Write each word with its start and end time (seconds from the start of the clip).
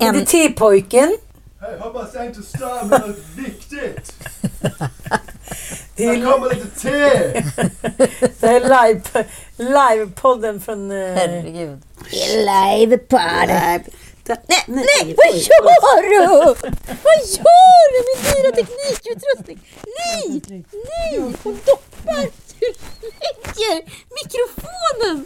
En... 0.00 0.14
Det 0.14 0.20
är 0.20 0.24
tepojken. 0.48 1.16
Hej, 1.60 1.78
hoppas 1.80 2.14
jag 2.14 2.26
inte 2.26 2.42
stör 2.42 2.84
med 2.84 3.00
något 3.00 3.16
viktigt. 3.36 4.12
Det 5.96 6.04
är, 6.04 6.16
Här 6.16 6.32
kommer 6.32 6.54
lite 6.54 6.80
te! 6.80 6.90
det 8.40 8.46
här 8.46 8.60
är 8.60 8.88
live, 8.88 9.24
livepodden 9.56 10.60
från... 10.60 10.90
Eh, 10.90 11.14
Herregud. 11.14 11.82
Livepodden. 12.36 13.82
Nej, 14.26 14.64
nej, 14.66 15.14
vad 15.16 15.36
gör 15.36 16.02
du? 16.10 16.26
Vad 17.02 17.18
gör 17.26 17.86
du 17.92 17.98
med 18.06 18.34
dyra 18.34 18.52
teknikutrustning? 18.52 19.58
Nej, 19.98 20.42
nej, 20.72 21.32
hon 21.42 21.58
doppar. 21.66 22.26
Du 22.60 22.66
lägger 23.20 23.82
mikrofonen 24.22 25.24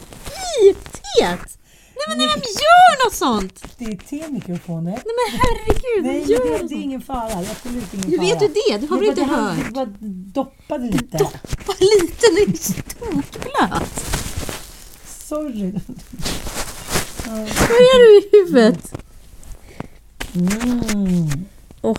i 0.62 0.74
teet. 0.74 1.58
Nej 1.96 2.04
men 2.08 2.18
när 2.18 2.26
de 2.26 2.40
gör 2.40 3.04
något 3.04 3.14
sånt. 3.14 3.64
Det 3.78 3.84
är 3.84 3.96
temikrofoner. 3.96 4.90
Nej 4.90 5.02
men 5.04 5.40
herregud, 5.40 6.04
Nej, 6.04 6.32
gör 6.32 6.44
det, 6.44 6.50
något 6.50 6.58
det 6.58 6.64
är 6.64 6.68
sånt. 6.68 6.72
ingen 6.72 7.00
fara. 7.00 7.38
Absolut 7.50 7.94
ingen 7.94 8.10
Hur 8.10 8.16
fara. 8.18 8.26
vet 8.26 8.40
du 8.40 8.48
det? 8.48 8.78
Du 8.78 8.86
har 8.86 8.96
väl 8.98 9.04
Det 9.06 9.10
inte 9.20 9.24
hört? 9.34 9.56
Det 9.66 9.70
bara 9.72 9.86
doppade 10.44 10.84
lite. 10.86 11.18
Doppa 11.18 11.72
lite, 11.80 12.26
den 12.30 12.54
är 12.54 12.56
stokblöt. 12.56 14.04
Sorry. 15.06 15.72
Vad 17.26 17.38
är 17.80 17.98
du 17.98 18.18
i 18.18 18.28
huvudet? 18.32 18.92
Mm. 20.34 21.44
Åh. 21.82 21.96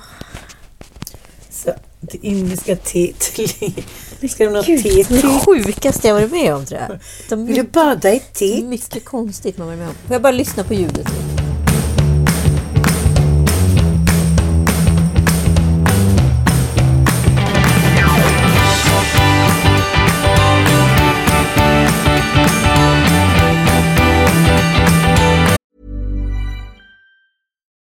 Så, 1.49 1.73
det 2.01 2.25
indiska 2.27 2.75
teet. 2.75 3.39
Ha 4.29 4.49
något 4.51 4.65
Gud, 4.65 4.83
te 4.83 4.89
det 4.89 4.99
är 4.99 5.03
till? 5.03 5.21
det 5.21 5.39
sjukaste 5.45 6.07
jag 6.07 6.15
varit 6.15 6.31
med 6.31 6.55
om 6.55 6.65
tror 6.65 6.81
jag. 6.89 6.99
De 7.29 7.45
Vill 7.45 7.55
du 7.55 7.63
bada 7.63 8.13
i 8.13 8.19
te? 8.19 8.63
mycket 8.63 9.05
konstigt 9.05 9.57
man 9.57 9.67
varit 9.67 9.79
med 9.79 9.87
om. 9.87 9.93
Får 10.07 10.13
jag 10.13 10.21
bara 10.21 10.31
lyssna 10.31 10.63
på 10.63 10.73
ljudet? 10.73 11.07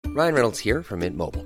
Ryan 0.06 0.34
Reynolds 0.34 0.60
here 0.60 0.82
from 0.82 1.00
Mint 1.02 1.16
Mobile. 1.16 1.46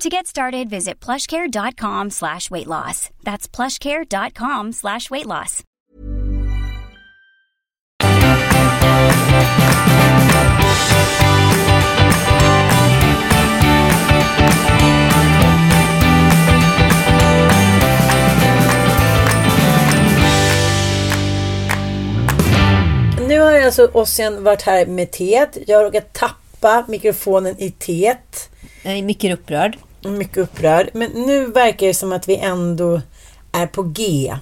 To 0.00 0.08
get 0.08 0.26
started, 0.26 0.70
visit 0.70 0.98
plushcare.com 0.98 2.08
slash 2.08 2.50
weight 2.50 2.66
loss. 2.66 3.10
That's 3.22 3.46
plushcare.com 3.46 4.72
slash 4.72 5.10
weight 5.10 5.26
loss. 5.26 5.62
Nu 23.28 23.40
har 23.40 23.60
alltså 23.60 23.90
Ossian 23.92 24.44
varit 24.44 24.62
här 24.62 24.86
med 24.86 25.10
teet. 25.10 25.58
Jag 25.66 25.78
har 25.78 25.84
råkat 25.84 26.12
tappa 26.12 26.84
mikrofonen 26.88 27.54
i 27.58 27.70
teet. 27.70 28.50
Jag 28.82 28.98
är 28.98 29.02
mycket 29.02 29.38
upprörd. 29.38 29.76
Mycket 30.02 30.36
upprörd. 30.38 30.90
Men 30.92 31.10
nu 31.10 31.46
verkar 31.46 31.86
det 31.86 31.94
som 31.94 32.12
att 32.12 32.28
vi 32.28 32.36
ändå 32.36 33.00
är 33.52 33.66
på 33.66 33.82
G. 33.82 34.34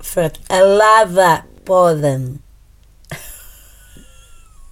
För 0.00 0.22
att 0.22 0.38
lava 0.50 1.38
podden. 1.64 2.38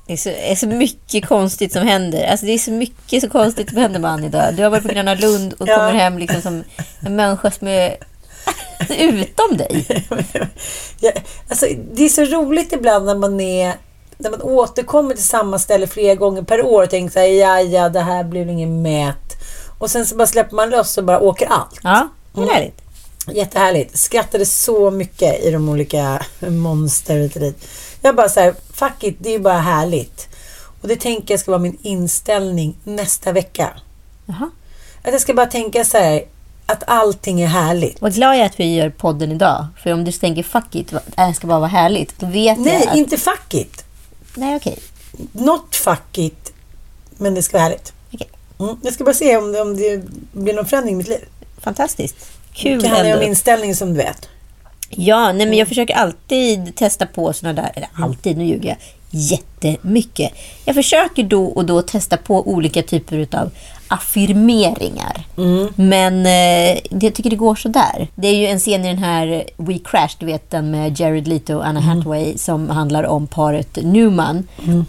Det 0.07 0.13
är, 0.13 0.17
så, 0.17 0.29
är 0.29 0.55
så 0.55 0.67
mycket 0.67 1.27
konstigt 1.27 1.73
som 1.73 1.83
händer. 1.87 2.27
Alltså 2.27 2.47
det 2.47 2.53
är 2.53 2.59
så 2.59 2.71
mycket 2.71 3.23
så 3.23 3.31
konstigt 3.31 3.69
som 3.69 3.79
händer 3.79 4.01
med 4.01 4.11
Annie 4.11 4.27
idag. 4.27 4.55
Du 4.55 4.63
har 4.63 4.71
varit 4.71 4.83
på 4.83 4.89
Gröna 4.93 5.15
Lund 5.15 5.53
och 5.53 5.69
Ja. 5.69 5.77
kommer 5.77 5.93
hem 5.93 6.19
liksom 6.19 6.43
som 6.43 6.65
en 7.01 7.17
människa 7.17 7.51
som 7.51 7.69
är 7.69 7.97
utom 8.99 9.57
dig. 9.57 9.87
Ja, 11.01 11.13
alltså, 11.49 11.67
det 11.93 12.05
är 12.05 12.09
så 12.09 12.25
roligt 12.25 12.73
ibland 12.73 13.07
när 13.07 13.15
man 13.15 13.41
är 13.41 13.75
när 14.19 14.31
man 14.31 14.43
återkommer 14.43 15.15
till 15.15 15.25
samma 15.25 15.59
ställe 15.59 15.87
flera 15.87 16.15
gånger 16.15 16.43
per 16.43 16.67
år 16.67 16.83
och 16.83 16.91
tänker 16.91 17.13
så 17.13 17.19
här, 17.19 17.27
ja, 17.27 17.61
ja, 17.61 17.89
det 17.89 18.01
här 18.01 18.25
blev 18.25 18.51
ingen 18.51 18.83
mät. 18.83 19.40
Och 19.81 19.91
sen 19.91 20.07
så 20.07 20.17
bara 20.17 20.27
släpper 20.27 20.57
man 20.57 20.71
lös 20.71 20.99
och 20.99 21.05
bara 21.05 21.21
åker 21.21 21.47
allt. 21.47 21.81
Ja, 21.83 22.09
det 22.33 22.41
är 22.41 22.47
härligt. 22.47 22.83
Jättehärligt. 23.35 23.99
Skrattade 23.99 24.47
så 24.47 24.91
mycket 24.91 25.45
i 25.45 25.51
de 25.51 25.69
olika 25.69 26.23
monster 26.49 27.19
hit 27.19 27.35
och 27.35 27.41
dit. 27.41 27.69
Jag 28.03 28.17
bara 28.17 28.29
så 28.29 28.41
här, 28.41 28.55
fuck 28.73 29.05
it, 29.05 29.17
det 29.19 29.29
är 29.29 29.33
ju 29.33 29.39
bara 29.39 29.59
härligt. 29.59 30.29
Och 30.83 30.89
det 30.89 30.97
tänker 30.97 31.35
jag 31.35 31.41
ska 31.41 31.51
vara 31.51 31.63
min 31.63 31.79
inställning 31.83 32.77
nästa 32.85 33.33
vecka. 33.33 33.71
Jaha. 34.27 34.51
Att 35.03 35.13
jag 35.13 35.21
ska 35.21 35.35
bara 35.35 35.47
tänka 35.47 35.85
så 35.85 35.99
här, 35.99 36.25
att 36.67 36.83
allting 36.87 37.41
är 37.41 37.47
härligt. 37.47 38.01
Vad 38.01 38.15
glad 38.15 38.35
jag 38.35 38.43
är 38.43 38.47
att 38.47 38.61
vi 38.61 38.75
gör 38.75 38.91
podden 38.91 39.33
idag. 39.33 39.67
För 39.83 39.93
om 39.93 40.05
du 40.05 40.13
tänker 40.13 40.43
fuck 40.43 40.75
it, 40.75 40.95
det 41.17 41.35
ska 41.35 41.47
bara 41.47 41.59
vara 41.59 41.69
härligt. 41.69 42.19
Då 42.19 42.27
vet 42.27 42.59
Nej, 42.59 42.81
jag 42.81 42.89
att... 42.89 42.97
inte 42.97 43.17
fuck 43.17 43.55
it. 43.55 43.85
Nej, 44.35 44.57
okej. 44.57 44.79
Not 45.33 45.77
fuck 45.77 46.19
it, 46.19 46.53
men 47.17 47.35
det 47.35 47.43
ska 47.43 47.57
vara 47.57 47.63
härligt. 47.63 47.93
Mm. 48.61 48.77
Jag 48.83 48.93
ska 48.93 49.05
bara 49.05 49.15
se 49.15 49.37
om 49.37 49.53
det, 49.53 49.61
om 49.61 49.77
det 49.77 50.03
blir 50.33 50.55
någon 50.55 50.67
förändring 50.67 50.95
i 50.95 50.99
mitt 50.99 51.09
liv. 51.09 51.25
Fantastiskt. 51.61 52.17
Kul 52.53 52.83
Det 52.83 52.89
handlar 52.89 53.09
ju 53.09 53.17
om 53.17 53.23
inställning 53.23 53.75
som 53.75 53.89
du 53.89 53.97
vet. 53.97 54.29
Ja, 54.91 55.33
nej, 55.33 55.47
men 55.47 55.59
jag 55.59 55.69
försöker 55.69 55.95
alltid 55.95 56.77
testa 56.77 57.07
på 57.07 57.33
sådana 57.33 57.63
där, 57.63 57.73
eller 57.75 57.89
alltid, 57.93 58.37
nu 58.37 58.45
ljuger 58.45 58.69
jag, 58.69 58.79
jättemycket. 59.11 60.33
Jag 60.65 60.75
försöker 60.75 61.23
då 61.23 61.45
och 61.45 61.65
då 61.65 61.83
testa 61.83 62.17
på 62.17 62.49
olika 62.49 62.83
typer 62.83 63.29
av 63.33 63.51
affirmeringar. 63.93 65.25
Men 65.75 66.27
eh, 66.27 66.79
jag 66.91 67.15
tycker 67.15 67.31
det 67.31 67.37
går 67.37 67.55
så 67.55 67.69
där. 67.69 68.09
Det 68.15 68.29
är 68.29 68.35
ju 68.35 68.47
en 68.47 68.59
scen 68.59 68.85
i 68.85 68.89
den 68.89 68.99
här 68.99 69.45
We 69.57 69.79
Crash, 69.85 70.09
du 70.19 70.27
vet 70.27 70.51
den 70.51 70.71
med 70.71 71.01
Jared 71.01 71.29
Leto 71.29 71.55
och 71.55 71.67
Anna 71.67 71.81
Hathaway 71.81 72.39
som 72.39 72.71
handlar 72.71 73.05
om 73.05 73.27
paret 73.27 73.79
Newman. 73.83 74.49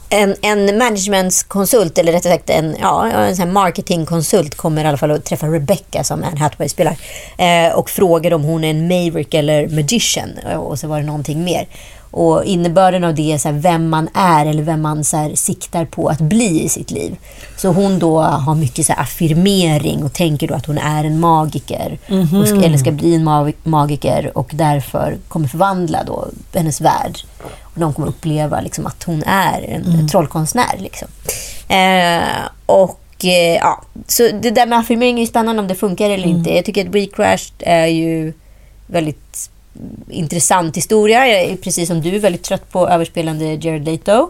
En, 0.10 0.36
en 0.42 0.78
managementkonsult, 0.78 1.98
eller 1.98 2.12
rättare 2.12 2.34
sagt 2.34 2.50
en, 2.50 2.76
ja, 2.82 3.08
en 3.08 3.36
sån 3.36 3.54
marketingkonsult 3.54 4.56
kommer 4.56 4.84
i 4.84 4.88
alla 4.88 4.98
fall 4.98 5.12
att 5.12 5.26
träffa 5.26 5.48
Rebecca 5.48 6.04
som 6.04 6.24
Anne 6.24 6.40
Hathaway 6.40 6.70
spelar 6.70 6.98
eh, 7.38 7.74
och 7.74 7.90
frågar 7.90 8.34
om 8.34 8.44
hon 8.44 8.64
är 8.64 8.70
en 8.70 8.88
maverick 8.88 9.34
eller 9.34 9.68
magician 9.68 10.30
och 10.58 10.80
så 10.80 10.88
var 10.88 11.00
det 11.00 11.06
någonting 11.06 11.44
mer. 11.44 11.68
Och 12.12 12.44
innebörden 12.46 13.04
av 13.04 13.16
det 13.16 13.34
är 13.34 13.38
så 13.38 13.52
vem 13.52 13.90
man 13.90 14.10
är 14.14 14.46
eller 14.46 14.64
vem 14.64 14.82
man 14.82 15.04
så 15.04 15.32
siktar 15.36 15.86
på 15.86 16.08
att 16.08 16.20
bli 16.22 16.64
i 16.64 16.70
sitt 16.70 16.92
liv. 16.92 17.16
Så 17.58 17.70
hon 17.70 18.00
då 18.00 18.22
har 18.22 18.56
mycket 18.56 18.86
så 18.86 18.94
affirmering 18.94 20.04
och 20.04 20.14
tänker 20.14 20.48
då 20.48 20.54
att 20.54 20.66
hon 20.66 20.78
är 20.78 21.04
en 21.04 21.20
magiker. 21.20 21.98
och 22.42 22.48
ska, 22.48 22.62
eller 22.64 22.78
ska 22.78 22.92
bli 22.92 23.16
en 23.16 23.24
mag- 23.24 23.54
magiker 23.64 24.38
och 24.38 24.52
därför 24.54 25.18
kommer 25.28 25.48
förvandla 25.48 26.04
då 26.04 26.28
hennes 26.54 26.82
värld. 26.82 27.18
Och 27.62 27.80
de 27.80 27.94
kommer 27.94 28.08
uppleva 28.08 28.62
liksom, 28.62 28.86
att 28.86 29.04
hon 29.04 29.24
är 29.24 29.62
en, 29.62 29.86
en 29.86 30.08
trollkonstnär. 30.08 30.76
Liksom. 30.80 31.08
Eh, 31.68 32.24
och 32.66 33.00
eh, 33.26 33.56
ja, 33.56 33.84
så 34.08 34.24
det 34.42 34.52
där 34.52 34.66
med 34.66 34.80
affirmering 34.80 35.16
är 35.18 35.22
ju 35.22 35.28
spännande 35.28 35.62
om 35.62 35.68
det 35.68 35.76
funkar 35.76 36.10
eller 36.10 36.28
inte. 36.28 36.56
Jag 36.56 36.66
tycker 36.66 36.88
att 36.88 36.96
We 36.96 37.06
Crashed 37.06 37.54
är 37.60 37.86
ju 37.88 38.34
väldigt 38.88 39.50
intressant 40.10 40.78
historia. 40.78 41.28
Jag 41.28 41.42
är 41.42 41.56
precis 41.56 41.88
som 41.88 42.02
du 42.02 42.20
väldigt 42.20 42.44
trött 42.44 42.72
på 42.72 42.90
överspelande 42.90 43.46
Jared 43.46 43.86
Leto. 43.86 44.30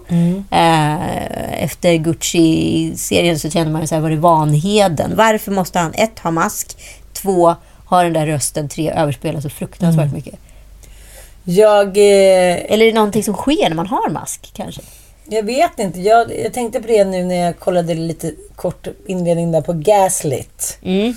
Eh, 0.52 1.64
efter 1.64 1.94
Gucci-serien 1.94 3.40
så 3.40 3.50
känner 3.50 3.72
man 3.72 3.82
ju 3.82 3.88
så 3.88 3.96
här, 3.96 4.02
var 4.02 4.10
det 4.10 4.16
vanheden? 4.16 5.12
Varför 5.16 5.52
måste 5.52 5.80
han 5.80 5.94
ett, 5.94 6.20
ha 6.20 6.32
mask, 6.32 6.78
två, 7.14 7.56
ha 7.86 8.04
den 8.04 8.14
där 8.14 8.28
rösten, 8.28 8.70
tre, 8.70 8.92
överspela 8.92 9.42
så 9.42 9.50
fruktansvärt 9.50 10.14
mycket. 10.14 10.36
Jag, 11.44 11.88
eh, 11.88 12.72
Eller 12.72 12.82
är 12.82 12.86
det 12.86 12.94
någonting 12.94 13.24
som 13.24 13.34
sker 13.34 13.70
när 13.70 13.76
man 13.76 13.88
har 13.88 14.10
mask 14.10 14.52
kanske? 14.54 14.82
jag 15.34 15.44
vet 15.44 15.80
inte. 15.80 16.00
Jag, 16.02 16.40
jag 16.40 16.54
tänkte 16.54 16.82
på 16.82 16.88
det 16.88 17.04
nu 17.04 17.24
när 17.24 17.36
jag 17.36 17.60
kollade 17.60 17.94
lite 17.94 18.32
kort 18.56 18.88
inledning 19.06 19.52
där 19.52 19.62
på 19.62 19.74
Gaslit. 19.74 20.78
Mm. 20.84 21.14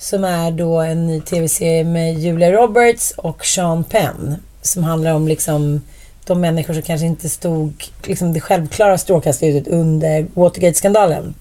Som 0.00 0.24
är 0.24 0.50
då 0.50 0.80
en 0.80 1.06
ny 1.06 1.20
tv-serie 1.20 1.84
med 1.84 2.18
Julia 2.18 2.52
Roberts 2.52 3.10
och 3.16 3.46
Sean 3.46 3.84
Penn. 3.84 4.36
Som 4.62 4.84
handlar 4.84 5.14
om 5.14 5.28
liksom 5.28 5.80
de 6.24 6.40
människor 6.40 6.74
som 6.74 6.82
kanske 6.82 7.06
inte 7.06 7.28
stod 7.28 7.84
liksom 8.04 8.32
det 8.32 8.40
självklara 8.40 8.98
strålkastarljuset 8.98 9.68
under 9.68 10.26
Watergate-skandalen. 10.34 11.34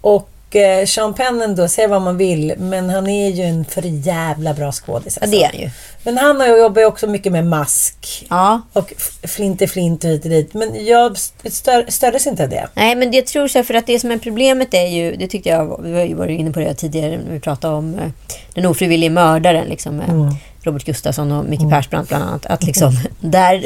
Och 0.00 0.28
eh, 0.56 0.86
Sean 0.86 1.14
Penn 1.14 1.42
ändå, 1.42 1.68
säg 1.68 1.86
vad 1.86 2.02
man 2.02 2.16
vill, 2.16 2.54
men 2.58 2.90
han 2.90 3.06
är 3.06 3.30
ju 3.30 3.42
en 3.42 3.64
för 3.64 3.82
jävla 3.82 4.54
bra 4.54 4.72
skådis. 4.72 5.18
Ja, 5.20 5.22
alltså. 5.22 5.38
det 5.38 5.44
är 5.44 5.48
han 5.52 5.60
ju. 5.60 5.70
Men 6.02 6.18
han 6.18 6.40
har 6.40 6.46
jobbar 6.46 6.82
ju 6.82 6.86
också 6.86 7.06
mycket 7.06 7.32
med 7.32 7.46
mask. 7.46 8.26
Ja. 8.30 8.62
Och 8.72 8.92
flint 9.22 9.62
är 9.62 9.66
flint 9.66 10.04
och 10.04 10.10
hit 10.10 10.24
och 10.24 10.30
dit. 10.30 10.54
Men 10.54 10.86
jag 10.86 11.18
stör, 11.44 11.90
stördes 11.90 12.26
inte 12.26 12.42
av 12.42 12.48
det. 12.48 12.68
Nej, 12.74 12.94
men 12.94 13.12
jag 13.12 13.26
tror 13.26 13.48
så 13.48 13.58
här, 13.58 13.62
för 13.62 13.74
att 13.74 13.86
det 13.86 13.98
som 13.98 14.10
är 14.10 14.18
problemet 14.18 14.74
är 14.74 14.86
ju, 14.86 15.16
det 15.16 15.26
tyckte 15.26 15.48
jag, 15.48 15.82
vi 15.82 16.12
har 16.12 16.26
ju 16.26 16.36
inne 16.36 16.50
på 16.50 16.60
det 16.60 16.74
tidigare 16.74 17.18
när 17.24 17.32
vi 17.32 17.40
pratade 17.40 17.74
om 17.74 17.94
eh, 17.94 18.10
den 18.54 18.66
ofrivillige 18.66 19.10
mördaren, 19.10 19.66
liksom, 19.68 19.96
med 19.96 20.36
Robert 20.66 20.84
Gustafsson 20.84 21.32
och 21.32 21.44
Micke 21.44 21.70
Persbrandt 21.70 22.08
bland 22.08 22.24
annat. 22.24 22.46
Att 22.46 22.62
liksom, 22.62 22.98
där, 23.20 23.64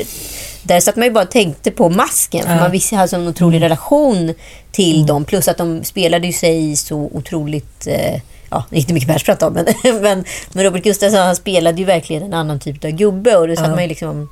där 0.62 0.81
satt 0.81 0.97
man 0.97 1.05
ju 1.05 1.11
bara 1.11 1.25
och 1.25 1.31
tänkte 1.31 1.70
på 1.70 1.88
masken, 1.88 2.47
för 2.47 2.55
man 2.55 2.70
visste 2.70 2.97
hade 2.97 3.17
en 3.17 3.29
otrolig 3.29 3.62
relation 3.62 4.35
till 4.73 5.06
dem. 5.06 5.25
Plus 5.25 5.49
att 5.49 5.56
de 5.56 5.85
spelade 5.85 6.26
ju 6.26 6.32
sig 6.32 6.76
så 6.76 7.11
otroligt, 7.12 7.87
eh, 7.87 8.20
ja, 8.50 8.64
inte 8.70 8.94
Micke 8.94 9.06
Persbrandt 9.06 9.41
då, 9.41 9.50
men, 9.50 9.67
men, 10.02 10.25
men 10.52 10.64
Robert 10.64 10.82
Gustafsson 10.82 11.20
han 11.20 11.37
spelade 11.37 11.79
ju 11.79 11.85
verkligen 11.85 12.23
en 12.23 12.35
annan 12.35 12.61
typ 12.61 12.85
av 12.85 12.91
gubbe 12.91 13.37
och 13.37 13.49
då 13.49 13.56
satt 13.56 13.70
man 13.70 13.82
ju 13.82 13.88
liksom 13.88 14.29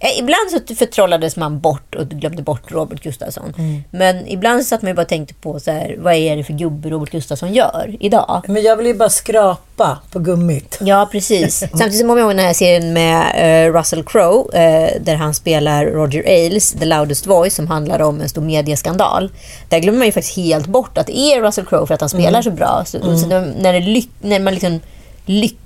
Ibland 0.00 0.50
så 0.50 0.74
förtrollades 0.74 1.36
man 1.36 1.60
bort 1.60 1.94
och 1.94 2.08
glömde 2.08 2.42
bort 2.42 2.72
Robert 2.72 3.02
Gustafsson. 3.02 3.54
Men 3.90 4.28
ibland 4.28 4.62
så 4.62 4.68
satt 4.68 4.82
man 4.82 4.90
ju 4.90 4.94
bara 4.94 5.02
och 5.02 5.08
tänkte 5.08 5.34
på 5.34 5.60
så 5.60 5.70
här, 5.70 5.96
vad 5.98 6.14
är 6.14 6.36
det 6.36 6.44
för 6.44 6.52
gubbe 6.52 6.90
Robert 6.90 7.10
Gustafsson 7.10 7.54
gör 7.54 7.96
idag? 8.00 8.42
Men 8.48 8.62
jag 8.62 8.76
vill 8.76 8.86
ju 8.86 8.94
bara 8.94 9.10
skrapa 9.10 9.98
på 10.10 10.18
gummit. 10.18 10.78
Ja, 10.80 11.08
precis. 11.12 11.58
Samtidigt 11.70 12.00
kommer 12.00 12.16
jag 12.16 12.20
ihåg 12.20 12.36
den 12.36 12.46
här 12.46 12.52
serien 12.52 12.92
med 12.92 13.66
eh, 13.66 13.72
Russell 13.72 14.04
Crowe 14.04 14.58
eh, 14.58 15.02
där 15.02 15.14
han 15.14 15.34
spelar 15.34 15.86
Roger 15.86 16.22
Ailes, 16.26 16.72
The 16.72 16.84
Loudest 16.84 17.26
Voice, 17.26 17.54
som 17.54 17.66
handlar 17.66 18.02
om 18.02 18.20
en 18.20 18.28
stor 18.28 18.42
medieskandal. 18.42 19.30
Där 19.68 19.78
glömmer 19.78 19.98
man 19.98 20.06
ju 20.06 20.12
faktiskt 20.12 20.36
helt 20.36 20.66
bort 20.66 20.98
att 20.98 21.06
det 21.06 21.18
är 21.18 21.42
Russell 21.42 21.66
Crowe 21.66 21.86
för 21.86 21.94
att 21.94 22.00
han 22.00 22.10
spelar 22.10 22.42
så 22.42 22.50
bra. 22.50 22.84
Så, 22.86 23.18
så 23.18 23.26
när, 23.26 23.72
det 23.80 24.06
när 24.20 24.40
man 24.40 24.54
liksom 24.54 24.80
lyckas 25.26 25.65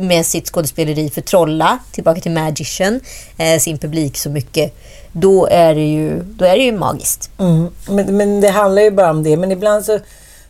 med 0.00 0.26
sitt 0.26 0.46
skådespeleri 0.46 1.10
förtrolla, 1.10 1.78
tillbaka 1.92 2.20
till 2.20 2.32
Magician, 2.32 3.00
eh, 3.36 3.58
sin 3.58 3.78
publik 3.78 4.16
så 4.16 4.30
mycket, 4.30 4.74
då 5.12 5.46
är 5.46 5.74
det 5.74 5.86
ju, 5.86 6.22
då 6.22 6.44
är 6.44 6.56
det 6.56 6.62
ju 6.62 6.72
magiskt. 6.72 7.30
Mm. 7.38 7.68
Men, 7.88 8.16
men 8.16 8.40
det 8.40 8.48
handlar 8.48 8.82
ju 8.82 8.90
bara 8.90 9.10
om 9.10 9.22
det. 9.22 9.36
Men 9.36 9.52
ibland 9.52 9.84
så 9.84 9.98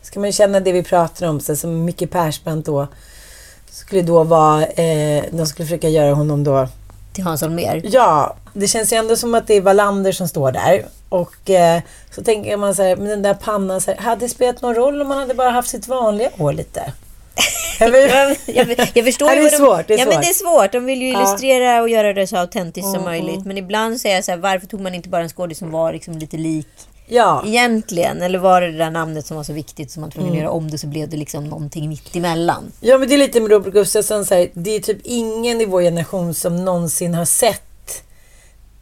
ska 0.02 0.20
man 0.20 0.32
känna 0.32 0.60
det 0.60 0.72
vi 0.72 0.82
pratar 0.82 1.26
om. 1.26 1.40
Så 1.40 1.56
som 1.56 1.84
Micke 1.84 2.10
Persbrandt 2.10 2.66
då 2.66 2.88
skulle 3.70 4.02
då 4.02 4.24
vara... 4.24 4.66
Eh, 4.66 5.24
de 5.30 5.46
skulle 5.46 5.66
försöka 5.66 5.88
göra 5.88 6.14
honom 6.14 6.44
då... 6.44 6.68
Till 7.12 7.24
Hans 7.24 7.40
Holmér. 7.40 7.82
Ja, 7.84 8.36
det 8.54 8.66
känns 8.66 8.92
ju 8.92 8.96
ändå 8.96 9.16
som 9.16 9.34
att 9.34 9.46
det 9.46 9.54
är 9.54 9.60
Wallander 9.60 10.12
som 10.12 10.28
står 10.28 10.52
där. 10.52 10.86
Och 11.08 11.50
eh, 11.50 11.80
så 12.14 12.22
tänker 12.22 12.56
man 12.56 12.74
så 12.74 12.82
här, 12.82 12.96
men 12.96 13.08
den 13.08 13.22
där 13.22 13.34
pannan, 13.34 13.80
så 13.80 13.90
här, 13.90 13.98
hade 13.98 14.20
det 14.20 14.28
spelat 14.28 14.62
någon 14.62 14.74
roll 14.74 15.00
om 15.00 15.08
man 15.08 15.18
hade 15.18 15.34
bara 15.34 15.50
haft 15.50 15.68
sitt 15.68 15.88
vanliga 15.88 16.30
hår 16.38 16.52
lite? 16.52 16.92
Jag 18.94 19.04
förstår 19.04 19.26
det 19.26 19.40
är 19.40 19.50
de, 19.50 19.56
svårt, 19.56 19.86
det 19.88 19.94
är 19.94 19.98
ja, 19.98 20.04
men 20.04 20.12
svårt. 20.14 20.22
det 20.22 20.28
är 20.28 20.34
svårt. 20.34 20.72
De 20.72 20.84
vill 20.84 21.02
ju 21.02 21.08
illustrera 21.08 21.82
och 21.82 21.88
göra 21.88 22.12
det 22.12 22.26
så 22.26 22.36
autentiskt 22.36 22.86
som 22.86 22.94
Mm, 22.94 23.04
möjligt. 23.04 23.44
Men 23.46 23.58
ibland 23.58 24.00
säger 24.00 24.14
jag 24.14 24.24
så 24.24 24.30
här, 24.30 24.38
varför 24.38 24.66
tog 24.66 24.80
man 24.80 24.94
inte 24.94 25.08
bara 25.08 25.22
en 25.22 25.28
skådis 25.28 25.58
som 25.58 25.70
var 25.70 25.92
liksom 25.92 26.18
lite 26.18 26.36
lik 26.36 26.66
ja. 27.08 27.42
egentligen? 27.46 28.22
Eller 28.22 28.38
var 28.38 28.60
det 28.60 28.70
det 28.72 28.78
där 28.78 28.90
namnet 28.90 29.26
som 29.26 29.36
var 29.36 29.44
så 29.44 29.52
viktigt 29.52 29.90
som 29.90 30.00
man 30.00 30.10
tvungen 30.10 30.30
Mm. 30.30 30.40
göra 30.42 30.50
om 30.52 30.70
det 30.70 30.78
så 30.78 30.86
blev 30.86 31.08
det 31.08 31.16
liksom 31.16 31.44
någonting 31.44 31.88
mitt 31.88 32.16
emellan. 32.16 32.72
Ja, 32.80 32.98
men 32.98 33.08
det 33.08 33.14
är 33.14 33.18
lite 33.18 33.40
med 33.40 33.50
Robert 33.50 33.72
Gustafsson. 33.72 34.24
Så 34.24 34.34
här, 34.34 34.48
det 34.52 34.76
är 34.76 34.80
typ 34.80 34.98
ingen 35.04 35.60
i 35.60 35.64
vår 35.64 35.82
generation 35.82 36.34
som 36.34 36.64
någonsin 36.64 37.14
har 37.14 37.24
sett 37.24 37.62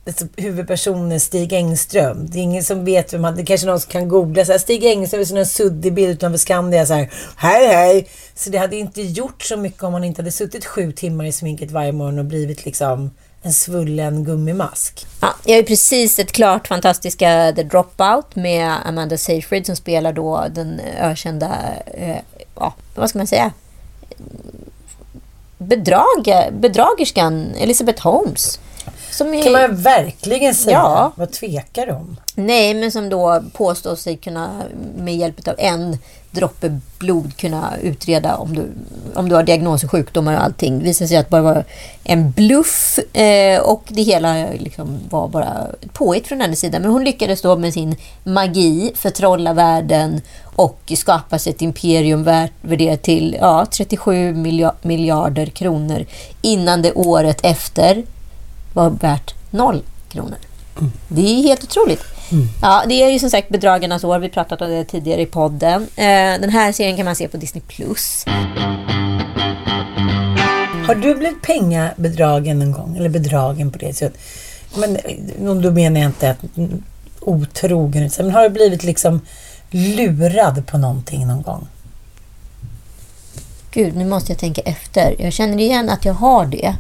Alltså, 0.09 0.27
huvudpersonen 0.37 1.21
Stig 1.21 1.53
Engström. 1.53 2.27
Det 2.31 2.39
är 2.39 2.43
ingen 2.43 2.65
som 2.65 2.85
vet 2.85 3.15
vem 3.15 3.25
han 3.25 3.37
Det 3.37 3.45
kanske 3.45 3.67
någon 3.67 3.81
som 3.81 3.91
kan 3.91 4.09
googla. 4.09 4.45
Så 4.45 4.53
här, 4.53 4.59
Stig 4.59 4.85
Engström 4.85 5.21
är 5.21 5.37
en 5.37 5.47
suddig 5.47 5.95
bild 5.95 6.11
utanför 6.11 6.39
Skandia. 6.39 6.87
Så 6.87 6.95
här, 6.95 7.11
hej 7.37 7.67
hej. 7.67 8.09
Så 8.35 8.51
det 8.51 8.59
hade 8.59 8.77
inte 8.77 9.03
gjort 9.03 9.43
så 9.43 9.57
mycket 9.57 9.83
om 9.83 9.93
han 9.93 10.05
inte 10.05 10.23
hade 10.23 10.33
suttit 10.33 10.65
sju 10.65 10.93
timmar 10.93 11.25
i 11.25 11.33
sminket 11.33 11.71
varje 11.71 11.93
morgon 11.93 12.19
och 12.19 12.25
blivit 12.25 12.65
liksom 12.65 13.11
en 13.43 13.53
svullen 13.53 14.25
gummimask. 14.25 15.07
Ja, 15.21 15.35
jag 15.45 15.53
har 15.53 15.59
ju 15.59 15.67
precis 15.67 16.15
sett 16.15 16.33
klart 16.33 16.69
fantastiska 16.69 17.53
The 17.57 17.63
Dropout 17.63 18.37
med 18.37 18.73
Amanda 18.85 19.17
Seyfried 19.19 19.67
som 19.67 19.77
spelar 19.77 20.13
då 20.13 20.47
den 20.51 20.81
ökända, 21.01 21.59
eh, 21.87 22.17
ja, 22.55 22.75
vad 22.95 23.09
ska 23.09 23.19
man 23.19 23.27
säga? 23.27 23.53
Bedrag, 25.59 26.51
bedragerskan 26.53 27.55
Elizabeth 27.59 28.03
Holmes. 28.03 28.61
Som 29.19 29.35
är, 29.35 29.43
kan 29.43 29.53
man 29.53 29.77
verkligen 29.77 30.55
säga. 30.55 30.77
Ja. 30.77 31.13
Vad 31.17 31.33
tvekar 31.33 31.87
du 31.87 31.93
om? 31.93 32.17
Nej, 32.35 32.75
men 32.75 32.93
som 32.93 33.09
då 33.09 33.43
påstår 33.53 33.97
sig 33.97 34.17
kunna 34.17 34.63
med 34.97 35.17
hjälp 35.17 35.49
av 35.49 35.55
en 35.59 35.99
droppe 36.31 36.81
blod 36.99 37.37
kunna 37.37 37.73
utreda 37.83 38.37
om 38.37 38.55
du, 38.55 38.67
om 39.15 39.29
du 39.29 39.35
har 39.35 39.43
diagnos 39.43 39.85
och 39.85 39.91
sjukdomar 39.91 40.35
och 40.35 40.43
allting. 40.45 40.79
Det 40.79 40.85
visade 40.85 41.09
sig 41.09 41.17
att 41.17 41.27
det 41.27 41.31
bara 41.31 41.43
var 41.43 41.65
en 42.05 42.31
bluff 42.31 42.99
eh, 43.13 43.61
och 43.61 43.83
det 43.89 44.03
hela 44.03 44.47
liksom 44.59 44.99
var 45.11 45.29
bara 45.29 45.67
ett 45.83 45.93
påhitt 45.93 46.27
från 46.27 46.41
hennes 46.41 46.61
sida. 46.61 46.79
Men 46.79 46.91
hon 46.91 47.05
lyckades 47.05 47.43
då 47.43 47.57
med 47.57 47.73
sin 47.73 47.97
magi 48.25 48.93
förtrolla 48.95 49.53
världen 49.53 50.21
och 50.45 50.93
skapa 50.97 51.39
sig 51.39 51.53
ett 51.53 51.63
imperium 51.63 52.25
värt 52.25 52.53
värderat 52.61 53.03
till 53.03 53.37
ja, 53.41 53.67
37 53.71 54.33
milja- 54.35 54.75
miljarder 54.83 55.47
kronor 55.47 56.07
innan 56.43 56.83
det 56.83 56.93
året 56.93 57.41
efter 57.43 58.03
var 58.79 58.91
värt 58.91 59.35
noll 59.51 59.83
kronor. 60.09 60.37
Det 61.09 61.21
är 61.21 61.43
helt 61.43 61.65
otroligt. 61.65 62.03
Ja, 62.63 62.85
det 62.89 63.03
är 63.03 63.11
ju 63.11 63.19
som 63.19 63.31
sagt 63.31 63.49
bedragarnas 63.49 64.05
år. 64.05 64.19
Vi 64.19 64.29
pratat 64.29 64.61
om 64.61 64.71
det 64.71 64.85
tidigare 64.85 65.21
i 65.21 65.27
podden. 65.27 65.83
Eh, 65.83 66.41
den 66.41 66.51
här 66.51 66.73
serien 66.73 66.97
kan 66.97 67.05
man 67.05 67.17
se 67.17 67.29
på 67.29 67.37
Disney+. 67.37 67.63
Plus. 67.69 68.25
Har 70.87 70.95
du 70.95 71.15
blivit 71.15 71.43
pengabedragen 71.43 72.63
en 72.63 72.73
gång? 72.73 72.97
Eller 72.97 73.09
bedragen 73.09 73.71
på 73.71 73.79
det 73.79 73.97
sättet? 73.97 74.21
Men 74.77 74.97
eh, 74.97 75.63
då 75.63 75.71
menar 75.71 76.01
jag 76.01 76.09
inte 76.09 76.31
att 76.31 76.57
mm, 76.57 76.83
otrogen. 77.21 78.11
Men 78.19 78.31
har 78.31 78.43
du 78.43 78.49
blivit 78.49 78.85
liksom 78.85 79.21
lurad 79.71 80.67
på 80.67 80.79
någonting 80.79 81.27
någon 81.27 81.43
gång? 81.43 81.69
Gud, 83.71 83.97
nu 83.97 84.05
måste 84.05 84.33
jag 84.33 84.39
tänka 84.39 84.61
efter. 84.61 85.17
Jag 85.19 85.33
känner 85.33 85.59
igen 85.59 85.91
att 85.91 86.05
jag 86.05 86.15
har 86.15 86.47
det. 86.47 86.77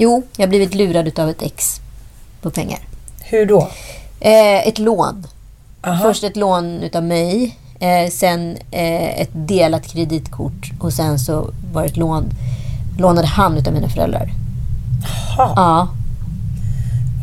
Jo, 0.00 0.22
jag 0.36 0.42
har 0.42 0.48
blivit 0.48 0.74
lurad 0.74 1.18
av 1.18 1.28
ett 1.28 1.42
ex 1.42 1.80
på 2.42 2.50
pengar. 2.50 2.78
Hur 3.20 3.46
då? 3.46 3.68
Eh, 4.20 4.68
ett 4.68 4.78
lån. 4.78 5.26
Aha. 5.86 6.02
Först 6.02 6.24
ett 6.24 6.36
lån 6.36 6.82
utav 6.82 7.02
mig. 7.02 7.56
Eh, 7.80 8.10
sen 8.10 8.56
eh, 8.70 9.20
ett 9.20 9.30
delat 9.32 9.86
kreditkort. 9.86 10.70
Och 10.80 10.92
sen 10.92 11.18
så 11.18 11.50
var 11.72 11.82
det 11.82 11.88
ett 11.88 11.96
lån. 11.96 12.30
Lånade 12.98 13.26
han 13.26 13.58
utav 13.58 13.74
mina 13.74 13.88
föräldrar. 13.88 14.30
Jaha. 15.36 15.52
Ja, 15.56 15.88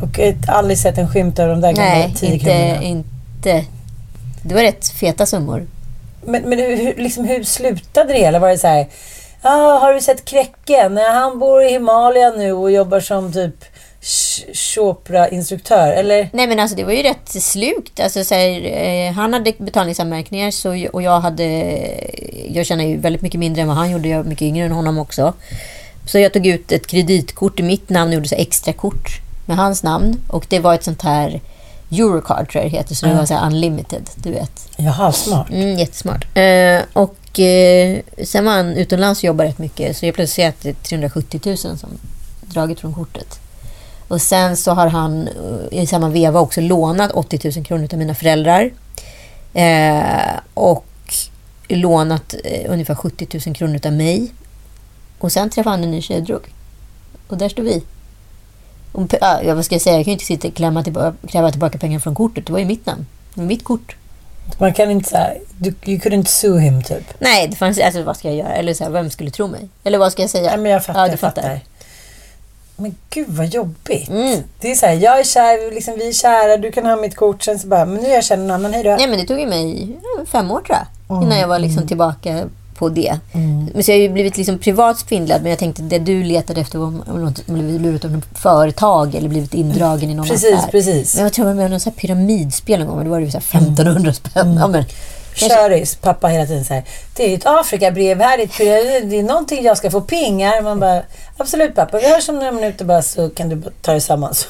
Och 0.02 0.18
ett, 0.18 0.48
aldrig 0.48 0.78
sett 0.78 0.98
en 0.98 1.08
skymt 1.08 1.38
av 1.38 1.48
de 1.48 1.60
där 1.60 1.72
gamla 1.72 1.90
nej, 1.90 2.14
10 2.16 2.32
inte, 2.34 2.78
inte. 2.82 3.64
Det 4.42 4.54
var 4.54 4.62
rätt 4.62 4.88
feta 4.88 5.26
summor. 5.26 5.66
Men, 6.24 6.42
men 6.42 6.58
hur, 6.58 6.94
liksom, 7.02 7.24
hur 7.24 7.44
slutade 7.44 8.12
det 8.12 8.18
hela? 8.18 8.38
Var 8.38 8.48
det 8.48 8.58
så 8.58 8.66
här... 8.66 8.86
Ah, 9.42 9.78
har 9.78 9.94
du 9.94 10.00
sett 10.00 10.24
Kräcken? 10.24 10.96
Han 10.96 11.38
bor 11.38 11.62
i 11.62 11.70
Himalaya 11.70 12.30
nu 12.30 12.52
och 12.52 12.70
jobbar 12.70 13.00
som 13.00 13.32
typ 13.32 13.64
Chopra-instruktör. 14.52 15.92
Eller? 15.92 16.30
Nej 16.32 16.46
men 16.46 16.60
alltså 16.60 16.76
det 16.76 16.84
var 16.84 16.92
ju 16.92 17.02
rätt 17.02 17.42
slukt. 17.42 18.00
Alltså, 18.00 18.24
så 18.24 18.34
här, 18.34 18.64
eh, 18.64 19.12
han 19.12 19.32
hade 19.32 19.52
betalningsanmärkningar 19.58 20.50
så, 20.50 20.88
och 20.92 21.02
jag 21.02 21.20
hade... 21.20 21.44
Jag 22.48 22.66
tjänar 22.66 22.84
ju 22.84 22.96
väldigt 22.96 23.22
mycket 23.22 23.40
mindre 23.40 23.62
än 23.62 23.68
vad 23.68 23.76
han 23.76 23.90
gjorde. 23.90 24.08
Jag 24.08 24.20
är 24.20 24.24
mycket 24.24 24.42
yngre 24.42 24.64
än 24.64 24.72
honom 24.72 24.98
också. 24.98 25.32
Så 26.06 26.18
jag 26.18 26.32
tog 26.32 26.46
ut 26.46 26.72
ett 26.72 26.86
kreditkort 26.86 27.60
i 27.60 27.62
mitt 27.62 27.90
namn 27.90 28.08
och 28.08 28.14
gjorde 28.14 28.28
så 28.28 28.34
extra 28.34 28.72
kort 28.72 29.20
med 29.46 29.56
hans 29.56 29.82
namn. 29.82 30.20
Och 30.28 30.46
det 30.48 30.58
var 30.58 30.74
ett 30.74 30.84
sånt 30.84 31.02
här 31.02 31.40
Eurocard 31.90 32.50
tror 32.50 32.64
jag 32.64 32.72
det 32.72 32.76
heter. 32.76 32.94
Så 32.94 33.06
det 33.06 33.14
var 33.14 33.26
så 33.26 33.38
unlimited, 33.38 34.10
du 34.14 34.30
vet. 34.30 34.68
Jaha, 34.76 35.12
smart. 35.12 35.50
Mm, 35.50 35.78
jättesmart. 35.78 36.36
Eh, 36.36 36.80
och 36.92 37.16
eh, 37.40 38.02
sen 38.24 38.44
var 38.44 38.52
han 38.52 38.76
utomlands 38.76 39.20
och 39.20 39.24
jobbade 39.24 39.48
rätt 39.48 39.58
mycket. 39.58 39.96
Så 39.96 40.06
jag 40.06 40.14
plötsligt 40.14 40.34
ser 40.34 40.48
att 40.48 40.62
det 40.62 40.68
är 40.68 40.74
370 40.74 41.40
000 41.44 41.56
som 41.56 41.98
dragit 42.40 42.80
från 42.80 42.94
kortet. 42.94 43.40
Och 44.08 44.22
sen 44.22 44.56
så 44.56 44.72
har 44.72 44.86
han 44.86 45.28
eh, 45.70 45.82
i 45.82 45.86
samma 45.86 46.08
veva 46.08 46.40
också 46.40 46.60
lånat 46.60 47.10
80 47.10 47.52
000 47.56 47.64
kronor 47.64 47.88
av 47.92 47.98
mina 47.98 48.14
föräldrar. 48.14 48.70
Eh, 49.54 50.40
och 50.54 50.86
lånat 51.68 52.34
eh, 52.44 52.72
ungefär 52.72 52.94
70 52.94 53.40
000 53.46 53.56
kronor 53.56 53.80
av 53.86 53.92
mig. 53.92 54.32
Och 55.18 55.32
sen 55.32 55.50
träffade 55.50 55.76
han 55.76 55.84
en 55.84 55.90
ny 55.90 56.02
tjej 56.02 56.16
och 56.16 56.22
drog. 56.22 56.52
Och 57.28 57.38
där 57.38 57.48
står 57.48 57.62
vi. 57.62 57.82
Och, 58.92 59.14
ja, 59.20 59.54
vad 59.54 59.64
ska 59.64 59.74
jag 59.74 59.82
säga? 59.82 59.96
Jag 59.96 60.04
kan 60.04 60.10
ju 60.10 60.12
inte 60.12 60.24
sitta 60.24 60.68
och 60.68 60.84
tillbaka, 60.84 61.14
kräva 61.28 61.50
tillbaka 61.50 61.78
pengar 61.78 61.98
från 61.98 62.14
kortet. 62.14 62.46
Det 62.46 62.52
var 62.52 62.58
ju 62.58 62.64
mitt 62.64 62.86
namn. 62.86 63.06
Det 63.34 63.40
var 63.40 63.48
mitt 63.48 63.64
kort. 63.64 63.96
Man 64.58 64.74
kan 64.74 64.90
inte 64.90 65.10
säga, 65.10 65.30
du, 65.58 65.74
you 65.84 65.98
couldn't 65.98 66.24
sue 66.24 66.60
him 66.60 66.82
typ. 66.82 67.14
Nej, 67.18 67.48
det 67.48 67.56
fanns, 67.56 67.78
alltså 67.78 68.02
vad 68.02 68.16
ska 68.16 68.28
jag 68.28 68.36
göra? 68.36 68.54
Eller 68.54 68.74
så 68.74 68.84
här, 68.84 68.90
vem 68.90 69.10
skulle 69.10 69.30
tro 69.30 69.46
mig? 69.46 69.68
Eller 69.84 69.98
vad 69.98 70.12
ska 70.12 70.22
jag 70.22 70.30
säga? 70.30 70.50
Nej, 70.50 70.58
men 70.58 70.72
jag 70.72 70.84
fattar. 70.84 71.00
Ja, 71.00 71.08
du 71.08 71.16
fattar. 71.16 71.42
fattar. 71.42 71.60
Men 72.76 72.96
gud 73.10 73.28
vad 73.28 73.46
jobbigt. 73.46 74.08
Mm. 74.08 74.42
Det 74.60 74.70
är 74.70 74.74
så 74.74 74.86
här, 74.86 74.94
jag 74.94 75.20
är 75.20 75.24
kär, 75.24 75.74
liksom, 75.74 75.94
vi 75.98 76.08
är 76.08 76.12
kära, 76.12 76.56
du 76.56 76.72
kan 76.72 76.86
ha 76.86 76.96
mitt 76.96 77.16
kort. 77.16 77.42
Sen 77.42 77.58
så 77.58 77.66
bara, 77.66 77.84
men 77.84 78.02
nu 78.02 78.08
är 78.08 78.14
jag 78.14 78.24
kär 78.24 78.36
någon 78.36 78.50
annan, 78.50 78.74
hej 78.74 78.84
då. 78.84 78.90
Nej, 78.90 79.08
men 79.08 79.18
det 79.18 79.26
tog 79.26 79.40
ju 79.40 79.46
mig 79.46 79.96
fem 80.26 80.50
år 80.50 80.60
tror 80.60 80.78
jag. 80.78 81.22
Innan 81.22 81.38
jag 81.38 81.48
var 81.48 81.58
liksom 81.58 81.86
tillbaka 81.88 82.48
på 82.78 82.88
det. 82.88 83.18
Mm. 83.32 83.68
Men 83.74 83.84
så 83.84 83.90
jag 83.90 83.96
har 83.96 84.02
ju 84.02 84.08
blivit 84.08 84.36
liksom 84.36 84.58
privat 84.58 84.98
svindlad. 84.98 85.42
Men 85.42 85.50
jag 85.50 85.58
tänkte 85.58 85.82
det 85.82 85.98
du 85.98 86.24
letade 86.24 86.60
efter 86.60 86.78
var 86.78 86.86
om 86.86 87.04
om 87.06 87.34
blivit 87.46 87.80
lurat 87.80 88.04
av 88.04 88.10
något 88.10 88.38
företag 88.38 89.14
eller 89.14 89.28
blivit 89.28 89.54
indragen 89.54 90.10
i 90.10 90.14
någon 90.14 90.26
Precis, 90.26 90.54
affär. 90.54 90.70
precis. 90.70 91.14
Men 91.14 91.24
jag 91.24 91.32
tror 91.32 91.48
jag 91.48 91.54
var 91.54 91.62
med 91.62 91.70
någon 91.70 91.80
så 91.80 91.90
här 91.90 91.96
pyramidspel 91.96 92.80
en 92.80 92.86
gång. 92.86 92.96
men 92.96 93.04
Då 93.04 93.10
var 93.10 93.20
det 93.20 93.30
så 93.30 93.38
här 93.38 93.60
1500 93.60 94.12
spänn. 94.12 94.46
Mm. 94.46 94.58
Ja, 94.58 94.66
men, 94.66 94.84
Köris, 95.36 95.96
pappa 95.96 96.28
hela 96.28 96.46
tiden 96.46 96.64
säger 96.64 96.84
det 97.16 97.32
är 97.32 97.36
ett 97.36 97.46
Afrikabrev 97.46 98.20
här, 98.20 98.36
det 98.36 98.42
är, 98.42 98.46
ett 98.46 98.56
pyramid, 98.56 99.10
det 99.10 99.18
är 99.18 99.22
någonting 99.22 99.64
jag 99.64 99.78
ska 99.78 99.90
få 99.90 100.00
pengar. 100.00 100.62
Man 100.62 100.80
bara, 100.80 101.02
absolut 101.36 101.74
pappa, 101.74 101.98
vi 101.98 102.12
hörs 102.12 102.28
om 102.28 102.34
några 102.34 102.52
minuter 102.52 102.84
bara 102.84 103.02
så 103.02 103.30
kan 103.30 103.48
du 103.48 103.62
ta 103.82 103.92
dig 103.92 104.00
samman. 104.00 104.34
Så, 104.34 104.46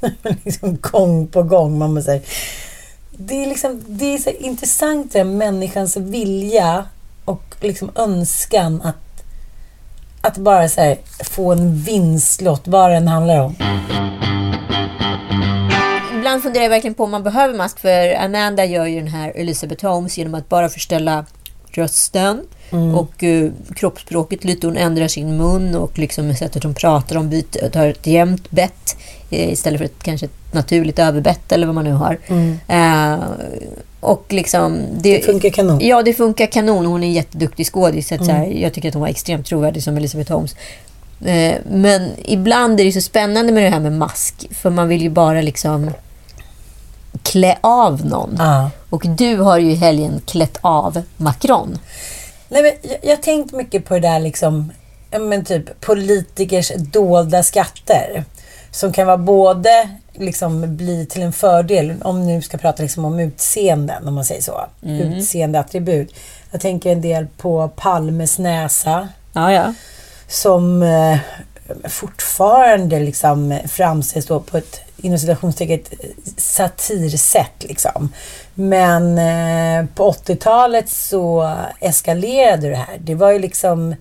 liksom 0.44 0.78
gång 0.80 1.26
på 1.26 1.42
gång. 1.42 1.78
Bara 1.78 2.02
säger, 2.02 2.22
det 3.10 3.42
är, 3.42 3.46
liksom, 3.46 3.84
det 3.86 4.14
är 4.14 4.18
så 4.18 4.30
intressant 4.30 5.12
det 5.12 5.24
människans 5.24 5.96
vilja 5.96 6.84
och 7.26 7.42
liksom 7.60 7.90
önskan 7.94 8.82
att, 8.82 9.24
att 10.20 10.36
bara 10.36 10.68
så 10.68 10.80
här, 10.80 10.98
få 11.24 11.52
en 11.52 11.76
vinstlott, 11.76 12.62
vad 12.64 12.90
den 12.90 13.08
handlar 13.08 13.40
om. 13.40 13.54
Ibland 16.18 16.42
funderar 16.42 16.62
jag 16.62 16.70
verkligen 16.70 16.94
på 16.94 17.04
om 17.04 17.10
man 17.10 17.22
behöver 17.22 17.54
mask. 17.54 17.78
För 17.78 18.24
Amanda 18.24 18.64
gör 18.64 18.86
ju 18.86 18.98
den 18.98 19.08
här 19.08 19.32
Elizabeth 19.36 19.86
Holmes 19.86 20.18
genom 20.18 20.34
att 20.34 20.48
bara 20.48 20.68
förställa 20.68 21.24
rösten 21.78 22.40
och 22.94 23.24
eh, 23.24 23.50
kroppsspråket 23.74 24.44
lite. 24.44 24.66
Hon 24.66 24.76
ändrar 24.76 25.08
sin 25.08 25.36
mun 25.36 25.74
och 25.74 25.98
liksom 25.98 26.34
sättet 26.34 26.64
hon 26.64 26.74
pratar 26.74 27.16
om 27.16 27.30
byter, 27.30 27.68
tar 27.70 27.86
ett 27.86 28.06
jämnt 28.06 28.50
bett 28.50 28.96
eh, 29.30 29.52
istället 29.52 29.78
för 29.78 29.84
ett 29.84 30.02
kanske 30.02 30.26
ett 30.26 30.52
naturligt 30.52 30.98
överbett 30.98 31.52
eller 31.52 31.66
vad 31.66 31.74
man 31.74 31.84
nu 31.84 31.92
har. 31.92 32.18
Eh, 32.68 33.18
och 34.00 34.26
liksom... 34.28 34.78
Det 35.00 35.24
funkar 35.24 35.50
kanon. 35.50 35.78
Ja, 35.82 36.02
det 36.02 36.14
funkar 36.14 36.46
kanon. 36.46 36.86
Hon 36.86 37.02
är 37.02 37.06
en 37.06 37.12
jätteduktig 37.12 37.66
skådis. 37.66 38.10
Här, 38.10 38.44
jag 38.44 38.72
tycker 38.72 38.88
att 38.88 38.94
hon 38.94 39.00
var 39.00 39.08
extremt 39.08 39.46
trovärdig 39.46 39.82
som 39.82 39.96
Elizabeth 39.96 40.32
Holmes. 40.32 40.56
Eh, 41.24 41.54
men 41.70 42.10
ibland 42.24 42.80
är 42.80 42.84
det 42.84 42.92
så 42.92 43.00
spännande 43.00 43.52
med 43.52 43.62
det 43.62 43.70
här 43.70 43.80
med 43.80 43.92
mask. 43.92 44.46
För 44.50 44.70
man 44.70 44.88
vill 44.88 45.02
ju 45.02 45.10
bara 45.10 45.40
liksom 45.42 45.90
klä 47.22 47.58
av 47.60 48.06
någon. 48.06 48.36
Ja. 48.38 48.70
Och 48.90 49.02
du 49.06 49.36
har 49.36 49.58
ju 49.58 49.70
i 49.70 49.74
helgen 49.74 50.20
klätt 50.26 50.58
av 50.60 51.02
Macron. 51.16 51.78
Nej, 52.48 52.62
men 52.62 52.90
jag, 52.90 52.98
jag 53.02 53.16
har 53.16 53.22
tänkt 53.22 53.52
mycket 53.52 53.84
på 53.84 53.94
det 53.94 54.00
där 54.00 54.20
liksom, 54.20 54.72
men 55.20 55.44
typ 55.44 55.80
politikers 55.80 56.72
dolda 56.76 57.42
skatter. 57.42 58.24
Som 58.70 58.92
kan 58.92 59.06
vara 59.06 59.16
både 59.16 59.88
liksom 60.12 60.76
bli 60.76 61.06
till 61.06 61.22
en 61.22 61.32
fördel, 61.32 61.94
om 62.02 62.26
nu 62.26 62.42
ska 62.42 62.58
prata 62.58 62.82
liksom 62.82 63.04
om 63.04 63.20
utseenden, 63.20 64.08
om 64.08 64.14
man 64.14 64.24
säger 64.24 64.42
så. 64.42 64.66
Utseendeattribut. 64.82 66.14
Jag 66.50 66.60
tänker 66.60 66.92
en 66.92 67.00
del 67.00 67.26
på 67.36 67.68
Palmes 67.68 68.38
näsa 68.38 69.08
Ja, 69.32 69.52
ja. 69.52 69.74
som 70.28 70.82
eh, 70.82 71.18
fortfarande 71.84 73.00
liksom 73.00 73.58
framställs 73.68 74.26
då 74.26 74.40
på 74.40 74.58
ett 74.58 74.80
inom 74.96 75.18
citationstecken 75.18 75.80
satirsätt 76.36 77.64
liksom. 77.64 78.12
Men 78.54 79.18
eh, 79.18 79.88
på 79.94 80.10
80-talet 80.12 80.88
så 80.88 81.56
eskalerade 81.80 82.68
det 82.68 82.76
här. 82.76 82.98
Det 82.98 83.14
var 83.14 83.32
ju 83.32 83.38
liksom 83.38 83.94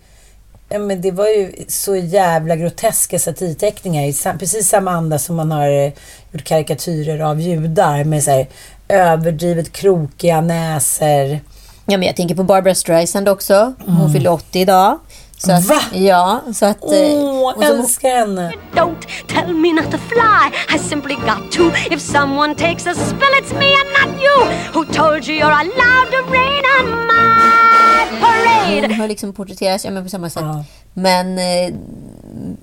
Ja, 0.70 0.80
men 0.80 1.02
det 1.02 1.12
var 1.12 1.28
ju 1.28 1.54
så 1.68 1.96
jävla 1.96 2.56
groteska 2.56 3.20
satirteckningar 3.20 4.04
i 4.04 4.16
precis 4.40 4.70
samma 4.70 4.92
anda 4.92 5.20
som 5.20 5.36
man 5.36 5.52
har 5.52 5.70
eh, 5.70 5.92
gjort 6.32 6.44
karikatyrer 6.44 7.20
av 7.20 7.42
judar 7.42 8.04
med 8.04 8.24
så 8.24 8.32
här, 8.32 8.48
överdrivet 8.88 9.72
krokiga 9.72 10.42
näsor. 10.42 11.40
Ja, 11.86 11.98
men 11.98 12.04
jag 12.04 12.16
tänker 12.16 12.36
på 12.36 12.44
Barbara 12.44 12.76
Streisand 12.76 13.30
också. 13.30 13.74
Hon 13.86 14.14
fyllde 14.14 14.30
80 14.30 14.60
idag. 14.60 15.00
Så 15.38 15.52
att, 15.52 15.66
Va? 15.66 15.80
Ja, 15.92 16.42
så 16.54 16.66
att... 16.66 16.84
eh, 16.84 16.90
Åh, 16.92 17.54
och 17.56 17.64
så- 17.64 17.74
älskar 17.74 18.10
henne! 18.10 18.54
Don't 18.74 19.08
tell 19.28 19.54
me 19.54 19.74
not 19.74 19.92
to 19.92 19.98
fly. 19.98 20.76
I 20.76 20.80
simply 20.80 21.16
got 21.16 21.52
to. 21.52 21.72
If 21.94 22.02
someone 22.02 22.56
takes 22.56 22.88
a 22.88 22.94
spill, 22.94 23.34
it's 23.42 23.54
me 23.60 23.66
and 23.66 23.90
not 24.14 24.22
you. 24.24 24.46
Who 24.74 24.86
told 24.94 25.28
you 25.28 25.36
you're 25.40 25.54
allowed 25.60 26.12
to 26.12 26.32
rain 26.32 26.64
on 26.80 26.90
my 27.08 28.20
parade? 28.22 28.88
Hon 28.88 28.94
har 29.00 29.08
liksom 29.08 29.34
porträtterats 29.34 29.86
ja, 29.86 29.92
men 29.92 30.04
på 30.04 30.10
samma 30.10 30.30
sätt. 30.30 30.44
Ja. 30.44 30.64
Men, 30.98 31.40
eh, 31.40 31.74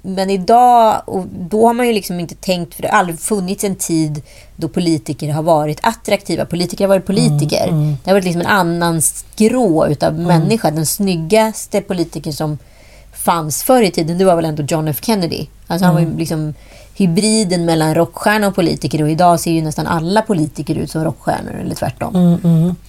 men 0.03 0.31
idag, 0.31 1.03
och 1.05 1.27
då 1.27 1.67
har 1.67 1.75
man 1.75 1.87
ju 1.87 1.93
liksom 1.93 2.21
inte 2.21 2.35
tänkt, 2.35 2.75
för 2.75 2.83
det 2.83 2.89
har 2.89 2.99
aldrig 2.99 3.19
funnits 3.21 3.65
en 3.65 3.77
tid 3.77 4.23
då 4.57 4.69
politiker 4.69 5.33
har 5.33 5.43
varit 5.43 5.79
attraktiva. 5.83 6.45
Politiker 6.45 6.85
har 6.85 6.89
varit 6.89 7.07
politiker. 7.07 7.67
Det 8.05 8.11
har 8.11 8.15
varit 8.15 8.25
liksom 8.25 8.41
en 8.41 8.47
annan 8.47 9.03
skrå 9.03 9.87
utav 9.87 10.19
människa. 10.19 10.71
Den 10.71 10.87
snyggaste 10.87 11.81
politiker 11.81 12.33
som 12.33 12.59
fanns 13.13 13.63
förr 13.63 13.83
i 13.83 13.91
tiden, 13.91 14.19
det 14.19 14.25
var 14.25 14.37
väl 14.37 14.45
ändå 14.45 14.63
John 14.63 14.89
F 14.89 14.99
Kennedy. 15.03 15.47
Alltså 15.67 15.85
han 15.85 15.95
var 15.95 16.01
ju 16.01 16.17
liksom 16.17 16.55
hybriden 16.95 17.65
mellan 17.65 17.95
rockstjärna 17.95 18.47
och 18.49 18.55
politiker 18.55 19.03
och 19.03 19.11
idag 19.11 19.41
ser 19.41 19.51
ju 19.51 19.63
nästan 19.63 19.87
alla 19.87 20.23
politiker 20.23 20.75
ut 20.75 20.91
som 20.91 21.05
rockstjärnor 21.05 21.55
eller 21.61 21.75
tvärtom. 21.75 22.15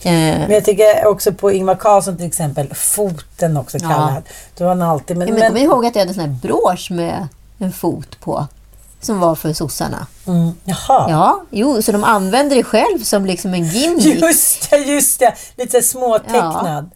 Eh, 0.03 0.11
Men 0.13 0.51
jag 0.51 0.65
tycker 0.65 1.05
också 1.07 1.33
på 1.33 1.51
Ingvar 1.51 1.75
Carlsson 1.75 2.17
till 2.17 2.25
exempel, 2.25 2.67
foten 2.73 3.57
också 3.57 3.77
Ja. 3.81 3.89
kallad. 3.89 4.23
Då 4.57 4.63
var 4.63 4.69
han 4.69 4.81
alltid... 4.81 5.17
Men, 5.17 5.27
Ja, 5.27 5.33
men 5.33 5.47
kom 5.47 5.57
ihåg 5.57 5.85
att 5.85 5.95
jag 5.95 6.01
hade 6.01 6.09
en 6.11 6.15
sån 6.15 6.23
här 6.23 6.37
brosch 6.41 6.91
med 6.91 7.27
en 7.57 7.71
fot 7.73 8.19
på. 8.19 8.47
Som 9.01 9.19
var 9.19 9.35
för 9.35 9.53
sossarna. 9.53 10.07
mm, 10.27 10.51
jaha. 10.63 11.09
Ja, 11.09 11.43
jo, 11.49 11.81
så 11.81 11.91
de 11.91 12.03
använder 12.03 12.55
det 12.55 12.63
själv 12.63 12.99
som 13.03 13.25
liksom 13.25 13.53
en 13.53 13.63
gimmick. 13.65 14.05
Just 14.21 14.69
det, 14.69 14.77
just 14.77 15.19
det. 15.19 15.33
Lite 15.57 15.81
småtecknad. 15.81 16.89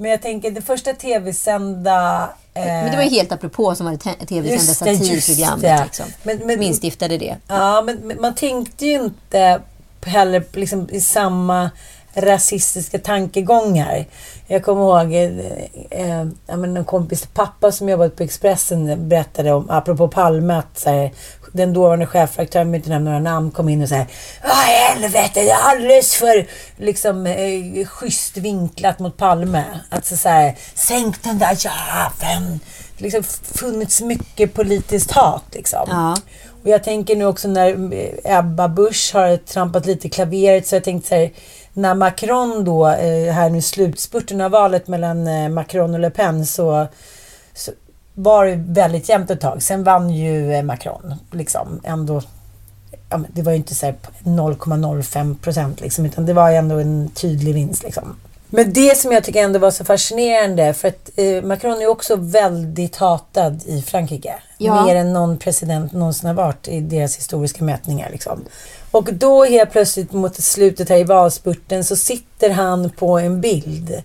Men 0.00 0.10
jag 0.10 0.22
tänker, 0.22 0.50
det 0.50 0.62
första 0.62 0.92
tv-sända... 0.92 2.28
Eh, 2.54 2.64
Men 2.64 2.90
det 2.90 2.96
var 2.96 3.04
ju 3.04 3.10
helt 3.10 3.32
apropå 3.32 3.74
som 3.74 3.86
var 3.86 3.92
det 3.92 4.26
tv-sända 4.26 4.74
satirprogrammet. 4.74 5.62
det. 5.62 5.84
Liksom. 5.84 6.06
Men- 6.22 6.38
men- 6.46 6.62
instiftade 6.62 7.18
det. 7.18 7.36
Ja, 7.48 7.82
men, 7.82 8.12
man 8.20 8.34
tänkte 8.34 8.86
ju 8.86 8.94
inte 8.94 9.60
heller 10.06 10.44
liksom, 10.52 10.88
i 10.90 11.00
samma 11.00 11.70
rasistiska 12.14 12.98
tankegångar. 12.98 14.04
Jag 14.46 14.64
kommer 14.64 14.82
ihåg 14.82 15.14
eh, 15.14 16.10
eh, 16.10 16.26
en 16.48 16.84
kompis 16.84 17.26
pappa 17.34 17.72
som 17.72 17.88
jobbade 17.88 18.10
på 18.10 18.22
Expressen 18.22 19.08
berättade 19.08 19.52
om, 19.52 19.70
apropå 19.70 20.08
Palme, 20.08 20.54
att 20.54 20.78
så 20.78 20.90
här, 20.90 21.10
den 21.52 21.72
dåvarande 21.72 22.06
chefredaktören, 22.06 22.66
jag 22.66 22.72
vill 22.72 22.78
inte 22.78 22.90
nämna 22.90 23.10
några 23.10 23.22
namn, 23.22 23.50
kom 23.50 23.68
in 23.68 23.82
och 23.82 23.88
sa 23.88 24.06
Vad 24.42 24.68
i 24.68 24.88
helvete, 24.88 25.30
det 25.34 25.50
är 25.50 25.70
alldeles 25.70 26.14
för 26.14 26.46
liksom, 26.76 27.26
eh, 27.26 27.86
schysst 27.86 28.36
vinklat 28.36 28.98
mot 28.98 29.16
Palme. 29.16 29.64
Att 29.88 30.06
så, 30.06 30.28
här, 30.28 30.54
sänk 30.74 31.22
den 31.22 31.38
där 31.38 31.56
jäveln. 31.64 32.60
Det 32.98 33.04
liksom 33.04 33.22
funnits 33.54 34.00
mycket 34.00 34.54
politiskt 34.54 35.10
hat 35.10 35.44
liksom. 35.52 35.86
Ja. 35.88 36.16
Och 36.62 36.68
jag 36.68 36.84
tänker 36.84 37.16
nu 37.16 37.24
också 37.24 37.48
när 37.48 37.94
eh, 37.94 38.38
Ebba 38.38 38.68
Busch 38.68 39.10
har 39.14 39.36
trampat 39.36 39.86
lite 39.86 40.06
i 40.06 40.10
klaveret 40.10 40.66
så 40.66 40.74
jag 40.74 40.84
tänkte 40.84 41.08
så 41.08 41.14
här, 41.14 41.30
när 41.72 41.94
Macron 41.94 42.64
då, 42.64 42.88
eh, 42.88 43.32
här 43.32 43.50
nu 43.50 43.62
slutspurten 43.62 44.40
av 44.40 44.50
valet 44.50 44.88
mellan 44.88 45.26
eh, 45.26 45.48
Macron 45.48 45.94
och 45.94 46.00
Le 46.00 46.10
Pen 46.10 46.46
så 46.46 46.86
var 48.18 48.46
det 48.46 48.56
väldigt 48.56 49.08
jämnt 49.08 49.30
ett 49.30 49.40
tag. 49.40 49.62
Sen 49.62 49.84
vann 49.84 50.10
ju 50.10 50.52
eh, 50.52 50.62
Macron 50.62 51.14
liksom 51.30 51.80
ändå. 51.84 52.22
Ja, 53.10 53.20
det 53.32 53.42
var 53.42 53.52
ju 53.52 53.56
inte 53.56 53.74
så 53.74 53.86
här 53.86 53.94
0,05 54.24 55.38
procent 55.38 55.80
liksom, 55.80 56.06
utan 56.06 56.26
det 56.26 56.32
var 56.32 56.50
ju 56.50 56.56
ändå 56.56 56.78
en 56.78 57.10
tydlig 57.14 57.54
vinst 57.54 57.82
liksom. 57.82 58.16
Men 58.50 58.72
det 58.72 58.98
som 58.98 59.12
jag 59.12 59.24
tycker 59.24 59.42
ändå 59.42 59.58
var 59.58 59.70
så 59.70 59.84
fascinerande, 59.84 60.74
för 60.74 60.88
att 60.88 61.10
eh, 61.16 61.42
Macron 61.42 61.76
är 61.76 61.80
ju 61.80 61.86
också 61.86 62.16
väldigt 62.16 62.96
hatad 62.96 63.62
i 63.66 63.82
Frankrike. 63.82 64.34
Ja. 64.58 64.84
Mer 64.84 64.96
än 64.96 65.12
någon 65.12 65.38
president 65.38 65.92
någonsin 65.92 66.26
har 66.26 66.34
varit 66.34 66.68
i 66.68 66.80
deras 66.80 67.16
historiska 67.16 67.64
mätningar. 67.64 68.10
Liksom. 68.10 68.44
Och 68.90 69.14
då 69.14 69.44
helt 69.44 69.70
plötsligt 69.70 70.12
mot 70.12 70.42
slutet 70.42 70.88
här 70.88 70.96
i 70.96 71.04
valspurten 71.04 71.84
så 71.84 71.96
sitter 71.96 72.50
han 72.50 72.90
på 72.90 73.18
en 73.18 73.40
bild. 73.40 74.02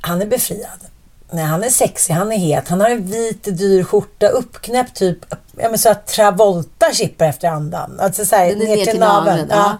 Han 0.00 0.22
är 0.22 0.26
befriad. 0.26 0.80
Nej, 1.30 1.44
han 1.44 1.64
är 1.64 1.70
sexig, 1.70 2.14
han 2.14 2.32
är 2.32 2.36
het. 2.36 2.68
Han 2.68 2.80
har 2.80 2.90
en 2.90 3.06
vit 3.06 3.44
dyr 3.44 3.84
skjorta 3.84 4.28
uppknäppt 4.28 4.96
typ 4.96 5.18
ja, 5.56 5.68
men 5.68 5.78
så 5.78 5.90
att 5.90 6.06
Travolta 6.06 6.92
kippar 6.92 7.26
efter 7.26 7.48
andan. 7.48 8.00
Alltså 8.00 8.24
så 8.24 8.36
här, 8.36 8.56
ner 8.56 8.76
ner 8.76 8.86
till 8.86 9.00
naveln. 9.00 9.46
Ja. 9.50 9.56
ja. 9.56 9.78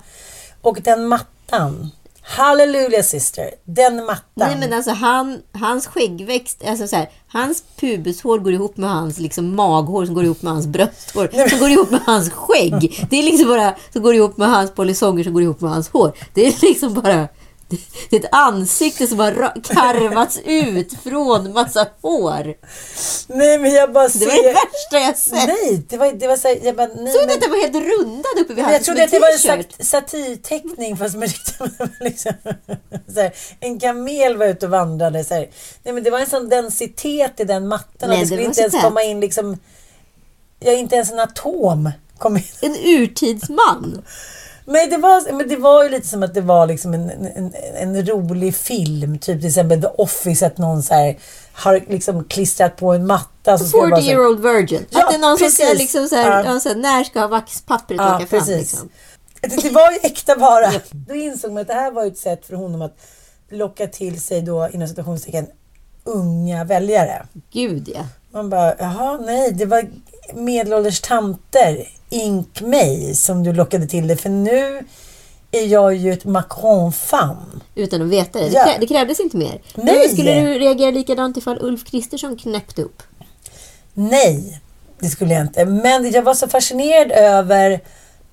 Och 0.63 0.79
den 0.83 1.07
mattan 1.07 1.91
Hallelujah 2.31 3.03
sister. 3.03 3.51
Den 3.65 3.97
mattan. 4.07 4.23
Nej 4.35 4.57
men 4.57 4.73
alltså 4.73 4.91
han, 4.91 5.43
hans 5.53 5.87
skäggväxt, 5.87 6.65
alltså 6.67 6.89
så 6.89 6.97
här, 6.97 7.11
hans 7.29 7.65
pubeshår 7.81 8.39
går 8.39 8.53
ihop 8.53 8.77
med 8.77 8.91
hans 8.91 9.19
liksom 9.19 9.57
maghår 9.57 10.07
som 10.07 10.15
går 10.15 10.25
ihop 10.25 10.43
med 10.43 10.53
hans 10.53 10.67
brösthår 10.67 11.49
som 11.49 11.59
går 11.59 11.71
ihop 11.71 11.91
med 11.91 12.01
hans 12.01 12.31
skägg. 12.31 13.07
Det 13.11 13.19
är 13.19 13.23
liksom 13.23 13.49
bara 13.49 13.75
som 13.93 14.03
går 14.03 14.15
ihop 14.15 14.37
med 14.37 14.49
hans 14.49 14.71
polisonger 14.71 15.25
som 15.25 15.33
går 15.33 15.43
ihop 15.43 15.61
med 15.61 15.71
hans 15.71 15.89
hår. 15.89 16.13
Det 16.35 16.47
är 16.47 16.55
liksom 16.61 16.95
bara 16.95 17.29
det 18.11 18.17
är 18.17 18.21
ett 18.21 18.29
ansikte 18.35 19.07
som 19.07 19.19
har 19.19 19.33
karvats 19.65 20.39
ut 20.45 20.93
från 21.05 21.53
massa 21.53 21.87
hår. 22.03 22.55
Nej 23.27 23.59
men 23.59 23.73
jag 23.75 23.93
bara 23.93 24.09
ser... 24.09 24.19
Det 24.21 24.27
var 24.27 24.43
det 24.43 24.53
värsta 24.53 24.99
jag 24.99 25.19
sett. 25.19 25.47
Nej, 25.49 25.83
det 25.89 25.97
var, 25.97 26.13
det 26.13 26.27
var 26.27 26.37
så 26.37 26.49
här, 26.49 26.59
jag 26.63 26.77
bara, 26.77 26.87
nej, 26.87 27.13
Såg 27.13 27.23
du 27.23 27.27
men- 27.27 27.35
att 27.35 27.41
den 27.41 27.51
var 27.51 27.59
helt 27.59 27.75
rundad 27.75 28.39
uppe 28.41 28.55
vid 28.55 28.65
halsen 28.65 28.73
jag 28.75 28.85
trodde 28.85 29.05
att 29.05 29.11
det 29.11 29.19
var 29.19 29.33
en 29.33 29.39
sat- 29.39 29.87
satirteckning 29.87 30.97
fast 30.97 31.17
med 31.17 31.31
liksom, 32.01 32.33
så 33.15 33.21
här, 33.21 33.33
En 33.61 33.81
kamel 33.81 34.37
var 34.37 34.47
ute 34.47 34.67
och 34.67 34.73
vandrade. 34.73 35.25
Så 35.25 35.35
här. 35.35 35.49
Nej, 35.83 35.95
men 35.95 36.03
det 36.03 36.11
var 36.11 36.19
en 36.19 36.27
sån 36.31 36.49
densitet 36.49 37.41
i 37.41 37.45
den 37.45 37.69
mattan 37.69 38.09
Nej, 38.09 38.15
att 38.17 38.21
det 38.21 38.27
skulle 38.27 38.43
inte 38.43 38.61
ens 38.61 38.73
tätt. 38.75 38.83
komma 38.83 39.03
in 39.03 39.21
liksom... 39.21 39.59
Ja, 40.61 40.73
inte 40.73 40.95
ens 40.97 41.11
en 41.13 41.19
atom 41.21 41.91
kom 42.19 42.37
in. 42.37 42.43
En 42.61 42.77
urtidsman. 42.77 44.03
Men 44.71 44.91
det, 44.91 44.97
var, 44.97 45.33
men 45.33 45.49
det 45.49 45.57
var 45.57 45.83
ju 45.85 45.89
lite 45.91 46.07
som 46.09 46.23
att 46.23 46.35
det 46.35 46.41
var 46.41 46.67
liksom 46.67 46.95
en, 46.95 47.11
en, 47.11 47.55
en 47.77 48.07
rolig 48.07 48.55
film. 48.57 49.19
Typ 49.19 49.41
till 49.41 49.49
exempel 49.49 49.83
The 49.83 49.89
Office, 49.99 50.47
att 50.47 50.59
någon 50.59 50.83
så 50.83 50.95
här 50.95 51.19
har 51.53 51.85
liksom 51.89 52.25
klistrat 52.25 52.77
på 52.77 52.93
en 52.93 53.07
matta. 53.07 53.59
Så 53.59 53.65
ska 53.65 53.79
det 53.85 53.91
vara 53.91 53.97
40 54.01 54.05
så 54.07 54.11
year 54.13 54.27
old 54.27 54.43
virgin. 54.43 54.87
Ja, 54.91 55.05
att 55.05 55.11
det 55.11 55.15
är 55.17 55.19
någon 55.21 55.39
som 55.39 55.51
ska 55.51 55.63
precis. 55.65 55.79
liksom 55.79 56.09
så 56.09 56.17
här, 56.17 56.45
Ja. 56.45 56.61
så 56.61 56.69
här, 56.69 56.77
när 56.77 57.05
ska 57.05 57.27
vaxpappret 57.27 57.99
Ja, 58.01 58.17
åka 58.17 58.27
fram? 58.27 58.39
precis. 58.41 58.59
Liksom. 58.59 58.89
Det, 59.41 59.63
det 59.63 59.71
var 59.71 59.91
ju 59.93 59.99
äkta 60.03 60.35
vara. 60.35 60.73
Då 60.91 61.15
insåg 61.15 61.53
man 61.53 61.61
att 61.61 61.69
det 61.69 61.75
här 61.75 61.91
var 61.91 62.07
ett 62.07 62.19
sätt 62.19 62.47
för 62.47 62.55
honom 62.57 62.83
att 62.83 62.97
locka 63.51 63.87
till 63.87 64.21
sig 64.21 64.43
då 64.43 64.69
inom 64.73 64.89
citationstecken 64.89 65.47
unga 66.05 66.65
väljare. 66.65 67.27
Gud 67.53 67.89
ja. 67.95 68.01
Man 68.31 68.51
bara, 68.51 68.75
jaha 68.79 69.19
nej, 69.27 69.53
det 69.53 69.67
var 69.67 69.83
medelålders 70.35 71.01
tanter, 71.01 71.89
ink 72.09 72.61
mig, 72.61 73.15
som 73.15 73.43
du 73.43 73.53
lockade 73.53 73.87
till 73.87 74.07
det. 74.07 74.17
För 74.17 74.29
nu 74.29 74.85
är 75.53 75.67
jag 75.67 75.95
ju 75.95 76.13
ett 76.13 76.25
Macron-fan. 76.25 77.63
Utan 77.75 78.03
att 78.03 78.09
veta 78.09 78.39
det. 78.39 78.47
Ja. 78.47 78.65
Det, 78.65 78.71
krä, 78.71 78.79
det 78.81 78.87
krävdes 78.87 79.21
inte 79.21 79.37
mer. 79.37 79.61
Nej. 79.75 79.99
Men 79.99 80.09
Skulle 80.09 80.41
du 80.41 80.59
reagera 80.59 80.91
likadant 80.91 81.37
ifall 81.37 81.59
Ulf 81.61 81.85
Kristersson 81.85 82.37
knäppte 82.37 82.83
upp? 82.83 83.03
Nej, 83.95 84.61
det 85.01 85.09
skulle 85.09 85.35
jag 85.35 85.43
inte. 85.43 85.65
Men 85.65 86.11
jag 86.11 86.23
var 86.23 86.35
så 86.35 86.49
fascinerad 86.49 87.11
över 87.13 87.81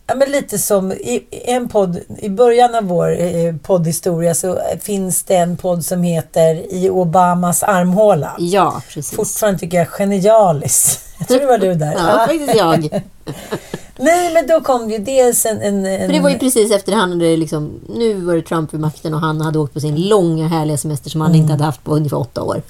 Ja, 0.08 0.16
men 0.16 0.32
lite 0.32 0.60
som 0.60 0.92
i 0.92 1.28
i 1.32 1.52
en 1.52 1.70
podd, 1.70 2.00
i 2.18 2.30
början 2.30 2.76
av 2.76 2.84
vår 2.84 3.22
eh, 3.22 3.56
poddhistoria 3.56 4.36
så 4.36 4.60
finns 4.82 5.24
det 5.24 5.36
en 5.36 5.58
podd 5.58 5.86
som 5.86 6.04
heter 6.04 6.74
I 6.74 6.90
Obamas 6.90 7.64
armhåla. 7.64 8.36
Ja, 8.40 8.82
precis. 8.88 9.16
Fortfarande 9.16 9.60
tycker 9.60 9.78
jag 9.78 9.88
genialiskt. 9.88 11.02
Jag 11.20 11.28
tror 11.28 11.40
det 11.40 11.46
var 11.46 11.58
du 11.58 11.74
där. 11.74 11.94
Ja, 11.94 12.26
faktiskt 12.28 12.56
jag. 12.56 12.90
Nej, 13.98 14.34
men 14.34 14.48
då 14.48 14.62
kom 14.62 14.92
ju 14.92 14.98
dels 14.98 15.46
en... 15.46 15.62
en, 15.62 15.86
en 15.86 16.08
För 16.08 16.14
det 16.14 16.20
var 16.20 16.30
ju 16.30 16.40
precis 16.40 16.72
efter 16.72 16.92
han 16.94 17.10
hade 17.12 17.38
liksom, 17.38 17.80
nu 17.96 18.14
var 18.14 18.36
det 18.36 18.42
Trump 18.42 18.74
vid 18.74 18.80
makten 18.82 19.14
och 19.14 19.20
han 19.20 19.42
hade 19.42 19.60
åkt 19.60 19.74
på 19.74 19.80
sin 19.80 19.96
långa 20.08 20.48
härliga 20.48 20.78
semester 20.78 21.10
som 21.10 21.22
han 21.22 21.30
Mm. 21.30 21.42
inte 21.42 21.54
hade 21.54 21.64
haft 21.64 21.84
på 21.84 21.96
ungefär 21.96 22.18
åtta 22.18 22.42
år. 22.44 22.62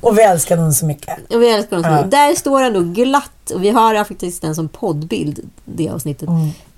Och 0.00 0.18
vi 0.18 0.22
älskar 0.22 0.56
honom 0.56 0.72
så 0.72 0.86
mycket. 0.86 1.34
Och 1.34 1.42
vi 1.42 1.50
älskar 1.50 1.76
honom 1.76 1.90
så 1.90 1.94
Ja. 1.94 1.96
mycket. 1.96 2.10
Där 2.10 2.34
står 2.34 2.62
han 2.62 2.72
då 2.72 2.80
glatt, 2.80 3.50
och 3.54 3.64
vi 3.64 3.70
har 3.70 4.04
faktiskt 4.04 4.42
den 4.42 4.54
som 4.54 4.68
poddbild, 4.68 5.50
det 5.64 5.88
avsnittet. 5.88 6.28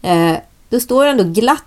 Mm. 0.03 0.33
Eh, 0.33 0.39
då 0.71 0.81
står 0.81 1.07
han 1.07 1.17
då 1.17 1.25
glatt 1.25 1.63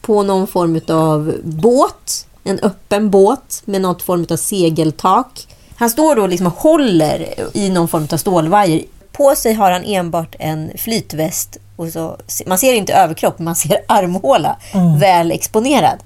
på 0.00 0.22
någon 0.22 0.46
form 0.46 0.80
av 0.88 1.34
båt, 1.42 2.26
en 2.44 2.58
öppen 2.58 3.10
båt 3.10 3.62
med 3.64 3.80
något 3.82 4.02
form 4.02 4.26
av 4.30 4.36
segeltak. 4.36 5.46
Han 5.82 5.90
står 5.90 6.16
då 6.16 6.26
liksom 6.26 6.46
och 6.46 6.52
håller 6.52 7.34
i 7.52 7.70
någon 7.70 7.88
form 7.88 8.08
av 8.12 8.16
stålvajer. 8.16 8.82
På 9.12 9.34
sig 9.36 9.52
har 9.52 9.70
han 9.70 9.84
enbart 9.84 10.36
en 10.38 10.70
flytväst 10.78 11.56
och 11.76 11.88
så, 11.88 12.16
man 12.46 12.58
ser 12.58 12.74
inte 12.74 12.94
överkropp, 12.94 13.38
man 13.38 13.56
ser 13.56 13.84
armhåla 13.86 14.56
väl 15.00 15.32
exponerad. 15.32 15.98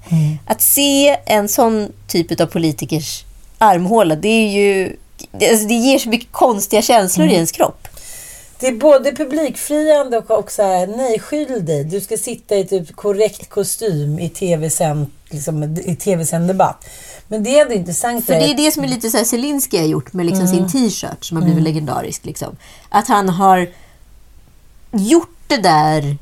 Att 0.47 0.61
se 0.61 1.17
en 1.25 1.47
sån 1.47 1.91
typ 2.07 2.41
av 2.41 2.45
politikers 2.45 3.23
armhåla, 3.57 4.15
det 4.15 4.27
är 4.27 4.49
ju... 4.49 4.95
Det, 5.31 5.49
alltså 5.49 5.67
det 5.67 5.73
ger 5.73 5.99
så 5.99 6.09
mycket 6.09 6.31
konstiga 6.31 6.81
känslor 6.81 7.27
i 7.27 7.33
ens 7.33 7.51
kropp. 7.51 7.87
Det 8.59 8.67
är 8.67 8.75
både 8.75 9.11
publikfriande 9.11 10.17
och 10.17 10.31
också 10.31 10.63
här, 10.63 10.87
nej, 10.87 11.19
skyll 11.19 11.65
dig. 11.65 11.83
Du 11.83 12.01
ska 12.01 12.17
sitta 12.17 12.55
i 12.55 12.65
typ 12.65 12.95
korrekt 12.95 13.49
kostym 13.49 14.19
i 14.19 14.29
tv-sänd 14.29 15.07
liksom, 15.29 15.63
i 15.63 15.95
tv-sänd 15.95 16.47
debatt. 16.47 16.85
Men 17.27 17.43
det 17.43 17.57
är 17.57 17.61
ändå 17.61 17.73
intressant. 17.73 18.25
För 18.25 18.33
det 18.33 18.51
är 18.51 18.57
det 18.57 18.71
som 18.71 18.83
är 18.83 18.87
lite 18.87 19.09
så 19.09 19.17
här 19.17 19.23
Zelensky 19.23 19.77
har 19.77 19.85
gjort 19.85 20.13
med 20.13 20.25
liksom 20.25 20.47
sin 20.47 20.69
t-shirt 20.71 21.25
som 21.25 21.37
har 21.37 21.43
blivit 21.43 21.63
legendarisk. 21.63 22.25
Liksom. 22.25 22.55
Att 22.89 23.07
han 23.07 23.29
har 23.29 23.69
gjort 24.91 25.37
det 25.47 25.57
där 25.57 26.17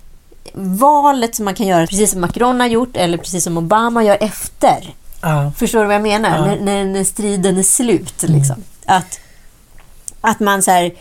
valet 0.53 1.35
som 1.35 1.45
man 1.45 1.55
kan 1.55 1.67
göra 1.67 1.87
precis 1.87 2.11
som 2.11 2.21
Macron 2.21 2.59
har 2.59 2.67
gjort 2.67 2.97
eller 2.97 3.17
precis 3.17 3.43
som 3.43 3.57
Obama 3.57 4.03
gör 4.03 4.17
efter. 4.21 4.95
Ja. 5.21 5.51
Förstår 5.57 5.79
du 5.79 5.85
vad 5.85 5.95
jag 5.95 6.01
menar? 6.01 6.47
När, 6.47 6.59
när, 6.59 6.85
när 6.85 7.03
striden 7.03 7.57
är 7.57 7.63
slut. 7.63 8.23
Liksom. 8.23 8.63
Att, 8.85 9.19
att 10.21 10.39
man 10.39 10.63
så 10.63 10.71
här 10.71 10.93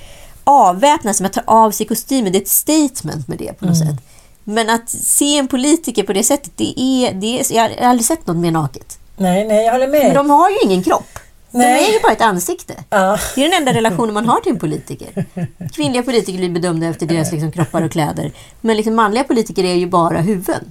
avväpnar 0.44 1.12
sig, 1.12 1.24
man 1.24 1.30
tar 1.30 1.44
av 1.46 1.70
sig 1.70 1.86
kostymen. 1.86 2.32
Det 2.32 2.38
är 2.38 2.42
ett 2.42 2.48
statement 2.48 3.28
med 3.28 3.38
det 3.38 3.58
på 3.58 3.66
något 3.66 3.78
sätt. 3.78 3.96
Men 4.44 4.70
att 4.70 4.88
se 4.90 5.38
en 5.38 5.48
politiker 5.48 6.02
på 6.02 6.12
det 6.12 6.24
sättet, 6.24 6.52
det 6.56 6.74
är, 6.80 7.12
det 7.14 7.40
är, 7.40 7.52
jag 7.56 7.62
har 7.62 7.88
aldrig 7.88 8.06
sett 8.06 8.26
något 8.26 8.36
mer 8.36 8.50
naket. 8.50 8.98
Nej, 9.16 9.44
nej, 9.48 9.64
jag 9.64 9.72
håller 9.72 9.88
med. 9.88 10.02
Men 10.04 10.14
de 10.14 10.30
har 10.30 10.50
ju 10.50 10.56
ingen 10.64 10.82
kropp. 10.82 11.18
Nej. 11.50 11.80
De 11.80 11.88
är 11.88 11.92
ju 11.92 12.00
bara 12.02 12.12
ett 12.12 12.20
ansikte. 12.20 12.74
Ja. 12.90 13.18
Det 13.34 13.44
är 13.44 13.48
den 13.50 13.58
enda 13.58 13.72
relationen 13.72 14.14
man 14.14 14.28
har 14.28 14.40
till 14.40 14.52
en 14.52 14.58
politiker. 14.58 15.26
Kvinnliga 15.72 16.02
politiker 16.02 16.38
blir 16.38 16.50
bedömda 16.50 16.86
efter 16.86 17.06
deras 17.06 17.32
liksom, 17.32 17.52
kroppar 17.52 17.82
och 17.82 17.92
kläder. 17.92 18.32
Men 18.60 18.76
liksom, 18.76 18.94
manliga 18.94 19.24
politiker 19.24 19.64
är 19.64 19.74
ju 19.74 19.86
bara 19.86 20.20
huvuden 20.20 20.64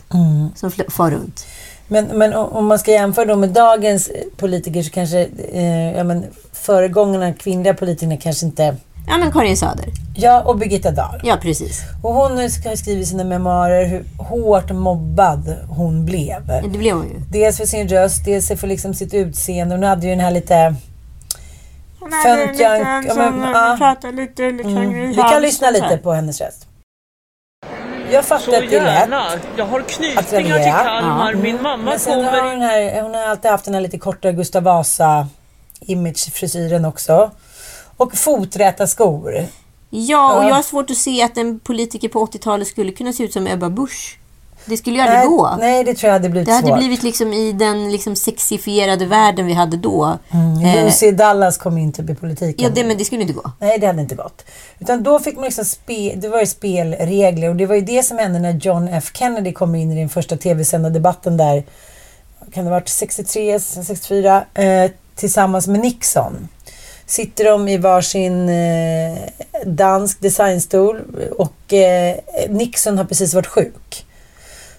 som 0.55 0.69
fl- 0.69 0.91
far 0.91 1.12
runt. 1.12 1.45
Men, 1.88 2.05
men 2.05 2.33
om 2.33 2.49
om 2.51 2.65
man 2.65 2.79
ska 2.79 2.91
jämföra 2.91 3.25
då 3.25 3.36
med 3.36 3.49
dagens 3.49 4.07
eh, 4.07 4.21
politiker 4.38 4.83
så 4.83 4.89
kanske 4.89 5.27
eh, 5.53 5.97
ja, 5.97 6.03
men 6.03 6.25
föregångarna, 6.53 7.33
kvinnliga 7.33 7.73
politikerna 7.73 8.17
kanske 8.17 8.45
inte... 8.45 8.75
Ja, 9.07 9.17
men 9.17 9.31
Karin 9.31 9.57
Söder. 9.57 9.85
Ja, 10.15 10.41
och 10.41 10.57
Birgitta 10.57 10.91
Dahl. 10.91 11.21
Ja, 11.23 11.37
precis. 11.41 11.81
Och 12.03 12.13
hon 12.13 12.49
ska 12.49 12.69
ha 12.69 12.77
skrivit 12.77 13.07
sina 13.07 13.23
memoarer 13.23 13.85
hur 13.85 14.05
hårt 14.17 14.71
mobbad 14.71 15.55
hon 15.69 16.05
blev. 16.05 16.47
Det 16.47 16.77
blev 16.77 16.95
hon 16.95 17.07
ju. 17.07 17.19
Dels 17.31 17.57
för 17.57 17.65
sin 17.65 17.87
röst, 17.87 18.25
dels 18.25 18.47
för 18.47 18.67
liksom 18.67 18.93
sitt 18.93 19.13
utseende. 19.13 19.75
Hon 19.75 19.83
hade 19.83 20.05
ju 20.05 20.09
den 20.09 20.19
här 20.19 20.31
lite... 20.31 20.75
Föntjank... 22.23 23.05
Ja, 23.09 23.15
men, 23.15 23.41
ja. 23.41 24.11
lite 24.11 24.51
liksom 24.51 24.77
Mm. 24.77 25.09
Vi 25.09 25.15
kan 25.15 25.41
lyssna 25.41 25.69
lite 25.69 25.97
på 25.97 26.11
hennes 26.11 26.41
röst. 26.41 26.67
Jag 28.11 28.25
fattar 28.25 28.43
Så 28.43 28.55
att 28.55 28.69
det 28.69 28.77
är 28.77 29.07
lätt. 29.07 29.41
Jag 29.57 29.65
har 29.65 29.81
knytningar 29.81 30.59
till. 30.59 30.71
Kalmar. 30.71 31.33
Min 31.33 31.61
mamma 31.61 31.83
Men 31.83 31.99
sen 31.99 32.23
har 32.23 32.31
kommer... 32.31 32.49
hon, 32.49 32.61
här, 32.61 33.01
hon 33.01 33.13
har 33.13 33.21
alltid 33.21 33.51
haft 33.51 33.65
den 33.65 33.73
här 33.73 33.81
lite 33.81 33.97
kortare 33.97 34.33
Gustav 34.33 34.63
Vasa 34.63 35.27
image-frisyren 35.79 36.85
också. 36.85 37.31
Och 37.97 38.15
foträta 38.17 38.88
skor. 38.88 39.45
Ja, 39.89 40.34
och 40.38 40.43
Ja. 40.43 40.47
jag 40.47 40.56
har 40.56 40.62
svårt 40.63 40.89
att 40.89 40.97
se 40.97 41.21
att 41.23 41.38
en 41.38 41.60
politiker 41.60 42.10
på 42.10 42.25
80-talet 42.25 42.67
skulle 42.67 42.91
kunna 42.91 43.13
se 43.13 43.23
ut 43.23 43.34
som 43.34 43.47
Ebba 43.47 43.69
Busch. 43.69 44.17
Det 44.65 44.77
skulle 44.77 44.95
ju 44.95 45.01
aldrig 45.01 45.29
gå. 45.29 45.56
nej, 45.60 45.84
det 45.84 45.93
tror 45.93 46.08
jag 46.08 46.13
hade 46.13 46.29
blivit 46.29 46.45
Det 46.47 46.53
hade 46.53 46.67
svårt. 46.67 46.77
blivit 46.77 47.03
liksom 47.03 47.34
i 47.34 47.51
den 47.53 47.91
liksom 47.91 48.15
sexifierade 48.15 49.06
världen 49.06 49.45
vi 49.45 49.53
hade 49.53 49.77
då. 49.77 50.17
Eh, 50.65 50.86
Lucy 50.86 51.12
Dallas 51.12 51.58
kom 51.58 51.77
in 51.77 51.91
typ 51.93 52.10
i 52.10 52.15
politiken. 52.15 52.63
ja, 52.65 52.69
det, 52.75 52.84
men 52.84 52.97
det 52.97 53.06
skulle 53.06 53.21
inte 53.21 53.34
gå. 53.34 53.51
Nej, 53.60 53.79
det 53.79 53.88
hade 53.88 54.01
inte 54.01 54.15
gått. 54.15 54.45
Utan 54.79 55.03
då 55.03 55.19
fick 55.19 55.36
man 55.36 55.43
liksom 55.45 55.65
spe, 55.65 56.15
det 56.15 56.27
var 56.29 56.39
ju 56.39 56.45
spelregler 56.45 57.49
och 57.49 57.56
det 57.56 57.65
var 57.65 57.75
ju 57.75 57.82
det 57.82 58.03
som 58.03 58.17
hände 58.17 58.39
när 58.39 58.51
John 58.53 58.88
F 58.88 59.12
Kennedy 59.13 59.53
kom 59.53 59.75
in 59.75 59.91
i 59.91 59.95
den 59.99 60.10
första 60.10 60.38
tv-sända 60.38 60.89
debatten 60.89 61.38
där, 61.38 61.63
kan 62.53 62.63
det 62.65 62.69
ha 62.71 62.77
varit 62.77 62.89
63, 62.89 63.60
64, 63.60 64.45
eh, 64.53 64.91
tillsammans 65.15 65.67
med 65.67 65.79
Nixon. 65.79 66.47
Sitter 67.13 67.43
de 67.45 67.67
i 67.67 67.78
varsin 67.78 68.49
eh, 68.49 69.17
dansk 69.65 70.21
designstol 70.21 71.02
och 71.38 71.73
eh, 71.73 72.15
Nixon 72.49 72.97
har 72.97 73.06
precis 73.06 73.34
varit 73.34 73.47
sjuk. 73.47 74.06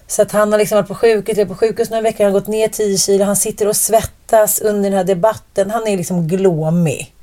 Så 0.07 0.21
att 0.21 0.31
han 0.31 0.51
har 0.51 0.59
liksom 0.59 0.75
varit 0.75 0.87
på 0.87 0.95
sjukhus, 0.95 1.47
på 1.47 1.55
sjukhus 1.55 1.89
några 1.89 2.01
veckor, 2.01 2.23
han 2.23 2.33
har 2.33 2.39
gått 2.39 2.47
ner 2.47 2.67
10 2.67 2.97
kilo, 2.97 3.25
han 3.25 3.35
sitter 3.35 3.67
och 3.67 3.75
svettas 3.75 4.59
under 4.59 4.89
den 4.89 4.97
här 4.97 5.03
debatten. 5.03 5.71
Han 5.71 5.87
är 5.87 5.97
liksom 5.97 6.27
glåmig. 6.27 7.13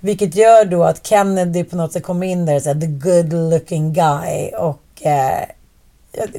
Vilket 0.00 0.34
gör 0.34 0.64
då 0.64 0.84
att 0.84 1.06
Kennedy 1.06 1.64
på 1.64 1.76
något 1.76 1.92
sätt 1.92 2.02
kommer 2.02 2.26
in 2.26 2.46
där 2.46 2.56
och 2.56 2.62
säger 2.62 2.80
the 2.80 2.86
good 2.86 3.32
looking 3.32 3.92
guy. 3.92 4.50
Och 4.58 5.06
eh, 5.06 5.44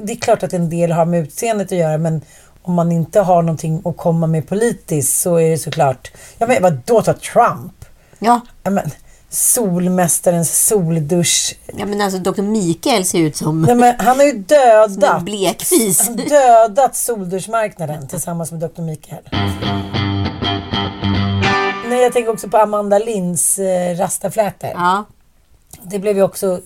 det 0.02 0.14
är 0.14 0.18
klart 0.18 0.44
att 0.44 0.54
en 0.54 0.70
del 0.70 0.92
har 0.92 1.06
med 1.06 1.24
utseendet 1.24 1.72
att 1.72 1.78
göra 1.78 1.98
men 1.98 2.22
om 2.62 2.74
man 2.74 2.92
inte 2.92 3.20
har 3.20 3.42
någonting 3.42 3.82
att 3.86 3.98
komma 3.98 4.28
med 4.28 4.48
politiskt 4.48 5.22
så 5.22 5.36
är 5.36 5.50
det 5.50 5.58
såklart, 5.58 6.12
ja 6.38 6.48
men 6.48 6.64
vadå 6.64 7.02
ta 7.02 7.14
Trump? 7.14 7.74
Ja, 8.20 8.42
Ja, 8.64 8.70
men, 8.72 8.92
solmästarens 9.30 10.68
soldusch. 10.68 11.56
Ja, 11.78 11.86
men 11.86 12.02
alltså 12.02 12.20
Dr. 12.20 12.42
Mikael 12.42 13.06
ser 13.06 13.20
ut 13.20 13.36
som, 13.36 13.62
Nej, 13.62 13.76
men 13.76 13.96
han 14.00 14.18
har 14.18 14.26
ju 14.26 14.32
dödat, 14.32 15.22
blekfis. 15.24 16.08
han 16.08 16.16
dödat 16.16 16.96
solduschmarknaden 16.96 18.08
tillsammans 18.08 18.52
med 18.52 18.60
Dr. 18.60 18.82
Mikael. 18.82 19.24
Nej, 21.90 22.02
jag 22.02 22.14
tänker 22.14 22.32
också 22.32 22.50
på 22.50 22.58
Amanda 22.58 23.00
Linds 23.00 23.60
eh, 23.60 23.98
rastaflätor. 23.98 24.70
Ja. 24.74 25.06
Det 25.84 26.00
blev 26.00 26.18
ju 26.18 26.24
också 26.24 26.60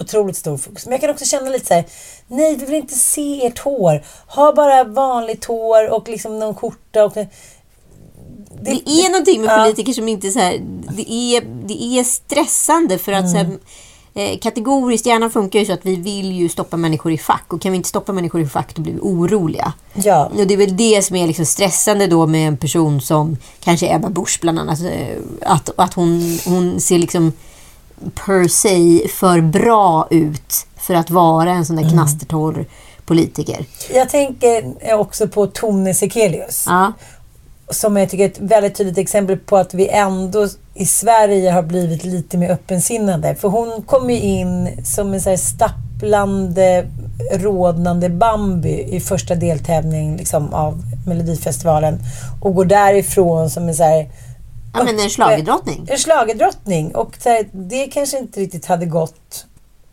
otroligt 0.00 0.36
stor 0.36 0.56
fokus. 0.56 0.86
Men 0.86 0.92
jag 0.92 1.00
kan 1.00 1.10
också 1.10 1.24
känna 1.24 1.50
lite 1.50 1.66
så 1.66 1.74
här, 1.74 1.84
nej 2.26 2.56
vi 2.56 2.64
vill 2.64 2.74
inte 2.74 2.94
se 2.94 3.46
ert 3.46 3.58
hår. 3.58 4.02
Ha 4.26 4.52
bara 4.52 4.84
vanligt 4.84 5.44
hår 5.44 5.90
och 5.90 6.08
liksom 6.08 6.38
någon 6.38 6.54
skjorta. 6.54 7.04
Och, 7.04 7.16
det, 8.64 8.90
är 8.90 9.10
någonting 9.10 9.40
med 9.42 9.58
politiker 9.64 9.92
som 9.92 10.08
inte 10.08 10.30
så 10.30 10.38
här, 10.38 10.60
det 10.96 11.12
är, 11.12 11.42
det 11.66 11.82
är 11.98 12.04
stressande 12.04 12.98
för 12.98 13.12
att 13.12 13.30
så 13.30 13.36
Mm. 13.36 13.46
här, 14.14 14.32
eh, 14.32 14.38
kategoriskt, 14.38 15.06
hjärnan 15.06 15.30
funkar 15.30 15.58
ju 15.60 15.66
så 15.66 15.72
att 15.72 15.80
vi 15.86 15.96
vill 15.96 16.32
ju 16.32 16.48
stoppa 16.48 16.76
människor 16.76 17.12
i 17.12 17.18
fack 17.18 17.52
och 17.52 17.60
kan 17.62 17.72
vi 17.72 17.76
inte 17.76 17.88
stoppa 17.88 18.12
människor 18.12 18.40
i 18.40 18.46
fack 18.46 18.74
då 18.74 18.82
blir 18.82 18.92
vi 18.92 18.98
oroliga. 19.02 19.72
Ja. 19.94 20.30
Och 20.38 20.46
det 20.46 20.54
är 20.54 20.58
väl 20.58 20.76
det 20.76 21.04
som 21.04 21.16
är 21.16 21.26
liksom 21.26 21.46
stressande 21.46 22.06
då 22.06 22.26
med 22.26 22.48
en 22.48 22.56
person 22.56 23.00
som 23.00 23.36
kanske 23.64 23.94
Ebba 23.94 24.08
Busch 24.08 24.38
bland 24.40 24.58
annat. 24.58 24.80
eh, 24.80 25.16
Att, 25.42 25.70
att 25.76 25.94
hon, 25.94 26.38
hon 26.46 26.80
ser 26.80 26.98
liksom 26.98 27.32
per 28.14 28.48
se 28.48 29.08
för 29.08 29.40
bra 29.40 30.08
ut 30.10 30.66
för 30.76 30.94
att 30.94 31.10
vara 31.10 31.50
en 31.52 31.66
sån 31.66 31.76
där 31.76 31.82
Mm. 31.82 31.92
knastertorr 31.94 32.66
politiker. 33.06 33.66
Jag 33.94 34.08
tänker 34.08 34.74
också 34.94 35.28
på 35.28 35.46
Tone 35.46 35.94
Sekelius. 35.94 36.64
Ja. 36.68 36.92
Som 37.70 37.96
jag 37.96 38.10
tycker 38.10 38.24
är 38.24 38.28
ett 38.28 38.40
väldigt 38.40 38.74
tydligt 38.74 38.98
exempel 38.98 39.36
på 39.36 39.56
att 39.56 39.74
vi 39.74 39.88
ändå 39.88 40.48
i 40.74 40.86
Sverige 40.86 41.50
har 41.50 41.62
blivit 41.62 42.04
lite 42.04 42.38
mer 42.38 42.50
öppensinnade. 42.50 43.34
För 43.34 43.48
hon 43.48 43.82
kom 43.82 44.10
ju 44.10 44.20
in 44.20 44.84
som 44.84 45.14
en 45.14 45.20
så 45.20 45.30
här 45.30 45.36
stapplande, 45.36 46.86
rodnande 47.32 48.08
Bambi 48.08 48.96
i 48.96 49.00
första 49.00 49.34
deltävling 49.34 50.16
liksom, 50.16 50.54
av 50.54 50.82
Melodifestivalen. 51.06 51.98
Och 52.42 52.54
går 52.54 52.64
därifrån 52.64 53.50
som 53.50 53.68
en 53.68 53.74
så 53.74 53.82
här 53.82 54.08
Ja, 54.74 54.84
men 54.84 55.00
en 55.00 55.10
schlagerdrottning. 55.10 55.86
En 55.90 55.98
schlagerdrottning. 55.98 56.94
Och 56.94 57.18
det 57.52 57.86
kanske 57.86 58.18
inte 58.18 58.40
riktigt 58.40 58.66
hade 58.66 58.86
gått 58.86 59.46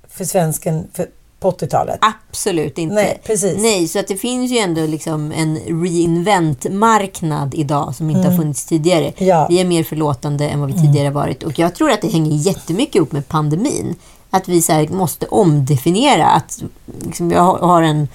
för 0.08 0.26
svensken 0.26 0.88
för, 0.94 1.08
på 1.42 1.52
80-talet. 1.52 2.00
Absolut 2.02 2.78
inte. 2.78 2.96
Nej, 2.96 3.22
precis. 3.24 3.62
Nej, 3.62 3.88
så 3.88 4.00
att 4.00 4.08
det 4.08 4.18
finns 4.18 4.52
ju 4.52 4.58
ändå 4.58 4.86
liksom 4.86 5.32
en 5.32 5.58
reinvent-marknad 5.58 7.56
idag 7.56 7.96
som 7.96 8.10
inte 8.10 8.30
har 8.30 8.38
funnits 8.38 8.66
tidigare. 8.66 9.06
Mm. 9.06 9.30
Ja. 9.30 9.36
Mm. 9.36 9.48
Vi 9.50 9.60
är 9.60 9.66
mer 9.66 9.84
förlåtande 9.84 10.50
än 10.50 10.60
vad 10.60 10.74
vi 10.74 10.82
tidigare 10.82 11.10
varit. 11.10 11.44
Och 11.44 11.60
jag 11.60 11.76
tror 11.76 11.92
att 11.92 12.02
det 12.02 12.08
hänger 12.08 12.32
jättemycket 12.32 12.96
ihop 12.96 13.12
med 13.12 13.28
pandemin. 13.28 13.96
Att 14.30 14.48
vi 14.48 14.62
så 14.62 14.86
måste 14.90 15.26
omdefiniera. 15.26 16.26
Att, 16.26 16.64
liksom, 17.00 17.32
jag 17.32 17.42
har 17.42 17.82
en 17.82 18.08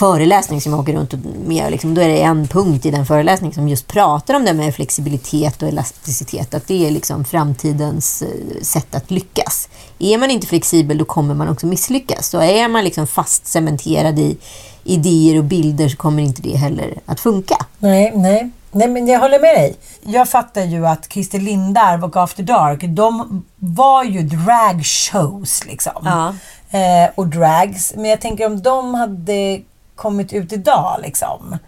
föreläsning 0.00 0.60
som 0.60 0.72
jag 0.72 0.80
åker 0.80 0.92
runt 0.92 1.12
och 1.12 1.18
med. 1.46 1.70
Liksom, 1.70 1.94
då 1.94 2.00
är 2.00 2.08
det 2.08 2.22
en 2.22 2.48
punkt 2.48 2.86
i 2.86 2.90
den 2.90 3.06
föreläsningen 3.06 3.54
som 3.54 3.68
just 3.68 3.86
pratar 3.86 4.34
om 4.34 4.44
det 4.44 4.52
med 4.52 4.74
flexibilitet 4.74 5.62
och 5.62 5.68
elasticitet. 5.68 6.54
Att 6.54 6.66
det 6.66 6.86
är 6.86 6.90
liksom 6.90 7.24
framtidens 7.24 8.22
eh, 8.22 8.62
sätt 8.62 8.94
att 8.94 9.10
lyckas. 9.10 9.68
Är 9.98 10.18
man 10.18 10.30
inte 10.30 10.46
flexibel 10.46 10.98
då 10.98 11.04
kommer 11.04 11.34
man 11.34 11.48
också 11.48 11.66
misslyckas. 11.66 12.28
Så 12.28 12.40
är 12.40 12.68
man 12.68 12.84
liksom 12.84 13.06
fast 13.06 13.46
cementerad 13.46 14.18
i 14.18 14.36
idéer 14.84 15.38
och 15.38 15.44
bilder 15.44 15.88
så 15.88 15.96
kommer 15.96 16.22
inte 16.22 16.42
det 16.42 16.56
heller 16.56 16.94
att 17.06 17.20
funka. 17.20 17.56
Nej, 17.78 18.12
nej. 18.14 18.50
Nej, 18.72 18.88
men 18.88 19.06
jag 19.06 19.20
håller 19.20 19.40
med 19.40 19.54
dig. 19.54 19.76
Jag 20.02 20.28
fattar 20.28 20.62
ju 20.62 20.86
att 20.86 21.12
Christer 21.12 21.38
Lindarw 21.38 22.06
och 22.06 22.16
After 22.16 22.42
Dark, 22.42 22.80
de 22.82 23.44
var 23.56 24.04
ju 24.04 24.22
dragshows 24.22 25.64
liksom. 25.66 26.02
Ja. 26.04 26.34
Eh, 26.78 27.10
och 27.14 27.26
drags. 27.26 27.92
Men 27.96 28.10
jag 28.10 28.20
tänker 28.20 28.46
om 28.46 28.62
de 28.62 28.94
hade 28.94 29.60
kommit 30.00 30.32
ut 30.32 30.52
idag 30.52 31.00
liksom. 31.02 31.58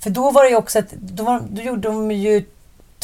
För 0.00 0.10
då 0.10 0.30
var 0.30 0.44
det 0.44 0.50
ju 0.50 0.56
också 0.56 0.78
att, 0.78 0.90
då, 0.90 1.24
var, 1.24 1.40
då 1.50 1.62
gjorde 1.62 1.88
de 1.88 2.10
ju 2.10 2.44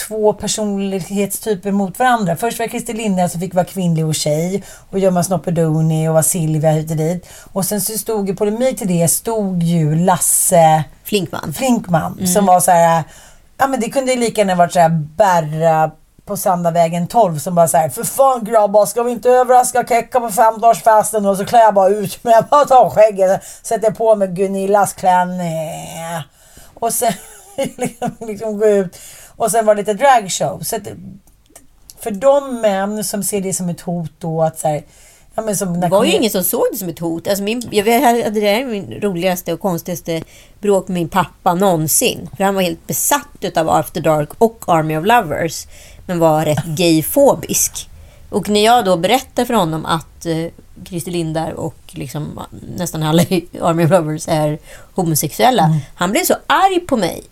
två 0.08 0.32
personlighetstyper 0.32 1.72
mot 1.72 1.98
varandra. 1.98 2.36
Först 2.36 2.58
var 2.58 2.66
Christer 2.68 2.94
Lindarw 2.94 3.28
som 3.28 3.40
fick 3.40 3.54
vara 3.54 3.64
kvinnlig 3.64 4.06
och 4.06 4.14
tjej 4.14 4.62
och 4.90 4.98
gömma 4.98 5.22
Snoppedoni 5.22 6.08
och 6.08 6.12
vara 6.12 6.22
Silvia 6.22 6.70
hit 6.70 6.90
och 6.90 6.96
dit. 6.96 7.28
Och 7.52 7.64
sen 7.64 7.80
så 7.80 7.98
stod 7.98 8.30
i 8.30 8.34
polemik 8.34 8.78
till 8.78 8.88
det 8.88 9.08
stod 9.08 9.62
ju 9.62 9.94
Lasse 9.94 10.84
Flinkman. 11.04 11.52
Flinkman 11.52 12.26
som 12.26 12.46
var 12.46 12.60
så 12.60 12.70
här. 12.70 13.04
Ja 13.58 13.66
men 13.66 13.80
det 13.80 13.90
kunde 13.90 14.12
ju 14.12 14.20
lika 14.20 14.40
gärna 14.40 14.54
varit 14.54 14.72
så 14.72 14.80
här 14.80 14.88
Berra 15.16 15.90
på 16.26 16.36
Sandavägen 16.36 17.06
12 17.06 17.38
som 17.38 17.54
bara 17.54 17.68
såhär, 17.68 17.88
för 17.88 18.04
fan 18.04 18.44
grabbar 18.44 18.86
ska 18.86 19.02
vi 19.02 19.12
inte 19.12 19.30
överraska 19.30 19.84
Kekka 19.86 20.20
på 20.20 20.28
15-årsfesten 20.28 21.30
och 21.30 21.36
så 21.36 21.44
klär 21.44 21.60
jag 21.60 21.74
bara 21.74 21.88
ut 21.88 22.24
mig, 22.24 22.34
jag 22.34 22.44
bara 22.44 22.64
tar 22.64 22.90
skägget, 22.90 23.44
sätter 23.62 23.90
på 23.90 24.14
mig 24.14 24.28
Gunillas 24.28 24.92
klänning. 24.92 26.22
Och 26.74 26.92
sen 26.92 27.12
liksom, 27.76 28.10
liksom 28.20 28.58
gå 28.58 28.66
ut 28.66 28.98
och 29.36 29.50
sen 29.50 29.66
var 29.66 29.74
det 29.74 29.80
lite 29.80 29.94
dragshow. 29.94 30.60
Så 30.60 30.76
att, 30.76 30.88
för 31.98 32.10
de 32.10 32.60
män 32.60 33.04
som 33.04 33.22
ser 33.22 33.40
det 33.40 33.54
som 33.54 33.68
ett 33.68 33.80
hot 33.80 34.12
då 34.18 34.42
att 34.42 34.58
så 34.58 34.68
här, 34.68 34.82
ja 35.34 35.42
Det 35.42 35.88
var 35.88 36.04
ju 36.04 36.12
ingen 36.12 36.30
som 36.30 36.44
såg 36.44 36.64
det 36.72 36.78
som 36.78 36.88
ett 36.88 36.98
hot. 36.98 37.28
Alltså 37.28 37.42
min, 37.44 37.62
jag 37.70 38.00
hade 38.00 38.22
det 38.22 38.40
där 38.40 38.46
är 38.46 38.64
min 38.64 39.00
roligaste 39.00 39.52
och 39.52 39.60
konstigaste 39.60 40.22
bråk 40.60 40.88
med 40.88 40.94
min 40.94 41.08
pappa 41.08 41.54
någonsin. 41.54 42.30
För 42.36 42.44
han 42.44 42.54
var 42.54 42.62
helt 42.62 42.86
besatt 42.86 43.56
av 43.56 43.70
After 43.70 44.00
Dark 44.00 44.28
och 44.38 44.64
Army 44.66 44.96
of 44.96 45.06
Lovers. 45.06 45.66
Men 46.06 46.18
var 46.18 46.44
rätt 46.44 46.64
gayfobisk. 46.64 47.88
Och 48.30 48.48
när 48.48 48.64
jag 48.64 48.84
då 48.84 48.96
berättar 48.96 49.44
för 49.44 49.54
honom 49.54 49.86
att 49.86 50.26
eh, 50.26 50.46
Christer 50.88 51.12
Lindar 51.12 51.50
och 51.52 51.76
liksom, 51.86 52.40
nästan 52.76 53.02
alla 53.02 53.22
i 53.22 53.46
Army 53.62 53.84
of 53.84 53.90
Lovers 53.90 54.28
är 54.28 54.58
homosexuella. 54.94 55.70
Han 55.94 56.10
blev 56.10 56.24
så 56.24 56.34
arg 56.46 56.80
på 56.80 56.96
mig. 56.96 57.22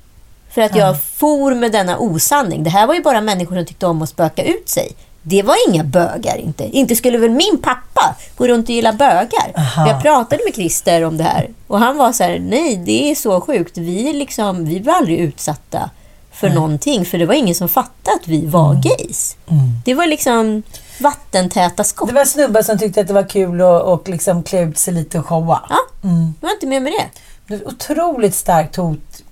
För 0.50 0.62
att 0.62 0.76
jag 0.76 1.02
for 1.02 1.54
med 1.54 1.72
denna 1.72 1.98
osanning. 1.98 2.64
Det 2.64 2.70
här 2.70 2.87
var 2.87 2.94
ju 2.94 3.02
bara 3.02 3.20
människor 3.20 3.56
som 3.56 3.66
tyckte 3.66 3.87
om 3.87 4.02
att 4.02 4.08
spöka 4.08 4.44
ut 4.44 4.68
sig. 4.68 4.92
Det 5.22 5.42
var 5.42 5.56
inga 5.68 5.84
bögar 5.84 6.37
inte. 6.37 6.64
Inte 6.64 6.96
skulle 6.96 7.18
väl 7.18 7.30
min 7.30 7.58
pappa 7.62 8.16
gå 8.37 8.48
runt 8.48 8.68
och 8.68 8.74
gilla 8.74 8.92
bögar. 8.92 9.52
Aha. 9.56 9.88
Jag 9.88 10.02
pratade 10.02 10.42
med 10.44 10.54
Christer 10.54 11.04
om 11.04 11.16
det 11.16 11.24
här. 11.24 11.48
Och 11.66 11.78
han 11.78 11.96
var 11.96 12.12
så 12.12 12.24
här, 12.24 12.38
nej 12.38 12.76
det 12.76 13.10
är 13.10 13.14
så 13.14 13.40
sjukt. 13.40 13.78
Vi, 13.78 14.12
liksom, 14.12 14.64
vi 14.64 14.78
var 14.78 14.94
aldrig 14.94 15.18
utsatta 15.18 15.90
för 16.35 16.49
någonting. 16.51 17.05
För 17.05 17.18
det 17.18 17.27
var 17.27 17.35
ingen 17.35 17.55
som 17.55 17.68
fattade 17.68 18.16
att 18.23 18.29
vi 18.29 18.47
var 18.47 18.75
gays. 18.75 19.37
Det 19.85 19.94
var 19.94 20.07
liksom 20.07 20.62
vattentäta 21.01 21.85
skott. 21.85 22.09
Det 22.09 22.14
var 22.14 22.25
snubbar 22.25 22.62
som 22.62 22.79
tyckte 22.79 23.01
att 23.01 23.07
det 23.07 23.14
var 23.14 23.29
kul 23.29 23.61
att 23.61 23.83
och 23.83 24.09
liksom 24.09 24.42
klä 24.42 24.61
ut 24.61 24.79
sig 24.79 24.94
lite 24.94 25.18
och 25.18 25.27
showa. 25.27 25.62
Ja, 25.68 25.79
jag 26.03 26.49
var 26.49 26.51
inte 26.55 26.66
med 26.66 26.83
med 26.83 26.92
det. 26.92 27.20
Det 27.47 27.55
är 27.55 27.59
ett 27.59 27.66
otroligt 27.66 28.35
starkt 28.35 28.77
hot 28.77 29.23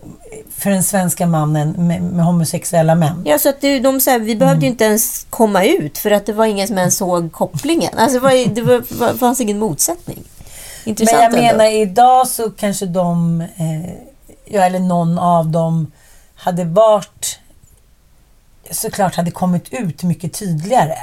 för 0.57 0.71
den 0.71 0.83
svenska 0.83 1.27
mannen 1.27 1.75
med, 1.79 2.03
med 2.03 2.25
homosexuella 2.25 2.95
män. 2.95 3.23
Ja, 3.25 3.39
så 3.39 3.49
att 3.49 3.61
det, 3.61 3.81
de, 3.81 4.01
så 4.01 4.11
här, 4.11 4.19
vi 4.19 4.37
behövde 4.37 4.67
ju 4.67 4.71
inte 4.71 4.85
ens 4.85 5.27
komma 5.31 5.65
ut 5.65 5.99
för 5.99 6.11
att 6.11 6.27
det 6.27 6.33
var 6.33 6.47
ingen 6.47 6.69
som 6.69 6.79
ens 6.79 6.97
såg 6.97 7.33
kopplingen. 7.33 7.99
Alltså, 7.99 8.19
det, 8.19 8.25
var, 8.25 8.55
det 8.55 8.63
var, 8.95 9.15
fanns 9.15 9.41
ingen 9.41 9.59
motsättning. 9.59 10.25
Men 10.85 10.91
Intressant 10.91 11.23
jag 11.23 11.33
menar 11.33 11.65
ändå. 11.65 11.79
idag 11.79 12.29
så 12.29 12.51
kanske 12.51 12.87
de, 12.87 13.41
eh, 13.41 13.93
ja, 14.45 14.63
eller 14.63 14.79
någon 14.79 15.19
av 15.19 15.49
dem, 15.49 15.93
hade 16.43 16.65
varit 16.65 17.39
såklart 18.71 19.15
hade 19.15 19.31
kommit 19.31 19.73
ut 19.73 20.03
mycket 20.03 20.33
tydligare. 20.33 20.99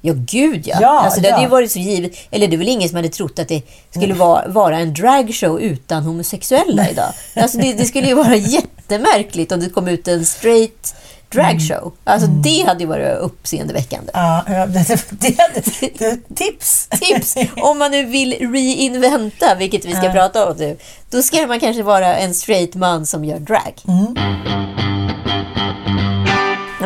Ja, 0.00 0.14
gud 0.16 0.66
ja. 0.66 0.78
Ja, 0.80 1.00
alltså, 1.00 1.20
det 1.20 1.30
hade 1.30 1.42
ja. 1.42 1.46
ju 1.46 1.50
varit 1.50 1.72
så 1.72 1.78
givet. 1.78 2.12
Eller 2.30 2.48
det 2.48 2.56
är 2.56 2.58
väl 2.58 2.68
ingen 2.68 2.88
som 2.88 2.96
hade 2.96 3.08
trott 3.08 3.38
att 3.38 3.48
det 3.48 3.62
skulle 3.90 4.14
vara, 4.14 4.48
vara 4.48 4.78
en 4.78 4.94
dragshow 4.94 5.60
utan 5.60 6.02
homosexuella 6.02 6.90
idag. 6.90 7.12
Alltså, 7.36 7.58
det, 7.58 7.72
det 7.72 7.84
skulle 7.84 8.08
ju 8.08 8.14
vara 8.14 8.36
jättemärkligt 8.36 9.52
om 9.52 9.60
det 9.60 9.68
kom 9.68 9.88
ut 9.88 10.08
en 10.08 10.26
straight 10.26 10.94
dragshow. 11.32 11.92
Alltså, 12.04 12.28
det 12.28 12.64
hade 12.66 12.80
ju 12.80 12.86
varit 12.86 13.18
uppseendeväckande. 13.18 14.10
Ja, 14.14 14.44
ja, 14.48 14.66
det, 14.66 14.88
det, 15.10 15.36
det, 15.78 15.98
det, 15.98 16.34
tips! 16.34 16.88
Tips! 17.00 17.34
Om 17.56 17.78
man 17.78 17.90
nu 17.90 18.04
vill 18.04 18.52
reinventa, 18.52 19.54
vilket 19.54 19.84
vi 19.84 19.94
ska 19.94 20.08
prata 20.10 20.50
om 20.50 20.56
nu, 20.56 20.76
då 21.10 21.22
ska 21.22 21.46
man 21.46 21.60
kanske 21.60 21.82
vara 21.82 22.16
en 22.16 22.34
straight 22.34 22.74
man 22.74 23.06
som 23.06 23.24
gör 23.24 23.38
drag. 23.38 23.74
Ja, 23.84 24.61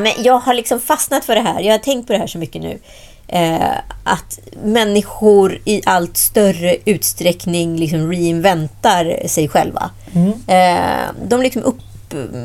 men 0.06 0.24
jag 0.24 0.38
har 0.38 0.54
liksom 0.54 0.80
fastnat 0.80 1.24
för 1.24 1.34
det 1.34 1.40
här. 1.40 1.60
Jag 1.60 1.72
har 1.72 1.78
tänkt 1.78 2.06
på 2.06 2.12
det 2.12 2.18
här 2.18 2.26
så 2.26 2.38
mycket 2.38 2.62
nu. 2.62 2.78
Eh, 3.28 3.74
att 4.04 4.38
människor 4.64 5.60
i 5.64 5.82
allt 5.84 6.16
större 6.16 6.76
utsträckning 6.84 7.76
liksom 7.76 8.12
reinventar 8.12 9.28
sig 9.28 9.48
själva. 9.48 9.90
Eh, 10.46 11.06
de 11.28 11.42
liksom 11.42 11.62
upp, 11.62 11.78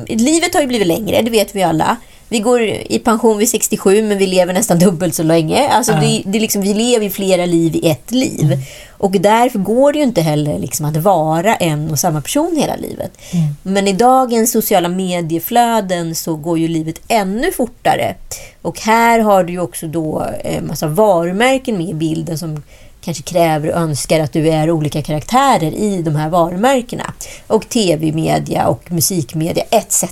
livet 0.08 0.54
har 0.54 0.62
ju 0.62 0.67
blivit 0.67 0.88
längre, 0.88 1.21
det 1.21 1.32
vet 1.32 1.56
vi 1.56 1.63
alla. 1.63 1.97
Vi 2.31 2.39
går 2.39 2.61
i 2.61 2.99
pension 2.99 3.37
vid 3.37 3.49
67 3.49 4.03
men 4.03 4.17
vi 4.17 4.27
lever 4.27 4.53
nästan 4.53 4.79
dubbelt 4.79 5.15
så 5.15 5.23
länge. 5.23 5.69
Alltså 5.69 5.91
det, 5.91 6.23
det 6.25 6.37
är 6.37 6.39
liksom, 6.39 6.61
vi 6.61 6.73
lever 6.73 7.09
flera 7.09 7.45
liv 7.45 7.75
i 7.75 7.89
ett 7.89 8.11
liv. 8.11 8.45
Mm. 8.45 8.59
Och 8.89 9.11
därför 9.11 9.59
går 9.59 9.93
det 9.93 9.99
ju 9.99 10.03
inte 10.03 10.21
heller 10.21 10.59
liksom 10.59 10.85
att 10.85 10.97
vara 10.97 11.55
en 11.55 11.91
och 11.91 11.99
samma 11.99 12.21
person 12.21 12.57
hela 12.57 12.75
livet. 12.75 13.11
Mm. 13.31 13.55
Men 13.63 13.87
i 13.87 13.93
dagens 13.93 14.51
sociala 14.51 14.89
medieflöden 14.89 16.15
så 16.15 16.35
går 16.35 16.59
ju 16.59 16.67
livet 16.67 17.01
ännu 17.07 17.51
fortare. 17.51 18.15
Och 18.61 18.79
här 18.79 19.19
har 19.19 19.43
du 19.43 19.53
ju 19.53 19.59
också 19.59 19.87
då 19.87 20.27
en 20.43 20.67
massa 20.67 20.87
varumärken 20.87 21.77
med 21.77 21.89
i 21.89 21.93
bilden 21.93 22.37
som 22.37 22.63
kanske 23.01 23.23
kräver 23.23 23.71
och 23.71 23.77
önskar 23.77 24.19
att 24.19 24.33
du 24.33 24.49
är 24.49 24.71
olika 24.71 25.01
karaktärer 25.01 25.73
i 25.73 26.01
de 26.01 26.15
här 26.15 26.29
varumärkena. 26.29 27.13
Och 27.47 27.69
tv-media 27.69 28.67
och 28.67 28.91
musikmedia 28.91 29.63
etc. 29.69 30.05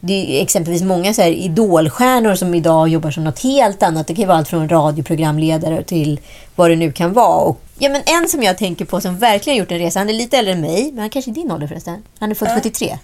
Det 0.00 0.38
är 0.38 0.42
exempelvis 0.42 0.82
många 0.82 1.14
så 1.14 1.22
här 1.22 1.30
idolstjärnor 1.30 2.34
som 2.34 2.54
idag 2.54 2.88
jobbar 2.88 3.10
som 3.10 3.24
något 3.24 3.42
helt 3.42 3.82
annat. 3.82 4.06
Det 4.06 4.14
kan 4.14 4.28
vara 4.28 4.38
allt 4.38 4.48
från 4.48 4.68
radioprogramledare 4.68 5.82
till 5.82 6.20
vad 6.54 6.70
det 6.70 6.76
nu 6.76 6.92
kan 6.92 7.12
vara. 7.12 7.36
Och, 7.36 7.60
ja, 7.78 7.88
men 7.88 8.02
en 8.06 8.28
som 8.28 8.42
jag 8.42 8.58
tänker 8.58 8.84
på 8.84 9.00
som 9.00 9.18
verkligen 9.18 9.58
gjort 9.58 9.70
en 9.70 9.78
resa, 9.78 9.98
han 9.98 10.08
är 10.08 10.14
lite 10.14 10.36
äldre 10.36 10.52
än 10.52 10.60
mig, 10.60 10.90
men 10.92 11.00
han 11.00 11.10
kanske 11.10 11.30
är 11.30 11.34
din 11.34 11.52
ålder 11.52 11.66
förresten. 11.66 12.02
Han 12.18 12.30
är 12.30 12.34
född 12.34 12.48
73. 12.54 12.98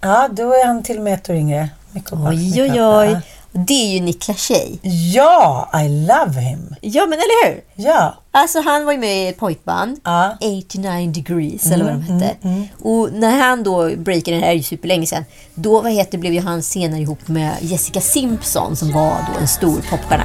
Ja, 0.00 0.28
då 0.32 0.52
är 0.52 0.66
han 0.66 0.82
till 0.82 0.96
och 0.96 1.02
med 1.02 1.14
ett 1.14 1.30
år 1.30 1.36
yngre. 1.36 1.68
Mycket 1.92 2.12
Oj, 2.12 2.62
oj, 2.62 2.82
oj. 2.82 3.16
Det 3.52 3.72
är 3.74 3.94
ju 3.94 4.00
Nick 4.00 4.28
Lachey. 4.28 4.78
Ja, 5.14 5.70
I 5.84 5.88
love 5.88 6.40
him. 6.40 6.74
Ja, 6.80 7.06
men 7.06 7.12
eller 7.18 7.46
hur? 7.46 7.60
Ja. 7.74 8.14
Alltså 8.30 8.60
han 8.60 8.84
var 8.84 8.92
ju 8.92 8.98
med 8.98 9.24
i 9.24 9.28
ett 9.28 9.38
pojkband, 9.38 10.00
Ja. 10.04 10.36
89 10.40 11.12
degrees 11.12 11.66
eller 11.72 11.84
vad 11.84 11.92
de 11.94 12.02
hette. 12.02 12.36
Och 12.82 13.08
när 13.12 13.38
han 13.38 13.62
då 13.62 13.90
breakade, 13.96 14.36
det 14.36 14.42
här 14.42 14.50
är 14.50 14.54
ju 14.56 14.62
superlänge 14.62 15.06
sedan, 15.06 15.24
då 15.54 15.80
vad 15.80 15.92
heter, 15.92 16.18
blev 16.18 16.32
ju 16.32 16.40
han 16.40 16.62
senare 16.62 17.00
ihop 17.00 17.28
med 17.28 17.52
Jessica 17.60 18.00
Simpson 18.00 18.76
som 18.76 18.92
var 18.92 19.16
då 19.34 19.40
en 19.40 19.48
stor 19.48 19.80
popstjärna. 19.90 20.24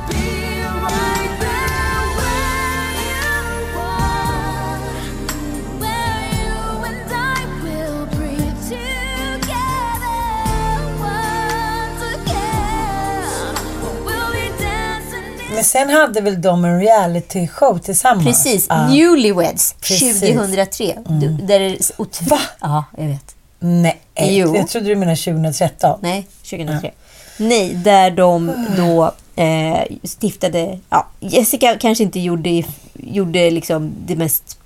Sen 15.65 15.89
hade 15.89 16.21
väl 16.21 16.41
de 16.41 16.65
en 16.65 16.79
reality 16.79 17.47
show 17.47 17.77
tillsammans? 17.77 18.25
Precis, 18.25 18.65
Ja. 18.69 18.87
Newlyweds 18.87 19.73
Precis. 19.73 20.19
2003. 20.19 20.97
Du, 21.09 21.27
där 21.29 21.59
är 21.59 21.77
otro- 21.97 22.23
Va? 22.29 22.39
Ja, 22.61 22.83
jag 22.97 23.05
vet. 23.07 23.35
Nej, 23.59 24.01
Jo. 24.17 24.55
jag 24.55 24.67
trodde 24.67 24.87
du 24.87 24.95
menade 24.95 25.17
2013. 25.17 25.99
Nej, 26.01 26.27
2003. 26.49 26.91
Nej, 27.37 27.73
där 27.73 28.11
de 28.11 28.51
då 28.77 29.11
eh, 29.43 29.83
stiftade... 30.03 30.79
Ja, 30.89 31.07
Jessica 31.19 31.77
kanske 31.79 32.03
inte 32.03 32.19
gjorde, 32.19 32.63
gjorde 32.93 33.51
liksom 33.51 33.93
det 34.05 34.15
mest... 34.15 34.57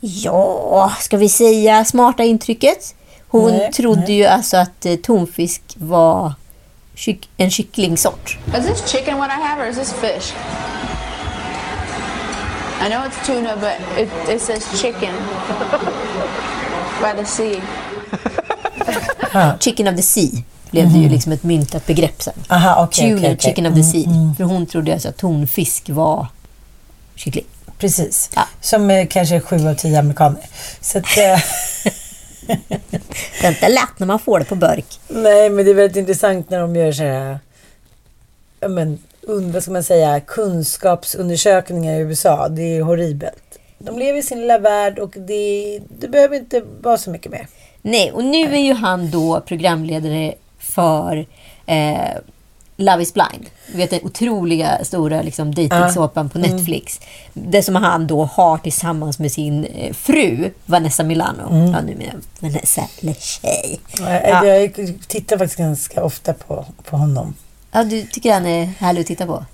Ja, 0.00 0.92
ska 1.00 1.16
vi 1.16 1.28
säga 1.28 1.84
smarta 1.84 2.24
intrycket? 2.24 2.94
Hon 3.28 3.50
Nej, 3.52 3.72
trodde 3.72 4.00
nej. 4.00 4.12
ju 4.16 4.26
alltså 4.26 4.56
att 4.56 4.86
eh, 4.86 4.96
tonfisk 4.96 5.62
var 5.74 6.32
kyck, 7.00 7.28
en 7.36 7.50
kycklingsort. 7.50 8.38
Is 8.58 8.66
this 8.66 8.92
chicken 8.92 9.18
what 9.18 9.30
I 9.30 9.40
have 9.40 9.62
or 9.62 9.68
is 9.70 9.76
this 9.76 9.92
fish? 9.92 10.32
I 12.80 12.88
know 12.88 13.04
it's 13.06 13.26
tuna, 13.26 13.56
but 13.56 13.76
it, 13.98 14.08
it 14.28 14.40
says 14.40 14.80
chicken 14.82 15.14
by 17.02 17.12
the 17.16 17.24
sea. 17.24 17.60
Chicken 19.60 19.86
of 19.88 19.96
the 19.96 20.02
sea 20.02 20.42
blev 20.70 20.92
det 20.92 20.98
ju 20.98 21.08
liksom 21.08 21.32
ett 21.32 21.42
myntat 21.42 21.86
begrepp 21.86 22.22
sen. 22.22 22.34
Aha, 22.48 22.82
okej, 22.84 23.04
Tuna, 23.04 23.16
okej, 23.16 23.32
okej. 23.32 23.48
chicken 23.50 23.66
of 23.66 23.74
the 23.74 23.82
sea. 23.82 24.34
För 24.36 24.44
hon 24.44 24.66
trodde 24.66 24.92
alltså 24.92 25.08
att 25.08 25.16
tonfisk 25.16 25.88
var 25.88 26.26
kyckling. 27.14 27.46
Precis. 27.78 28.30
Ja. 28.34 28.46
Som 28.60 28.90
eh, 28.90 29.06
kanske 29.06 29.40
sju 29.40 29.68
av 29.68 29.74
tio 29.74 29.98
amerikaner. 29.98 30.42
Så 30.80 30.98
att, 30.98 31.18
eh, 31.18 31.38
Det 33.40 33.46
är 33.46 33.48
inte 33.48 33.68
lätt 33.68 33.98
när 33.98 34.06
man 34.06 34.18
får 34.18 34.38
det 34.38 34.44
på 34.44 34.54
burk. 34.54 35.00
nej, 35.08 35.50
men 35.50 35.64
det 35.64 35.70
är 35.70 35.74
väldigt 35.74 35.96
intressant 35.96 36.50
när 36.50 36.60
de 36.60 36.76
gör 36.76 36.92
så 36.92 37.02
här... 37.02 37.38
Men, 38.68 38.98
vad 39.26 39.62
ska 39.62 39.72
man 39.72 39.84
säga? 39.84 40.20
Kunskapsundersökningar 40.20 41.94
i 41.94 41.98
USA. 41.98 42.48
Det 42.48 42.62
är 42.62 42.82
horribelt. 42.82 43.58
De 43.78 43.98
lever 43.98 44.18
i 44.18 44.22
sin 44.22 44.40
lilla 44.40 44.58
värld 44.58 44.98
och 44.98 45.14
det, 45.16 45.80
det 45.98 46.08
behöver 46.08 46.36
inte 46.36 46.62
vara 46.80 46.98
så 46.98 47.10
mycket 47.10 47.32
mer. 47.32 47.46
Nej, 47.82 48.12
och 48.12 48.24
nu 48.24 48.54
är 48.54 48.60
ju 48.60 48.72
han 48.72 49.10
då 49.10 49.40
programledare 49.40 50.34
för 50.58 51.26
eh, 51.66 52.16
Love 52.80 53.02
is 53.02 53.14
blind. 53.14 53.46
Du 53.72 53.76
vet 53.76 53.90
den 53.90 54.00
otroliga 54.02 54.84
stora 54.84 55.22
liksom, 55.22 55.54
dejtingsåpan 55.54 56.28
på 56.30 56.38
Netflix. 56.38 57.00
Det 57.32 57.62
som 57.62 57.74
han 57.74 58.06
då 58.06 58.24
har 58.24 58.58
tillsammans 58.58 59.18
med 59.18 59.32
sin 59.32 59.64
eh, 59.64 59.92
fru 59.92 60.50
Vanessa 60.66 61.02
Milano. 61.02 61.72
Ja, 61.72 61.80
nu 61.80 61.94
menar 61.94 62.12
jag 62.12 62.48
Vanessa 62.50 62.82
LeChey. 63.00 63.76
Jag, 63.98 64.46
jag 64.46 64.74
tittar 65.08 65.38
faktiskt 65.38 65.58
ganska 65.58 66.04
ofta 66.04 66.32
på, 66.34 66.64
på 66.84 66.96
honom. 66.96 67.34
Ja, 67.72 67.84
du 67.84 68.02
tycker 68.02 68.32
han 68.32 68.46
är 68.46 68.64
härlig 68.64 69.00
att 69.00 69.06
titta 69.06 69.26
på? 69.26 69.44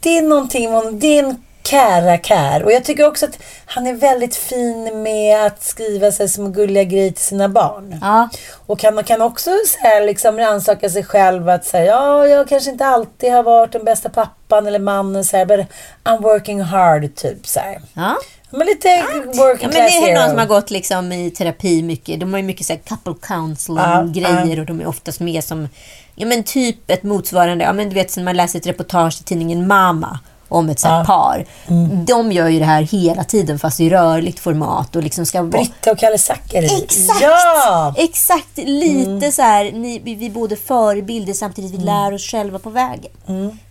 Det 0.00 0.18
är 0.18 0.22
någonting 0.22 0.70
med 0.70 0.78
honom. 0.78 0.98
Det 0.98 1.18
är 1.18 1.24
en 1.24 1.36
kära-kär. 1.70 2.62
Och 2.62 2.72
jag 2.72 2.84
tycker 2.84 3.06
också 3.06 3.26
att 3.26 3.38
han 3.66 3.86
är 3.86 3.94
väldigt 3.94 4.36
fin 4.36 5.02
med 5.02 5.46
att 5.46 5.62
skriva 5.62 6.12
sig 6.12 6.28
små 6.28 6.48
gulliga 6.48 6.84
grejer 6.84 7.10
till 7.10 7.24
sina 7.24 7.48
barn. 7.48 7.98
Ja. 8.02 8.28
Och 8.66 8.78
kan, 8.78 8.94
man 8.94 9.04
kan 9.04 9.22
också 9.22 9.50
så 9.66 9.78
här, 9.78 10.06
liksom 10.06 10.38
rannsaka 10.38 10.90
sig 10.90 11.04
själv 11.04 11.48
att 11.48 11.64
säga 11.64 11.84
ja, 11.84 12.26
jag 12.26 12.48
kanske 12.48 12.70
inte 12.70 12.86
alltid 12.86 13.32
har 13.32 13.42
varit 13.42 13.72
den 13.72 13.84
bästa 13.84 14.08
pappan 14.08 14.66
eller 14.66 14.78
mannen 14.78 15.24
så 15.24 15.36
här, 15.36 15.46
but 15.46 15.66
I'm 16.04 16.22
working 16.22 16.60
hard 16.60 17.14
typ 17.14 17.46
så 17.46 17.60
här. 17.60 17.80
Ja. 17.94 18.16
Men 18.50 18.66
lite 18.66 19.04
working 19.24 19.68
Ja, 19.72 19.78
men 19.78 20.04
det 20.04 20.10
är 20.10 20.20
någon 20.20 20.28
som 20.28 20.38
har 20.38 20.46
gått 20.46 20.70
liksom 20.70 21.12
i 21.12 21.30
terapi 21.30 21.82
mycket. 21.82 22.20
De 22.20 22.32
har 22.32 22.38
ju 22.38 22.44
mycket 22.44 22.66
så 22.66 22.72
här 22.72 22.80
couple 22.80 23.14
counseling 23.22 23.78
Ja, 23.78 24.02
grejer 24.12 24.60
och 24.60 24.66
de 24.66 24.80
är 24.80 24.86
oftast 24.86 25.20
med 25.20 25.44
som 25.44 25.68
ja, 26.14 26.26
men 26.26 26.44
typ 26.44 26.90
ett 26.90 27.02
motsvarande. 27.02 27.64
Ja, 27.64 27.72
men 27.72 27.88
du 27.88 27.94
vet, 27.94 28.16
när 28.16 28.24
man 28.24 28.36
läser 28.36 28.58
ett 28.58 28.66
reportage 28.66 29.20
i 29.20 29.24
tidningen 29.24 29.66
Mama 29.66 30.18
om 30.48 30.68
ett 30.68 30.80
så 30.80 30.88
här 30.88 31.04
par. 31.04 31.44
Mm. 31.68 32.04
De 32.04 32.32
gör 32.32 32.48
ju 32.48 32.58
det 32.58 32.64
här 32.64 32.82
hela 32.82 33.24
tiden 33.24 33.58
fast 33.58 33.80
i 33.80 33.90
rörligt 33.90 34.38
format 34.40 34.96
och 34.96 35.02
liksom 35.02 35.26
ska. 35.26 35.42
Britta 35.42 35.92
och 35.92 35.98
Kalle 35.98 36.18
Zackari. 36.18 36.82
Exakt! 36.84 37.20
Ja! 37.22 37.94
Exakt! 37.96 38.56
Lite 38.58 39.10
Mm. 39.10 39.32
så 39.32 39.42
här, 39.42 39.72
ni, 39.72 39.98
vi, 39.98 40.14
vi 40.14 40.26
är 40.26 40.30
både 40.30 40.56
förebilder 40.56 41.32
samtidigt 41.32 41.72
vi 41.74 41.84
lär 41.84 42.14
oss 42.14 42.22
själva 42.30 42.58
på 42.58 42.70
vägen. 42.70 43.10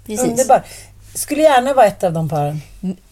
Precis. 0.06 0.28
Underbart. 0.28 0.66
Skulle 1.16 1.42
gärna 1.42 1.74
vara 1.74 1.86
ett 1.86 2.04
av 2.04 2.14
de 2.14 2.30
paren. 2.30 2.62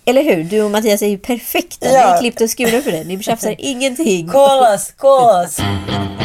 Eller 0.05 0.23
hur? 0.23 0.43
Du 0.43 0.61
och 0.61 0.71
Mattias 0.71 1.01
är 1.01 1.07
ju 1.07 1.17
perfekta. 1.17 1.85
Ja. 1.85 1.91
Ni 1.91 1.97
är 1.97 2.19
klippt 2.19 2.41
och 2.41 2.49
skurna 2.49 2.81
för 2.81 2.91
det. 2.91 3.03
Ni 3.03 3.23
tjafsar 3.23 3.55
ingenting. 3.57 4.27
Call 4.27 4.63
us, 4.73 4.91
call 4.97 5.43
us. 5.43 5.57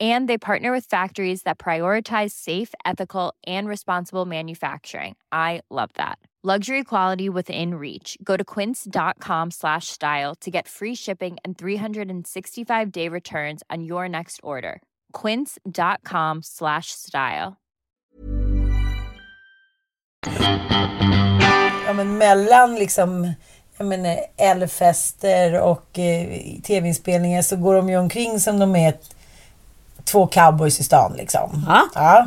And 0.00 0.28
they 0.28 0.38
partner 0.38 0.70
with 0.70 0.84
factories 0.84 1.42
that 1.42 1.58
prioritize 1.58 2.30
safe, 2.30 2.74
ethical, 2.84 3.34
and 3.46 3.66
responsible 3.66 4.26
manufacturing. 4.26 5.16
I 5.32 5.62
love 5.70 5.90
that. 5.94 6.18
Luxury 6.44 6.84
quality 6.84 7.28
within 7.28 7.74
reach. 7.74 8.16
Go 8.22 8.36
to 8.36 8.44
quince.com 8.44 9.50
slash 9.50 9.88
style 9.88 10.36
to 10.36 10.52
get 10.52 10.68
free 10.68 10.94
shipping 10.94 11.36
and 11.44 11.58
365 11.58 12.92
day 12.92 13.08
returns 13.08 13.64
on 13.68 13.82
your 13.82 14.08
next 14.08 14.38
order. 14.44 14.80
Quince.com 15.12 16.42
slash 16.42 16.92
style. 16.92 17.56
Ja, 21.86 21.92
men 21.92 22.18
mellan 22.18 22.74
liksom 22.74 23.32
jag 23.78 23.86
menar, 23.86 24.18
och 25.60 25.98
eh, 25.98 26.60
tv-inspelningar 26.62 27.42
så 27.42 27.56
går 27.56 27.74
de 27.74 27.88
ju 27.88 27.96
omkring 27.96 28.40
som 28.40 28.58
de 28.58 28.76
är 28.76 28.94
två 30.10 30.26
cowboys 30.26 30.80
i 30.80 30.84
stan 30.84 31.12
liksom. 31.16 31.64
Ja. 31.68 31.82
Ja. 31.94 32.26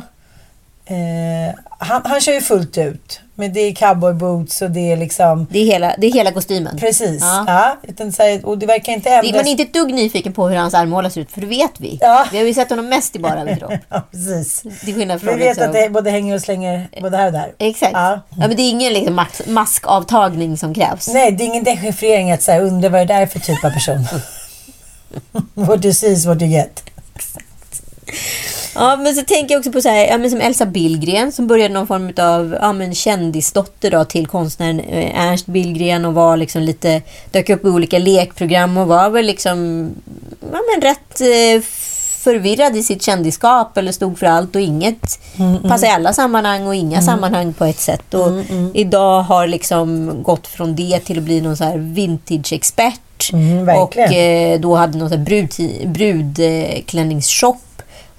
Eh, 0.86 1.54
han, 1.78 2.02
han 2.04 2.20
kör 2.20 2.32
ju 2.32 2.40
fullt 2.40 2.78
ut. 2.78 3.20
Men 3.34 3.52
det 3.52 3.60
är 3.60 3.74
cowboyboots 3.74 4.62
och 4.62 4.70
det 4.70 4.92
är 4.92 4.96
liksom... 4.96 5.46
Det 5.50 5.58
är 5.58 5.64
hela, 5.64 5.94
det 5.98 6.06
är 6.06 6.12
hela 6.12 6.32
kostymen. 6.32 6.76
Precis. 6.78 7.22
Ja. 7.22 7.44
Ja. 7.46 7.76
utan 7.82 8.12
och 8.44 8.58
det 8.58 8.66
verkar 8.66 8.92
inte 8.92 9.08
Det- 9.10 9.14
ändras. 9.16 9.32
Man 9.34 9.46
är 9.46 9.50
inte 9.50 9.62
ett 9.62 9.72
dugg 9.74 9.94
nyfiken 9.94 10.32
på 10.32 10.48
hur 10.48 10.56
hans 10.56 10.74
armhåla 10.74 11.10
ser 11.10 11.20
ut, 11.20 11.30
för 11.30 11.40
det 11.40 11.46
vet 11.46 11.70
vi. 11.80 11.98
Ja. 12.00 12.26
Vi 12.32 12.38
har 12.38 12.44
ju 12.44 12.54
sett 12.54 12.70
honom 12.70 12.88
mest 12.88 13.16
i 13.16 13.18
bara 13.18 13.40
överkropp. 13.40 13.72
Ja, 13.88 14.02
precis. 14.10 14.60
Till 14.60 14.94
skillnad 14.94 15.20
Vi 15.20 15.26
från 15.26 15.38
vet 15.38 15.46
liksom- 15.46 15.66
att 15.66 15.72
det 15.72 15.88
både 15.90 16.10
hänger 16.10 16.34
och 16.34 16.40
slänger 16.42 16.88
både 17.00 17.16
här 17.16 17.26
och 17.26 17.32
där. 17.32 17.52
Exakt. 17.58 17.92
Ja. 17.92 18.20
Ja. 18.30 18.36
men 18.48 18.56
det 18.56 18.62
är 18.62 18.70
ingen 18.70 18.92
liksom 18.92 19.14
mask- 19.14 19.46
maskavtagning 19.48 20.56
som 20.56 20.74
krävs. 20.74 21.08
Nej, 21.08 21.32
det 21.32 21.44
är 21.44 21.46
ingen 21.46 21.64
dechiffrering 21.64 22.32
att 22.32 22.42
säga 22.42 22.60
undra 22.60 22.88
vad 22.88 23.00
det 23.00 23.04
där 23.14 23.20
är 23.22 23.26
för 23.26 23.38
typ 23.38 23.64
av 23.64 23.70
person. 23.70 24.06
what 25.54 25.84
you 25.84 25.94
see 25.94 26.06
is 26.12 26.26
what 26.26 26.42
you 26.42 26.50
get. 26.50 26.82
Ja, 28.74 28.96
men 28.96 29.14
så 29.14 29.22
tänker 29.22 29.54
jag 29.54 29.58
också 29.58 29.72
på 29.72 29.80
så 29.80 29.88
här, 29.88 30.06
ja, 30.06 30.18
men 30.18 30.30
som 30.30 30.40
Elsa 30.40 30.66
Billgren 30.66 31.32
som 31.32 31.46
började 31.46 31.74
någon 31.74 31.86
form 31.86 32.12
av 32.18 32.56
ja, 32.60 32.72
men 32.72 32.94
kändisdotter 32.94 33.90
då, 33.90 34.04
till 34.04 34.26
konstnären 34.26 34.80
eh, 34.80 35.26
Ernst 35.26 35.46
Billgren 35.46 36.04
och 36.04 36.14
var 36.14 36.36
liksom 36.36 36.62
lite, 36.62 37.02
dök 37.30 37.50
upp 37.50 37.64
i 37.64 37.68
olika 37.68 37.98
lekprogram 37.98 38.76
och 38.76 38.86
var 38.86 39.10
väl 39.10 39.26
liksom 39.26 39.90
ja, 40.52 40.58
men 40.74 40.82
rätt 40.82 41.20
eh, 41.20 41.62
förvirrad 42.22 42.76
i 42.76 42.82
sitt 42.82 43.02
kändisskap 43.02 43.76
eller 43.76 43.92
stod 43.92 44.18
för 44.18 44.26
allt 44.26 44.54
och 44.54 44.60
inget 44.60 45.20
passade 45.62 45.86
i 45.86 45.90
alla 45.90 46.12
sammanhang 46.12 46.66
och 46.66 46.74
inga 46.74 47.02
sammanhang 47.02 47.52
på 47.52 47.64
ett 47.64 47.80
sätt. 47.80 48.14
Och 48.14 48.30
idag 48.74 49.22
har 49.22 49.46
liksom 49.46 50.16
gått 50.22 50.46
från 50.46 50.76
det 50.76 50.98
till 50.98 51.18
att 51.18 51.24
bli 51.24 51.40
någon 51.40 51.56
så 51.56 51.64
här 51.64 51.78
vintage-expert. 51.78 53.32
Mm, 53.32 53.68
och 53.68 53.96
eh, 53.96 54.60
då 54.60 54.74
hade 54.74 54.98
någon 54.98 55.24
brud, 55.24 55.50
brudklänningsshop 55.86 57.62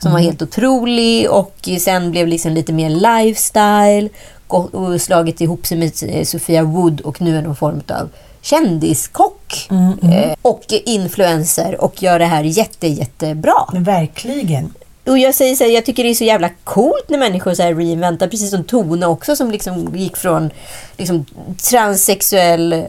som 0.03 0.11
var 0.11 0.19
helt 0.19 0.41
otrolig 0.41 1.31
och 1.31 1.69
sen 1.79 2.11
blev 2.11 2.27
liksom 2.27 2.51
lite 2.51 2.73
mer 2.73 2.89
lifestyle 2.89 4.09
och 4.47 5.01
slagit 5.01 5.41
ihop 5.41 5.65
sig 5.65 5.77
med 5.77 5.91
eh, 6.07 6.23
Sofia 6.23 6.63
Wood 6.63 7.01
och 7.01 7.21
nu 7.21 7.37
är 7.37 7.41
någon 7.41 7.55
form 7.55 7.81
av 7.87 8.09
kändiskock 8.41 9.67
eh, 10.01 10.35
och 10.41 10.63
influencer 10.85 11.81
och 11.81 12.03
gör 12.03 12.19
det 12.19 12.25
här 12.25 12.43
jätte, 12.43 12.87
jättebra. 12.87 13.65
Verkligen. 13.73 14.73
Och 15.05 15.19
jag 15.19 15.35
säger 15.35 15.55
så 15.55 15.63
här, 15.63 15.71
jag 15.71 15.85
tycker 15.85 16.03
det 16.03 16.09
är 16.09 16.13
så 16.13 16.23
jävla 16.23 16.49
coolt 16.63 17.09
när 17.09 17.17
människor 17.17 17.53
så 17.53 17.63
här 17.63 17.73
reinventar, 17.75 18.27
precis 18.27 18.49
som 18.49 18.63
Tone 18.63 19.05
också 19.05 19.35
som 19.35 19.51
liksom 19.51 19.95
gick 19.95 20.17
från 20.17 20.49
liksom, 20.97 21.25
transsexuell 21.69 22.73
eh, 22.73 22.81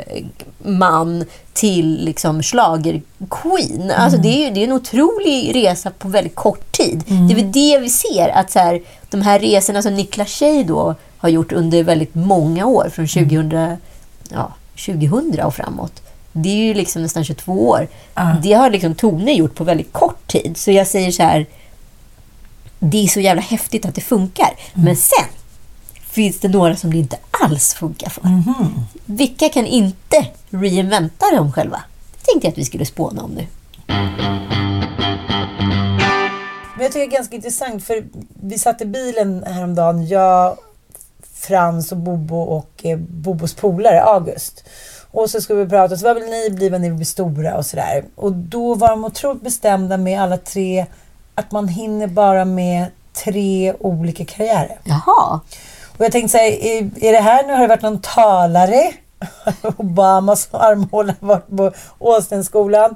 man 0.62 1.24
till 1.52 2.04
liksom 2.04 2.42
schlagerqueen. 2.42 3.90
Alltså 3.90 4.18
det 4.18 4.28
är 4.28 4.48
ju 4.48 4.54
det 4.54 4.60
är 4.60 4.64
en 4.64 4.72
otrolig 4.72 5.54
resa 5.54 5.90
på 5.90 6.08
väldigt 6.08 6.34
kort 6.34 6.72
tid. 6.72 7.02
Det 7.06 7.34
är 7.34 7.36
väl 7.36 7.52
det 7.52 7.78
vi 7.78 7.90
ser, 7.90 8.28
att 8.28 8.50
så 8.50 8.58
här, 8.58 8.82
de 9.10 9.22
här 9.22 9.38
resorna 9.38 9.82
som 9.82 9.94
Niklas 9.94 10.28
Tjej 10.28 10.64
då 10.64 10.94
har 11.18 11.28
gjort 11.28 11.52
under 11.52 11.82
väldigt 11.82 12.14
många 12.14 12.66
år, 12.66 12.88
från 12.92 13.06
2000, 13.06 13.76
ja, 14.28 14.54
2000 14.86 15.40
och 15.44 15.54
framåt. 15.54 16.02
Det 16.32 16.48
är 16.48 16.56
ju 16.56 16.74
liksom 16.74 17.02
nästan 17.02 17.24
22 17.24 17.68
år. 17.68 17.88
Det 18.42 18.52
har 18.52 18.70
liksom 18.70 18.94
Tone 18.94 19.32
gjort 19.32 19.54
på 19.54 19.64
väldigt 19.64 19.92
kort 19.92 20.26
tid. 20.26 20.56
Så 20.56 20.70
jag 20.70 20.86
säger 20.86 21.10
så 21.10 21.22
här, 21.22 21.46
det 22.90 23.04
är 23.04 23.08
så 23.08 23.20
jävla 23.20 23.42
häftigt 23.42 23.86
att 23.86 23.94
det 23.94 24.00
funkar. 24.00 24.56
Men 24.74 24.96
sen 24.96 25.26
finns 26.10 26.40
det 26.40 26.48
några 26.48 26.76
som 26.76 26.90
det 26.90 26.98
inte 26.98 27.16
alls 27.30 27.74
funkar 27.74 28.10
för. 28.10 28.22
Vilka 29.04 29.48
kan 29.48 29.66
inte 29.66 30.26
reinventa 30.50 31.26
dem 31.36 31.52
själva? 31.52 31.82
Det 32.12 32.32
tänkte 32.32 32.46
jag 32.46 32.52
att 32.52 32.58
vi 32.58 32.64
skulle 32.64 32.86
spåna 32.86 33.22
om 33.22 33.30
nu. 33.30 33.46
Men 36.76 36.82
jag 36.82 36.92
tycker 36.92 37.06
det 37.06 37.14
är 37.14 37.16
ganska 37.16 37.36
intressant 37.36 37.84
för 37.84 38.04
vi 38.42 38.58
satt 38.58 38.82
i 38.82 38.86
bilen 38.86 39.44
häromdagen, 39.46 40.06
jag, 40.06 40.56
Frans 41.34 41.92
och 41.92 41.98
Bobo 41.98 42.36
och 42.36 42.70
eh, 42.82 42.98
Bobos 42.98 43.54
polare 43.54 44.02
August. 44.02 44.64
Och 45.10 45.30
så 45.30 45.40
skulle 45.40 45.64
vi 45.64 45.70
prata, 45.70 45.96
så 45.96 46.04
vad 46.04 46.16
vill 46.16 46.30
ni 46.30 46.50
bli 46.50 46.70
när 46.70 46.78
ni 46.78 46.90
blir 46.90 47.06
stora 47.06 47.56
och 47.56 47.66
sådär. 47.66 48.04
Och 48.14 48.32
då 48.32 48.74
var 48.74 48.88
de 48.88 49.04
otroligt 49.04 49.42
bestämda 49.42 49.96
med 49.96 50.22
alla 50.22 50.36
tre 50.36 50.86
att 51.34 51.52
man 51.52 51.68
hinner 51.68 52.06
bara 52.06 52.44
med 52.44 52.86
tre 53.24 53.74
olika 53.80 54.24
karriärer. 54.24 54.78
Jaha. 54.84 55.40
Och 55.98 56.04
jag 56.04 56.12
tänkte 56.12 56.28
så 56.28 56.38
här, 56.38 56.50
är, 56.50 56.90
är 57.00 57.12
det 57.12 57.20
här 57.20 57.46
nu, 57.46 57.52
har 57.52 57.60
det 57.60 57.66
varit 57.66 57.82
någon 57.82 58.00
talare? 58.00 58.92
Obamas 59.76 60.48
armhåla 60.52 61.14
varit 61.20 61.48
på 61.56 61.72
Åstenskolan. 61.98 62.94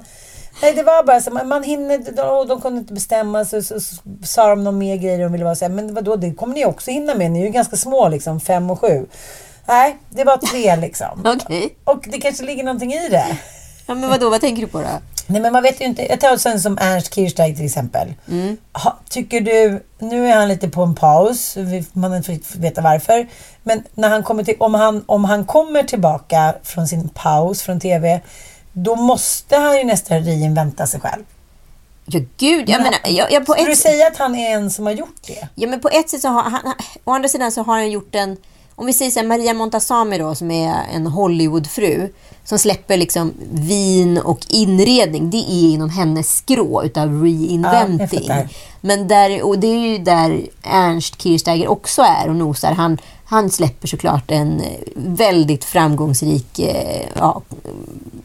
Nej, 0.61 0.73
det 0.73 0.83
var 0.83 1.03
bara 1.03 1.21
så, 1.21 1.31
man, 1.31 1.47
man 1.47 1.63
hinner, 1.63 1.97
de, 1.97 2.47
de 2.47 2.61
kunde 2.61 2.79
inte 2.79 2.93
bestämma 2.93 3.45
sig, 3.45 3.63
så, 3.63 3.79
så, 3.79 3.95
sa 4.23 4.49
de 4.49 4.63
någon 4.63 4.77
mer 4.77 4.95
grejer 4.95 5.19
de 5.19 5.31
ville 5.31 5.43
vara 5.43 5.55
så 5.55 5.65
här, 5.65 5.71
men 5.71 5.93
vadå, 5.93 6.15
det 6.15 6.33
kommer 6.33 6.53
ni 6.53 6.65
också 6.65 6.91
hinna 6.91 7.15
med, 7.15 7.31
ni 7.31 7.41
är 7.41 7.45
ju 7.45 7.51
ganska 7.51 7.77
små 7.77 8.09
liksom, 8.09 8.39
fem 8.39 8.69
och 8.69 8.81
sju. 8.81 9.05
Nej, 9.65 9.97
det 10.09 10.23
var 10.23 10.37
tre 10.37 10.75
liksom. 10.75 11.25
Okej. 11.43 11.75
Och 11.83 12.05
det 12.11 12.17
kanske 12.17 12.43
ligger 12.43 12.63
någonting 12.63 12.93
i 12.93 13.09
det. 13.09 13.37
Ja, 13.85 13.95
men 13.95 14.09
vadå, 14.09 14.29
vad 14.29 14.41
tänker 14.41 14.61
du 14.61 14.67
på 14.67 14.81
då? 14.81 14.87
Nej 15.29 15.41
men 15.41 15.53
man 15.53 15.63
vet 15.63 15.81
ju 15.81 15.85
inte. 15.85 16.05
Jag 16.05 16.19
tar 16.19 16.37
sån 16.37 16.59
som 16.59 16.77
Ernst 16.81 17.13
Kirchsteiger 17.13 17.55
till 17.55 17.65
exempel. 17.65 18.13
Mm. 18.27 18.57
Ha, 18.73 18.97
tycker 19.09 19.41
du, 19.41 19.83
nu 19.99 20.27
är 20.27 20.35
han 20.35 20.47
lite 20.47 20.69
på 20.69 20.83
en 20.83 20.95
paus, 20.95 21.57
man 21.93 22.11
har 22.11 22.17
inte 22.31 22.57
veta 22.57 22.81
varför. 22.81 23.27
Men 23.63 23.83
när 23.93 24.09
han 24.09 24.23
kommer 24.23 24.43
till, 24.43 24.55
om, 24.59 24.73
han, 24.73 25.03
om 25.05 25.25
han 25.25 25.45
kommer 25.45 25.83
tillbaka 25.83 26.55
från 26.63 26.87
sin 26.87 27.09
paus 27.09 27.61
från 27.61 27.79
TV, 27.79 28.21
då 28.73 28.95
måste 28.95 29.57
han 29.57 29.77
ju 29.77 29.83
nästan 29.83 30.19
reinventa 30.23 30.87
sig 30.87 30.99
själv. 30.99 31.23
Ja, 32.05 32.19
gud. 32.37 32.69
Jag 32.69 32.81
menar, 32.81 32.99
jag, 33.07 33.31
jag 33.31 33.45
på 33.45 33.53
Skulle 33.53 33.67
du 33.67 33.71
ett, 33.73 33.79
säga 33.79 34.07
att 34.07 34.17
han 34.17 34.35
är 34.35 34.51
en 34.55 34.71
som 34.71 34.85
har 34.85 34.93
gjort 34.93 35.21
det? 35.27 35.47
ja, 35.55 35.67
men 35.67 35.79
på 35.79 35.89
ett 35.89 36.09
sätt 36.09 36.21
så 36.21 36.27
har 36.27 36.41
han... 36.43 36.51
han- 36.63 36.73
Å 37.03 37.11
andra 37.11 37.29
sidan 37.29 37.51
så 37.51 37.63
har 37.63 37.73
han 37.73 37.91
gjort 37.91 38.15
en... 38.15 38.37
Om 38.79 38.85
vi 38.85 38.93
säger 38.93 39.11
så 39.11 39.19
här, 39.19 39.27
Maria 39.27 39.53
Montazami 39.53 40.17
då, 40.17 40.35
som 40.35 40.51
är 40.51 40.75
en 40.93 41.07
Hollywoodfru, 41.07 42.09
som 42.43 42.59
släpper 42.59 42.97
liksom 42.97 43.33
vin 43.51 44.17
och 44.17 44.39
inredning. 44.49 45.29
Det 45.29 45.37
är 45.37 45.69
inom 45.73 45.89
hennes 45.89 46.37
skrå 46.37 46.83
utav 46.83 47.07
Ja, 47.13 47.23
reinventing. 47.23 48.19
fattar. 48.27 48.49
Men 48.81 49.07
där, 49.07 49.43
och 49.43 49.59
det 49.59 49.67
är 49.67 49.79
ju 49.79 49.97
där 49.97 50.41
Ernst 50.63 51.21
Kirchsteiger 51.21 51.67
också 51.67 52.01
är 52.01 52.29
och 52.29 52.35
nosar. 52.35 52.71
Han, 52.71 52.97
han 53.25 53.49
släpper 53.49 53.87
såklart 53.87 54.31
en 54.31 54.61
väldigt 54.95 55.63
framgångsrik 55.65 56.59
eh, 56.59 57.07
ja, 57.15 57.41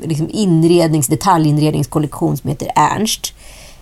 liksom 0.03 0.29
inrednings, 0.31 1.07
detaljinredningskollektion 1.07 2.37
som 2.37 2.51
heter 2.51 2.71
Ernst. 2.77 3.33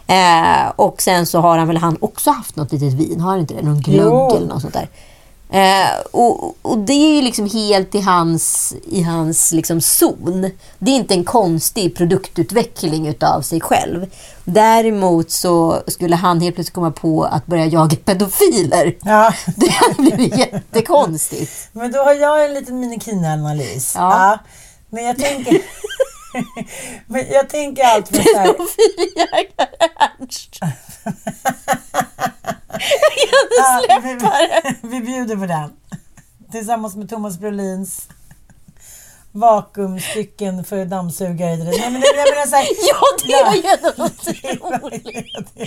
Eh, 0.07 0.71
och 0.77 1.03
sen 1.03 1.27
så 1.27 1.41
har 1.41 1.59
han 1.59 1.67
väl 1.69 1.77
han 1.77 1.97
också 2.01 2.31
haft 2.31 2.57
något 2.57 2.73
litet 2.73 2.93
vin, 2.93 3.21
har 3.21 3.31
han 3.31 3.41
inte 3.41 3.55
det? 3.55 3.63
Någon 3.63 3.81
glögg 3.81 4.07
Jo. 4.07 4.37
eller 4.37 4.47
något 4.47 4.63
sånt 4.63 4.75
där. 4.75 4.89
Eh, 5.53 6.01
och, 6.11 6.57
och 6.63 6.79
det 6.79 6.93
är 6.93 7.17
ju 7.17 7.23
liksom 7.23 7.51
helt 7.51 7.95
i 7.95 8.01
hans, 8.01 8.75
i 8.87 9.03
hans 9.03 9.53
liksom 9.53 9.81
zon. 9.81 10.51
Det 10.79 10.91
är 10.91 10.97
inte 10.97 11.15
en 11.15 11.25
konstig 11.25 11.97
produktutveckling 11.97 13.09
utav 13.09 13.43
sig 13.43 13.61
själv. 13.61 14.07
Däremot 14.45 15.31
så 15.31 15.83
skulle 15.87 16.17
han 16.17 16.41
helt 16.41 16.55
plötsligt 16.55 16.75
komma 16.75 16.91
på 16.91 17.25
att 17.25 17.47
börja 17.47 17.67
jaga 17.67 17.97
pedofiler. 17.97 18.97
Ja. 19.03 19.35
Det 19.57 19.71
hade 19.71 19.95
blivit 19.95 20.39
jättekonstigt. 20.39 21.69
Men 21.73 21.93
då 21.93 21.99
har 21.99 22.15
jag 22.15 22.45
en 22.45 22.55
liten 22.55 22.81
minikina-analys. 22.81 23.93
Ja. 23.97 24.39
Men 24.91 25.05
jag 25.05 25.19
tänker... 25.19 25.59
men 27.07 27.27
jag 27.33 27.49
tänker 27.49 27.83
allt 27.85 28.09
för 28.09 28.23
så 28.23 28.39
här... 28.39 28.53
Pedofiljägare 28.53 29.89
Ernst. 30.21 30.61
Jag 32.83 32.89
kan 33.29 33.79
inte 33.79 33.91
släppa 34.21 34.39
det. 34.39 34.75
vi, 34.83 34.89
vi 35.01 35.01
bjuder 35.01 35.37
på 35.37 35.47
den. 35.47 35.71
Tillsammans 36.53 36.97
med 36.97 37.09
Thomas 37.11 37.39
Brolins 37.39 38.09
vakuumstycken 39.33 40.65
för 40.65 40.85
dammsugare. 40.85 41.57
Nej, 41.57 41.91
men 41.91 42.01
det, 42.01 42.07
jag 42.17 42.29
menar 42.35 42.47
så 42.47 42.57
här, 42.57 42.67
Ja, 42.89 43.03
det 43.27 43.45
var 43.45 43.55
ju 43.55 43.63
en 43.63 43.85
otrolig, 44.05 45.27
det 45.55 45.63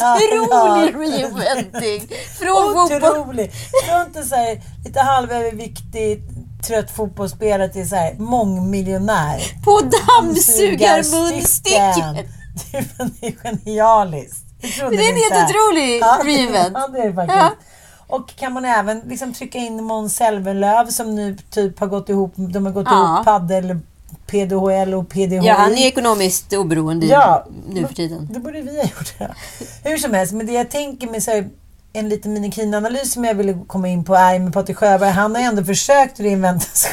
är 0.00 0.32
en 0.34 0.40
otrolig 0.40 0.94
reinventing. 0.94 2.08
Från. 2.38 2.78
Otrolig. 2.78 3.52
Från 3.86 4.00
inte 4.06 4.22
så 4.22 4.34
här, 4.34 4.60
lite 4.84 5.00
halvöverviktig, 5.00 6.22
trött 6.66 6.90
fotbollsspelare 6.90 7.68
till 7.68 7.88
så 7.88 7.96
här, 7.96 8.14
mångmiljonär. 8.14 9.42
På 9.64 9.80
dammsugarmunstycken. 9.80 12.16
Det 13.20 13.26
är 13.26 13.32
genialiskt. 13.32 14.44
Det 14.60 14.66
är 14.80 15.10
en 15.10 15.16
inte. 15.16 15.34
helt 15.34 15.50
otrolig 15.50 16.02
reinvent. 16.24 16.72
Ja, 16.74 16.88
det 16.88 16.98
är 16.98 17.08
det 17.08 17.14
faktiskt. 17.14 17.38
Ja. 17.38 17.50
Och 18.06 18.36
kan 18.36 18.52
man 18.52 18.64
även 18.64 19.00
liksom 19.00 19.34
trycka 19.34 19.58
in 19.58 19.84
Måns 19.84 20.16
Zelmerlöw 20.16 20.90
som 20.90 21.14
nu 21.14 21.36
typ 21.50 21.80
har 21.80 21.86
gått 21.86 22.08
ihop, 22.08 22.32
de 22.36 22.66
har 22.66 22.72
gått 22.72 22.86
Ja. 22.90 23.14
ihop 23.14 23.24
paddel, 23.24 23.78
PDHL 24.26 24.94
och 24.94 25.08
PDHI. 25.08 25.40
Ja, 25.46 25.54
han 25.54 25.72
är 25.72 25.86
ekonomiskt 25.86 26.52
oberoende 26.52 27.06
Ja. 27.06 27.46
nu 27.68 27.86
för 27.86 27.94
tiden. 27.94 28.28
Det 28.32 28.40
borde 28.40 28.60
vi 28.62 28.76
ha 28.76 28.82
gjort. 28.82 29.14
Ja. 29.18 29.26
Hur 29.84 29.96
som 29.98 30.14
helst, 30.14 30.32
men 30.32 30.46
det 30.46 30.52
jag 30.52 30.70
tänker 30.70 31.06
med 31.08 31.22
så 31.22 31.30
här, 31.30 31.48
en 31.92 32.08
liten 32.08 32.32
minikin-analys 32.32 33.12
som 33.12 33.24
jag 33.24 33.34
ville 33.34 33.58
komma 33.66 33.88
in 33.88 34.04
på 34.04 34.14
är 34.14 34.38
med 34.38 34.52
Patrik 34.52 34.76
Sjöberg. 34.76 35.10
Han 35.10 35.34
har 35.34 35.42
ändå 35.42 35.64
försökt 35.64 36.20
reinventa 36.20 36.66
sig 36.72 36.90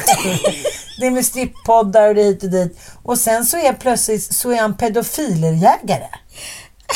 Det 1.00 1.06
är 1.06 1.10
med 1.10 1.24
strippoddar 1.26 2.08
och 2.08 2.14
det 2.14 2.22
hit 2.22 2.42
och 2.42 2.50
dit. 2.50 2.80
Och 3.02 3.18
sen 3.18 3.44
så 3.44 3.56
är 3.56 3.72
plötsligt 3.72 4.34
så 4.34 4.50
är 4.50 4.60
han 4.60 4.74
pedofilerjägare. 4.76 6.08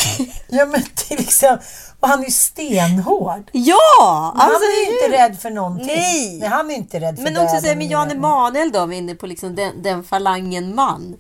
Ja 0.48 0.66
men 0.66 0.82
till 0.94 1.20
exempel. 1.20 1.66
Och 2.00 2.08
han 2.08 2.20
är 2.20 2.24
ju 2.24 2.30
stenhård. 2.30 3.50
Ja! 3.52 4.32
Men 4.34 4.40
han 4.40 4.50
alltså, 4.50 4.64
är 4.64 4.86
ju 4.86 4.92
inte 4.92 5.18
rädd 5.18 5.40
för 5.40 5.50
någonting. 5.50 5.86
Nej. 5.86 6.38
Nej 6.40 6.48
han 6.48 6.70
är 6.70 6.74
inte 6.74 7.00
rädd 7.00 7.16
för 7.16 7.22
Men 7.22 7.36
också 7.36 7.60
säga 7.60 7.76
med 7.76 7.90
Jan. 7.90 8.10
Emanuel 8.10 8.72
då, 8.72 8.86
vi 8.86 8.96
är 8.96 8.98
inne 8.98 9.14
på 9.14 9.26
liksom 9.26 9.54
den, 9.54 9.82
den 9.82 10.04
falangen 10.04 10.74
man. 10.74 11.16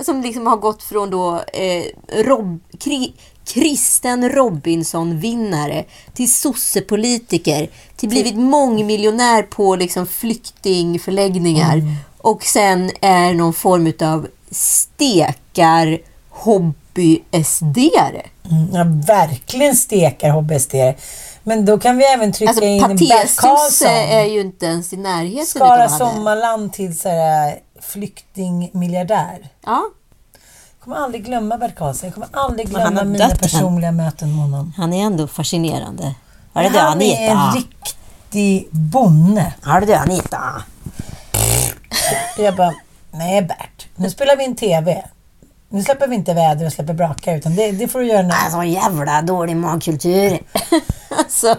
Som 0.00 0.22
liksom 0.22 0.46
har 0.46 0.56
gått 0.56 0.82
från 0.82 1.10
då 1.10 1.42
eh, 1.52 1.84
Rob, 2.24 2.60
kri, 2.78 3.14
kristen 3.44 4.28
Robinson-vinnare 4.28 5.84
till 6.14 6.32
sossepolitiker 6.32 7.70
till 7.96 8.08
blivit 8.08 8.36
mångmiljonär 8.36 9.42
på 9.42 9.76
liksom 9.76 10.06
flyktingförläggningar. 10.06 11.74
Mm. 11.74 11.94
Och 12.18 12.42
sen 12.42 12.90
är 13.00 13.34
någon 13.34 13.54
form 13.54 13.92
av 14.00 14.28
stekar 14.50 15.98
hobby-SD-are. 16.32 18.22
Mm, 18.50 18.68
ja, 18.74 18.84
verkligen 19.14 19.76
stekar 19.76 20.30
HBSD. 20.30 20.74
Men 21.42 21.64
då 21.64 21.78
kan 21.78 21.96
vi 21.98 22.04
även 22.04 22.32
trycka 22.32 22.50
Alltså 22.50 22.64
in 22.64 22.80
Bert 22.96 23.36
Karlsson. 23.36 23.88
är 23.88 24.24
ju 24.24 24.40
inte 24.40 24.66
ens 24.66 24.92
i 24.92 24.96
närheten 24.96 25.46
Skara 25.46 25.86
han. 25.88 25.98
Sommarland 25.98 26.72
till 26.72 26.98
så 26.98 27.08
här, 27.08 27.58
flyktingmiljardär. 27.80 29.48
Ja, 29.64 29.82
Jag 30.78 30.84
kommer 30.84 30.96
aldrig 30.96 31.24
glömma 31.24 31.56
Bert 31.58 31.74
Karlsson. 31.76 32.06
Jag 32.06 32.14
kommer 32.14 32.28
aldrig 32.32 32.68
han 32.72 32.92
glömma 32.92 33.04
mina 33.04 33.28
dött 33.28 33.40
personliga 33.40 33.92
möten 33.92 34.28
med 34.36 34.40
honom. 34.40 34.72
han 34.76 34.92
är 34.92 35.02
ändå 35.06 35.26
fascinerande. 35.26 36.14
Har 36.52 36.62
du 36.62 36.68
det 36.68 36.78
han 36.78 37.02
är 37.02 37.30
en 37.30 37.52
riktig 37.54 38.68
bonde. 38.70 39.54
Har 39.62 39.80
du 39.80 39.86
det 39.86 39.98
Anita? 39.98 40.62
Jag 42.38 42.56
bara, 42.56 42.74
nej 43.10 43.42
Bert, 43.42 43.86
nu 43.96 44.10
spelar 44.10 44.36
vi 44.36 44.44
in 44.44 44.56
TV. 44.56 45.04
Nu 45.72 45.82
släpper 45.82 46.08
vi 46.08 46.14
inte 46.14 46.34
väder 46.34 46.66
och 46.66 46.72
släpper 46.72 46.94
braka 46.94 47.34
utan 47.36 47.56
det, 47.56 47.72
det 47.72 47.88
får 47.88 48.00
du 48.00 48.06
göra 48.06 48.22
nu. 48.22 48.34
Alltså 48.44 48.64
jävla 48.64 49.22
dålig 49.22 49.56
magkultur. 49.56 50.38
alltså, 51.08 51.48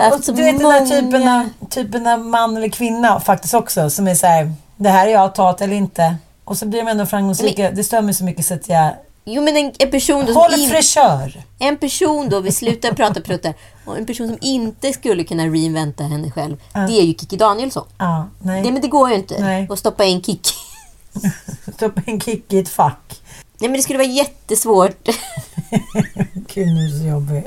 alltså, 0.00 0.30
och 0.30 0.36
du 0.36 0.42
vet 0.42 0.54
den 0.54 0.62
många- 0.62 0.80
där 0.80 0.86
typen 0.86 1.28
av, 1.28 1.48
typen 1.70 2.06
av 2.06 2.18
man 2.18 2.56
eller 2.56 2.68
kvinna 2.68 3.20
faktiskt 3.20 3.54
också 3.54 3.90
som 3.90 4.08
är 4.08 4.14
så 4.14 4.26
här, 4.26 4.52
det 4.76 4.88
här 4.88 5.06
är 5.06 5.12
jag, 5.12 5.34
ta 5.34 5.56
eller 5.60 5.74
inte. 5.74 6.16
Och 6.44 6.58
så 6.58 6.66
blir 6.66 6.82
de 6.82 6.88
ändå 6.90 7.06
framgångsrika. 7.06 7.70
Det 7.70 7.84
stör 7.84 8.00
mig 8.00 8.14
så 8.14 8.24
mycket 8.24 8.46
så 8.46 8.54
att 8.54 8.68
jag 8.68 8.90
Jo 9.26 9.42
men 9.42 9.56
en, 9.56 9.72
en 9.78 9.90
person 9.90 10.20
då 10.20 10.32
som 10.32 10.42
håller 10.42 10.58
in, 10.58 10.70
fräschör. 10.70 11.44
En 11.58 11.76
person 11.76 12.28
då, 12.28 12.40
vi 12.40 12.52
slutar 12.52 12.92
prata 12.92 13.20
pruttar, 13.20 13.54
och 13.84 13.98
en 13.98 14.06
person 14.06 14.28
som 14.28 14.38
inte 14.40 14.92
skulle 14.92 15.24
kunna 15.24 15.42
reinventa 15.46 16.04
henne 16.04 16.30
själv, 16.30 16.56
det 16.72 17.00
är 17.00 17.02
ju 17.02 17.14
Kikki 17.14 17.36
Danielsson. 17.36 17.86
Ja, 17.98 18.28
nej. 18.42 18.62
Det, 18.62 18.72
men 18.72 18.82
det 18.82 18.88
går 18.88 19.08
ju 19.10 19.14
inte 19.14 19.40
Nej. 19.40 19.66
att 19.70 19.78
stoppa 19.78 20.04
in 20.04 20.22
Kikki. 20.22 20.54
Stoppa 21.76 22.00
en 22.06 22.20
kick 22.20 22.52
i 22.52 22.58
ett 22.58 22.68
fack. 22.68 23.20
Nej 23.64 23.70
men 23.70 23.76
det 23.78 23.82
skulle 23.82 23.98
vara 23.98 24.08
jättesvårt. 24.08 25.08
Gud, 26.54 26.68
är 26.68 26.92
du 26.92 26.98
så 26.98 27.04
jobbig. 27.04 27.44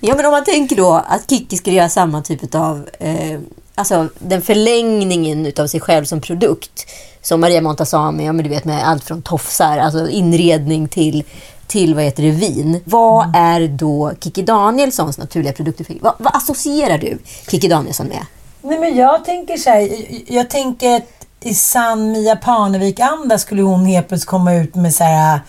Ja, 0.00 0.16
men 0.16 0.26
om 0.26 0.30
man 0.32 0.44
tänker 0.44 0.76
då 0.76 0.92
att 1.08 1.30
Kikki 1.30 1.56
skulle 1.56 1.76
göra 1.76 1.88
samma 1.88 2.22
typ 2.22 2.54
av... 2.54 2.88
Eh, 2.98 3.40
alltså 3.74 4.08
den 4.18 4.42
förlängningen 4.42 5.46
utav 5.46 5.66
sig 5.66 5.80
själv 5.80 6.04
som 6.04 6.20
produkt. 6.20 6.86
Som 7.22 7.40
Maria 7.40 7.60
Montazami, 7.60 8.26
ja 8.26 8.32
men 8.32 8.44
du 8.44 8.50
vet 8.50 8.64
med 8.64 8.88
allt 8.88 9.04
från 9.04 9.22
tofsar, 9.22 9.78
alltså 9.78 10.08
inredning 10.08 10.88
till, 10.88 11.24
till 11.66 11.94
vad 11.94 12.04
heter 12.04 12.22
det, 12.22 12.30
vin. 12.30 12.80
Vad 12.84 13.36
är 13.36 13.68
då 13.68 14.12
Kikki 14.20 14.42
Danielssons 14.42 15.18
naturliga 15.18 15.52
produktutveckling? 15.52 16.02
Vad, 16.02 16.14
vad 16.18 16.36
associerar 16.36 16.98
du 16.98 17.18
Kikki 17.50 17.68
Danielsson 17.68 18.06
med? 18.06 18.26
Nej 18.62 18.78
men 18.78 18.96
jag 18.96 19.24
tänker 19.24 19.56
så 19.56 19.70
här, 19.70 19.88
jag, 20.26 20.50
tänker 20.50 20.96
att 20.96 21.25
i 21.40 21.54
sann 21.54 22.12
Mia 22.12 22.36
Parnevik-anda 22.36 23.38
skulle 23.38 23.62
hon 23.62 23.86
helt 23.86 24.08
plötsligt 24.08 24.28
komma 24.28 24.54
ut 24.54 24.74
med 24.74 24.94
så 24.94 25.04
här 25.04 25.40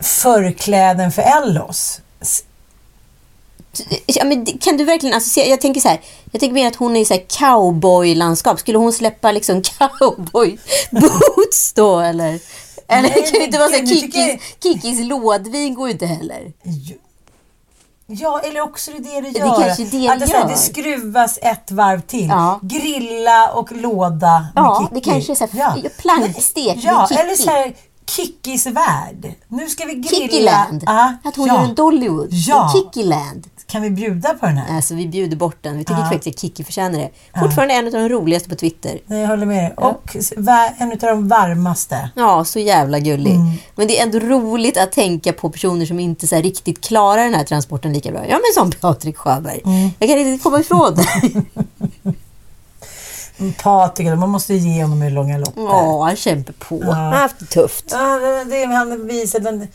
förkläden 0.00 1.12
för 1.12 1.22
Ellos. 1.22 2.00
Ja, 4.06 4.24
men 4.24 4.46
kan 4.46 4.76
du 4.76 4.84
verkligen 4.84 5.16
associera? 5.16 5.46
Jag 5.46 5.60
tänker 5.60 5.80
så 5.80 5.88
här, 5.88 6.00
jag 6.32 6.40
tänker 6.40 6.54
mer 6.54 6.68
att 6.68 6.76
hon 6.76 6.96
är 6.96 7.00
i 7.00 7.04
så 7.04 7.14
här 7.14 7.24
cowboylandskap. 7.28 8.60
Skulle 8.60 8.78
hon 8.78 8.92
släppa 8.92 9.32
liksom 9.32 9.62
cowboy-boots 9.62 11.72
då 11.74 12.00
eller? 12.00 12.40
Eller 12.88 13.02
Nej, 13.02 13.26
kan 13.30 13.40
det 13.40 13.44
inte 13.44 13.58
vara 13.58 13.68
så 13.68 13.76
här, 13.76 13.86
Kikkis, 13.86 14.56
Kikkis 14.62 15.00
lådvin 15.08 15.74
går 15.74 15.88
ju 15.88 15.92
inte 15.92 16.06
heller. 16.06 16.52
Ja, 18.06 18.40
eller 18.44 18.60
också 18.60 18.90
är 18.90 18.94
det 18.94 19.00
det 19.00 19.20
det 19.20 19.30
det 19.30 19.38
gör. 19.38 19.60
kanske 19.62 19.82
är 19.82 19.86
det 19.90 20.08
att 20.08 20.18
det 20.18 20.24
det, 20.24 20.30
så 20.30 20.36
här, 20.36 20.42
gör. 20.42 20.48
det 20.50 20.56
skruvas 20.56 21.38
ett 21.42 21.70
varv 21.70 22.00
till. 22.00 22.28
Ja. 22.28 22.58
Grilla 22.62 23.50
och 23.52 23.72
låda 23.72 24.46
Ja, 24.54 24.80
med 24.80 25.02
det 25.02 25.10
kanske 25.10 25.32
är 25.32 25.34
så 25.34 25.46
här, 25.46 25.88
plankstek 25.98 26.78
Ja, 26.82 27.06
med 27.10 27.20
eller 27.20 27.34
så 27.34 27.50
här 27.50 27.74
Kikkis 28.06 28.66
värld. 28.66 29.34
Nu 29.48 29.68
ska 29.68 29.84
vi 29.84 29.94
grilla. 29.94 30.08
Kickiland. 30.08 30.82
Ja, 30.86 31.12
Att 31.24 31.36
hon 31.36 31.46
ja. 31.46 31.54
gör 31.54 31.62
en 31.68 31.74
Dollywood. 31.74 32.28
Ja. 32.30 32.72
Kickiland. 32.74 33.46
Kan 33.66 33.82
vi 33.82 33.90
bjuda 33.90 34.34
på 34.34 34.46
den 34.46 34.56
här? 34.56 34.76
Alltså 34.76 34.94
vi 34.94 35.06
bjuder 35.08 35.36
bort 35.36 35.56
den. 35.60 35.78
Vi 35.78 35.84
tycker 35.84 36.00
Ja. 36.00 36.08
faktiskt 36.10 36.36
att 36.36 36.40
Kikki 36.40 36.64
förtjänar 36.64 36.98
det. 36.98 37.10
Fortfarande 37.40 37.74
en 37.74 37.86
av 37.86 37.92
de 37.92 38.08
roligaste 38.08 38.48
på 38.48 38.54
Twitter. 38.54 38.98
Jag 39.06 39.26
håller 39.26 39.46
med 39.46 39.64
dig. 39.64 39.72
Och 39.76 40.16
va- 40.36 40.70
en 40.78 40.92
av 40.92 40.98
de 40.98 41.28
varmaste. 41.28 42.10
Ja, 42.16 42.44
så 42.44 42.58
jävla 42.58 42.98
gullig. 42.98 43.34
Mm. 43.34 43.50
Men 43.74 43.86
det 43.88 43.98
är 43.98 44.02
ändå 44.02 44.18
roligt 44.18 44.76
att 44.78 44.92
tänka 44.92 45.32
på 45.32 45.50
personer 45.50 45.86
som 45.86 46.00
inte 46.00 46.26
så 46.26 46.36
riktigt 46.36 46.80
klarar 46.84 47.24
den 47.24 47.34
här 47.34 47.44
transporten 47.44 47.92
lika 47.92 48.10
bra. 48.10 48.20
Ja, 48.28 48.34
men 48.42 48.54
som 48.64 48.70
Patrik 48.80 49.16
Sjöberg. 49.16 49.60
Mm. 49.64 49.90
Jag 49.98 50.08
kan 50.08 50.18
inte 50.18 50.42
komma 50.42 50.60
ifrån 50.60 50.94
det. 50.94 51.06
Patrik, 53.62 54.06
man 54.06 54.28
måste 54.30 54.54
ge 54.54 54.82
honom 54.82 55.02
i 55.02 55.10
långa 55.10 55.38
loppet. 55.38 55.54
Ja, 55.56 56.02
han 56.04 56.16
kämpar 56.16 56.52
på. 56.52 56.84
Han 56.92 57.04
har 57.04 57.12
haft 57.12 57.38
det 57.38 57.46
tufft. 57.46 57.84
Ja, 57.90 58.18
det- 58.50 58.64
han 58.64 59.06
visar 59.06 59.40
den, 59.40 59.68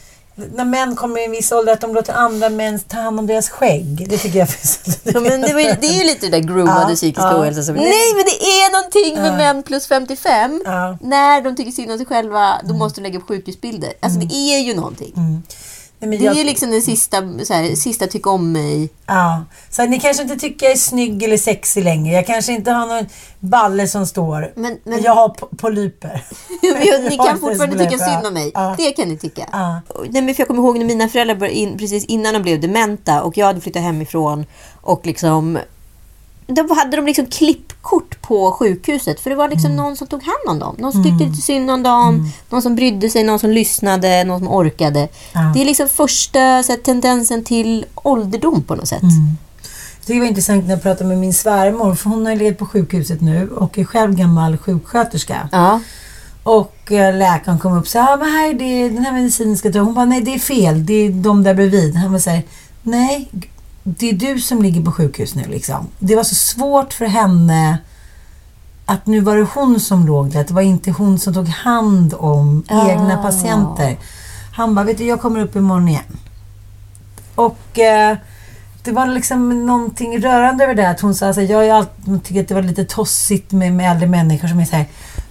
när 0.56 0.66
män 0.66 0.96
kommer 0.96 1.22
i 1.22 1.26
en 1.26 1.32
viss 1.32 1.52
ålder 1.52 1.74
att 1.74 1.82
de 1.82 1.94
låter 1.94 2.14
andra 2.14 2.50
män 2.50 2.80
ta 2.80 2.98
hand 2.98 3.20
om 3.20 3.28
deras 3.28 3.50
skägg. 3.50 4.10
Det 4.10 4.18
tycker 4.18 4.40
jag 4.40 4.50
finns. 4.50 4.80
Ja, 5.04 5.20
men 5.20 5.42
det, 5.42 5.54
var, 5.54 5.82
det 5.82 5.88
är 5.88 6.00
ju 6.00 6.04
lite 6.04 6.26
det 6.26 6.32
där 6.32 6.48
groomade 6.48 6.90
Ja, 6.90 6.96
psykiska 6.96 7.30
ja. 7.30 7.40
ohälsa 7.40 7.64
som... 7.64 7.76
Nej, 7.76 8.14
men 8.16 8.26
det 8.26 8.46
är 8.46 8.72
någonting 8.72 9.22
med 9.24 9.38
män 9.38 9.64
plus 9.64 9.88
55. 9.88 10.62
Ja. 10.66 10.98
När 11.02 11.42
de 11.42 11.56
tycker 11.56 11.72
synd 11.72 11.92
om 11.92 11.98
sig 11.98 12.08
själva, 12.08 12.62
då 12.64 12.74
måste 12.74 13.02
de 13.02 13.04
lägga 13.04 13.20
upp 13.20 13.28
sjukhusbilder. 13.28 13.94
Alltså 14.00 14.20
det 14.20 14.36
är 14.36 14.60
ju 14.60 14.74
någonting. 14.76 15.44
Nej, 16.02 16.10
men 16.10 16.20
Det 16.20 16.26
är 16.26 16.26
jag- 16.26 16.36
ju 16.36 16.44
liksom 16.44 16.72
den 16.72 16.82
sista, 16.82 17.18
så 17.44 17.54
här, 17.54 17.76
sista 17.76 18.08
tycka 18.08 18.30
om 18.30 18.52
mig. 18.52 18.90
Ja, 19.06 19.44
så 19.70 19.86
ni 19.86 20.00
kanske 20.00 20.24
inte 20.24 20.36
tycker 20.36 20.66
jag 20.66 20.74
är 20.74 20.78
snygg 20.78 21.24
eller 21.24 21.38
sexig 21.38 21.84
längre. 21.84 22.16
Jag 22.16 22.28
kanske 22.28 22.52
inte 22.52 22.72
har 22.72 22.88
någon 22.88 23.06
balle 23.40 23.88
som 23.88 24.06
står. 24.08 24.52
Men- 24.56 24.78
men- 24.84 25.04
Jag 25.04 25.16
har 25.16 25.30
po- 25.30 25.58
polyper. 25.58 26.24
Ni 27.10 27.18
kan 27.18 27.40
fortfarande 27.40 27.86
tycka 27.86 28.06
synd 28.06 28.28
om 28.28 28.34
mig. 28.34 28.52
Ja. 28.54 28.76
Det 28.78 28.92
kan 28.92 29.08
ni 29.10 29.18
tycka. 29.18 29.46
Ja. 29.52 29.82
Nej, 30.10 30.22
men 30.22 30.36
för 30.36 30.42
jag 30.42 30.48
kommer 30.48 30.62
ihåg 30.64 30.78
när 30.78 30.86
mina 30.86 31.10
föräldrar 31.10 31.48
in, 31.48 31.78
precis 31.78 32.06
innan 32.06 32.34
de 32.34 32.40
blev 32.42 32.62
dementa 32.62 33.22
och 33.24 33.38
jag 33.38 33.46
hade 33.46 33.62
flyttat 33.62 33.82
hemifrån 33.82 34.46
och 34.82 35.06
liksom 35.06 35.60
då 36.50 36.74
hade 36.74 36.98
de 36.98 37.06
liksom 37.06 37.26
klippkort 37.26 38.22
på 38.22 38.52
sjukhuset 38.52 39.20
för 39.20 39.30
det 39.30 39.36
var 39.36 39.46
Mm. 39.46 39.56
liksom 39.58 39.76
någon 39.76 39.98
som 39.98 40.08
tog 40.08 40.24
hand 40.24 40.48
om 40.50 40.60
dem. 40.60 40.76
Någon 40.80 40.92
som 40.92 41.04
tyckte 41.04 41.24
lite 41.24 41.42
synd 41.42 41.72
om 41.72 41.84
dem, 41.84 42.32
någon 42.50 42.62
som 42.62 42.76
brydde 42.76 43.10
sig, 43.10 43.24
någon 43.24 43.40
som 43.40 43.50
lyssnade, 43.50 44.24
någon 44.24 44.40
som 44.40 44.48
orkade. 44.48 45.08
Ja. 45.34 45.52
Det 45.54 45.62
är 45.62 45.66
liksom 45.66 45.90
första 45.90 46.64
så 46.64 46.72
här, 46.72 46.80
tendensen 46.80 47.44
till 47.44 47.86
ålderdom 47.96 48.64
på 48.64 48.76
något 48.76 48.88
sätt. 48.88 49.02
Mm. 49.02 49.38
Jag 49.98 50.06
tycker 50.06 50.14
det 50.14 50.20
var 50.20 50.28
intressant 50.28 50.64
när 50.66 50.72
jag 50.74 50.82
pratade 50.84 51.06
med 51.10 51.18
min 51.18 51.34
svärmor, 51.34 51.96
för 51.96 52.10
hon 52.10 52.26
har 52.26 52.36
legat 52.36 52.58
på 52.58 52.66
sjukhuset 52.66 53.22
nu 53.22 53.50
och 53.50 53.78
är 53.78 53.84
själv 53.84 54.16
gammal 54.16 54.58
sjuksköterska. 54.58 55.50
Ja. 55.52 55.80
Och 56.44 56.92
eh, 56.92 57.18
läkaren 57.18 57.60
kom 57.60 57.74
upp 57.74 57.82
och 57.82 57.88
sa, 57.88 58.00
ja 58.00 58.18
men 58.18 58.32
här 58.32 58.50
är 58.50 58.54
det, 58.54 58.90
den 58.90 59.06
här 59.06 59.12
medicinen 59.14 59.58
ska 59.58 59.72
ta. 59.72 59.80
Hon 59.80 59.94
bara, 59.94 60.06
nej 60.06 60.22
det 60.22 60.34
är 60.36 60.40
fel, 60.40 60.86
det 60.86 60.94
är 60.94 61.10
de 61.10 61.44
där 61.44 61.54
bredvid. 61.54 61.96
Han 61.96 62.12
var 62.12 62.20
såhär, 62.20 62.44
nej, 62.84 63.30
det 63.84 64.10
är 64.10 64.14
du 64.14 64.40
som 64.40 64.62
ligger 64.62 64.82
på 64.82 64.92
sjukhus 64.92 65.36
nu 65.36 65.44
liksom. 65.48 65.88
Det 66.00 66.16
var 66.16 66.24
så 66.24 66.36
svårt 66.36 66.94
för 66.94 67.06
henne 67.06 67.78
att 68.86 69.06
nu 69.06 69.20
var 69.20 69.38
det 69.38 69.48
hon 69.54 69.80
som 69.80 70.08
låg 70.08 70.32
där, 70.32 70.42
att 70.42 70.48
det 70.48 70.54
var 70.54 70.62
inte 70.62 70.92
hon 70.92 71.20
som 71.20 71.34
tog 71.34 71.48
hand 71.48 72.14
om 72.18 72.64
egna 72.70 73.18
patienter. 73.18 73.98
Han 74.54 74.76
bara, 74.76 74.86
vet 74.86 74.98
du 74.98 75.06
jag 75.06 75.22
kommer 75.22 75.40
upp 75.40 75.56
imorgon 75.56 75.88
igen. 75.90 76.18
Och 77.36 77.80
eh, 77.80 78.18
det 78.84 78.92
var 78.92 79.08
liksom 79.08 79.66
någonting 79.66 80.22
rörande 80.22 80.64
över 80.64 80.76
det. 80.76 80.90
Att 80.90 81.00
hon 81.00 81.16
sa 81.16 81.34
så 81.34 81.42
här, 81.42 81.64
jag 81.64 81.86
tyckt 82.24 82.40
att 82.40 82.48
det 82.48 82.54
var 82.54 82.62
lite 82.62 82.86
tossigt 82.86 83.52
med, 83.52 83.74
med 83.74 83.92
äldre 83.92 84.08
människor 84.08 84.48
som 84.48 84.60
är 84.60 84.66
så 84.66 84.76
här. 84.76 84.86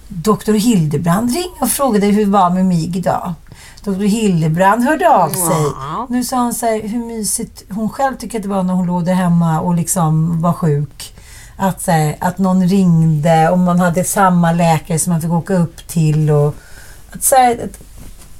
Doktor 0.07 0.53
Hildebrand 0.53 1.29
ringde 1.29 1.59
och 1.59 1.69
frågade 1.69 2.05
hur 2.05 2.25
det 2.25 2.31
var 2.31 2.49
med 2.49 2.65
mig 2.65 2.97
idag. 2.97 3.33
Doktor 3.89 4.05
Hildebrand 4.05 4.83
hörde 4.83 5.09
av 5.09 5.29
sig. 5.29 5.65
Nu 6.09 6.23
sa 6.23 6.37
hon 6.37 6.53
så 6.53 6.65
här, 6.65 6.87
hur 6.87 7.05
mysigt 7.05 7.63
hon 7.69 7.89
själv 7.89 8.17
tycker 8.17 8.37
att 8.37 8.43
det 8.43 8.49
var 8.49 8.63
när 8.63 8.73
hon 8.73 8.87
låg 8.87 9.05
där 9.05 9.13
hemma 9.13 9.59
och 9.61 9.75
liksom 9.75 10.41
var 10.41 10.53
sjuk. 10.53 11.13
Att, 11.57 11.81
så 11.81 11.91
här, 11.91 12.15
att 12.19 12.37
någon 12.37 12.67
ringde 12.67 13.49
och 13.49 13.59
man 13.59 13.79
hade 13.79 14.03
samma 14.03 14.51
läkare 14.51 14.99
som 14.99 15.13
man 15.13 15.21
fick 15.21 15.31
åka 15.31 15.53
upp 15.53 15.87
till. 15.87 16.31
Och, 16.31 16.55
att, 17.11 17.23
så 17.23 17.35
här, 17.35 17.51
att, 17.51 17.79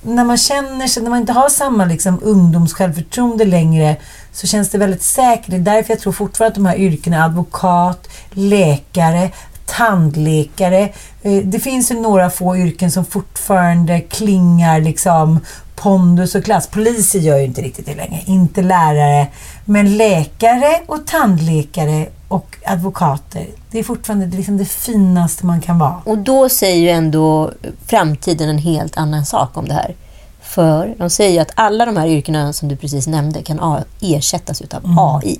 när 0.02 0.24
man 0.24 0.38
känner 0.38 0.88
sig, 0.88 1.04
när 1.04 1.10
man 1.10 1.20
inte 1.20 1.34
har 1.34 1.50
samma 1.50 1.86
liksom, 1.86 2.20
ungdomssjälvförtroende 2.24 3.45
längre 3.45 3.95
så 4.32 4.47
känns 4.47 4.70
det 4.70 4.78
väldigt 4.78 5.04
säkert. 5.04 5.50
Det 5.50 5.56
är 5.56 5.60
därför 5.60 5.93
jag 5.93 6.00
tror 6.00 6.14
fortfarande 6.14 6.52
att 6.52 6.56
de 6.56 6.66
här 6.66 6.78
yrkena, 6.78 7.24
advokat, 7.26 8.08
läkare, 8.32 9.32
tandläkare. 9.78 10.90
Eh, 11.22 11.44
Det 11.44 11.60
finns 11.60 11.92
ju 11.92 11.96
några 12.02 12.30
få 12.30 12.58
yrken 12.58 12.92
som 12.92 13.06
fortfarande 13.06 14.00
klingar 14.00 14.80
liksom 14.82 15.40
pondus 15.76 16.36
och 16.36 16.44
klass. 16.44 16.68
Poliser 16.68 17.20
gör 17.20 17.38
ju 17.38 17.46
inte 17.46 17.62
riktigt 17.62 17.86
det 17.86 17.96
längre, 17.96 18.22
inte 18.26 18.62
lärare. 18.62 19.28
Men 19.66 19.98
läkare 19.98 20.80
och 20.88 21.08
tandläkare 21.08 22.08
och 22.28 22.56
advokater, 22.66 23.48
det 23.72 23.80
är 23.80 23.84
fortfarande 23.84 24.38
liksom 24.38 24.58
det 24.58 24.66
finaste 24.66 25.46
man 25.46 25.62
kan 25.62 25.80
vara. 25.80 26.02
Och 26.04 26.18
då 26.18 26.50
säger 26.50 26.78
ju 26.78 26.90
ändå 26.90 27.52
framtiden 27.88 28.50
en 28.50 28.58
helt 28.58 28.98
annan 28.98 29.26
sak 29.26 29.58
om 29.58 29.68
det 29.68 29.74
här. 29.74 29.96
För 30.42 30.96
de 30.98 31.10
säger 31.10 31.32
ju 31.32 31.40
att 31.40 31.52
alla 31.56 31.86
de 31.86 31.98
här 31.98 32.08
yrkena 32.08 32.54
som 32.54 32.68
du 32.70 32.76
precis 32.76 33.08
nämnde 33.08 33.42
kan 33.44 33.84
ersättas 34.02 34.62
utav 34.62 34.82
AI. 34.98 35.40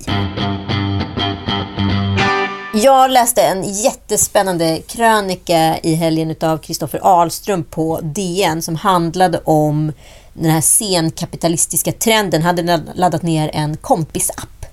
Jag 2.82 3.10
läste 3.10 3.42
en 3.42 3.72
jättespännande 3.72 4.80
krönika 4.86 5.78
i 5.82 5.94
helgen 5.94 6.34
av 6.40 6.58
Kristoffer 6.58 7.00
Ahlström 7.02 7.64
på 7.64 8.00
DN 8.02 8.62
som 8.62 8.76
handlade 8.76 9.40
om 9.44 9.92
den 10.32 10.50
här 10.50 10.60
senkapitalistiska 10.60 11.92
trenden. 11.92 12.42
Han 12.42 12.58
hade 12.58 12.82
laddat 12.94 13.22
ner 13.22 13.50
en 13.52 13.76
kompisapp. 13.76 14.66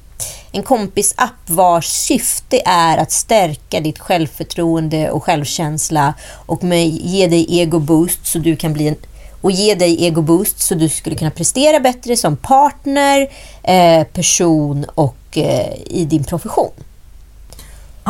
En 0.52 0.64
kompisapp 0.64 1.50
vars 1.50 1.86
syfte 1.86 2.62
är 2.66 2.98
att 2.98 3.12
stärka 3.12 3.80
ditt 3.80 4.00
självförtroende 4.00 5.12
och 5.12 5.24
självkänsla 5.24 6.14
och 6.46 6.64
med, 6.64 6.88
ge 6.88 7.28
dig 7.28 7.60
egoboost 7.60 8.26
så 8.26 8.40
du 8.40 8.56
kan 8.56 8.74
bli 8.74 8.88
en 8.88 8.96
och 9.42 9.52
ge 9.52 9.76
dig 9.76 10.06
egoboost 10.06 10.60
så 10.60 10.76
du 10.76 10.90
skulle 10.90 11.16
kunna 11.16 11.32
prestera 11.32 11.80
bättre 11.80 12.18
som 12.18 12.38
partner, 12.38 13.28
eh, 13.64 14.04
person 14.04 14.86
och 14.96 15.38
eh, 15.38 15.74
i 15.86 16.06
din 16.06 16.24
profession. 16.24 16.72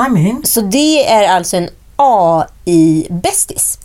I 0.05 0.09
mean, 0.09 0.41
Så 0.45 0.61
det 0.61 1.07
är 1.07 1.27
alltså 1.27 1.57
en 1.57 1.69
AI-bästis. 1.95 3.79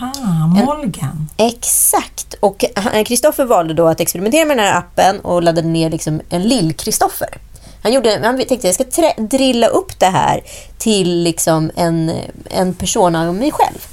ha, 0.00 0.46
Molgan. 0.46 1.28
Exakt. 1.36 2.34
Och 2.40 2.64
Kristoffer 3.06 3.44
valde 3.44 3.74
då 3.74 3.86
att 3.88 4.00
experimentera 4.00 4.44
med 4.44 4.56
den 4.56 4.66
här 4.66 4.78
appen 4.78 5.20
och 5.20 5.42
laddade 5.42 5.68
ner 5.68 5.90
liksom 5.90 6.20
en 6.28 6.42
lill-Kristoffer. 6.42 7.38
Han, 7.82 7.92
gjorde, 7.92 8.20
han 8.24 8.36
tänkte 8.36 8.66
jag 8.68 8.74
ska 8.74 8.84
trä, 8.84 9.14
drilla 9.18 9.66
upp 9.66 9.98
det 9.98 10.06
här 10.06 10.40
till 10.78 11.22
liksom 11.22 11.70
en, 11.76 12.12
en 12.50 12.74
persona 12.74 13.28
av 13.28 13.34
mig 13.34 13.52
själv. 13.52 13.86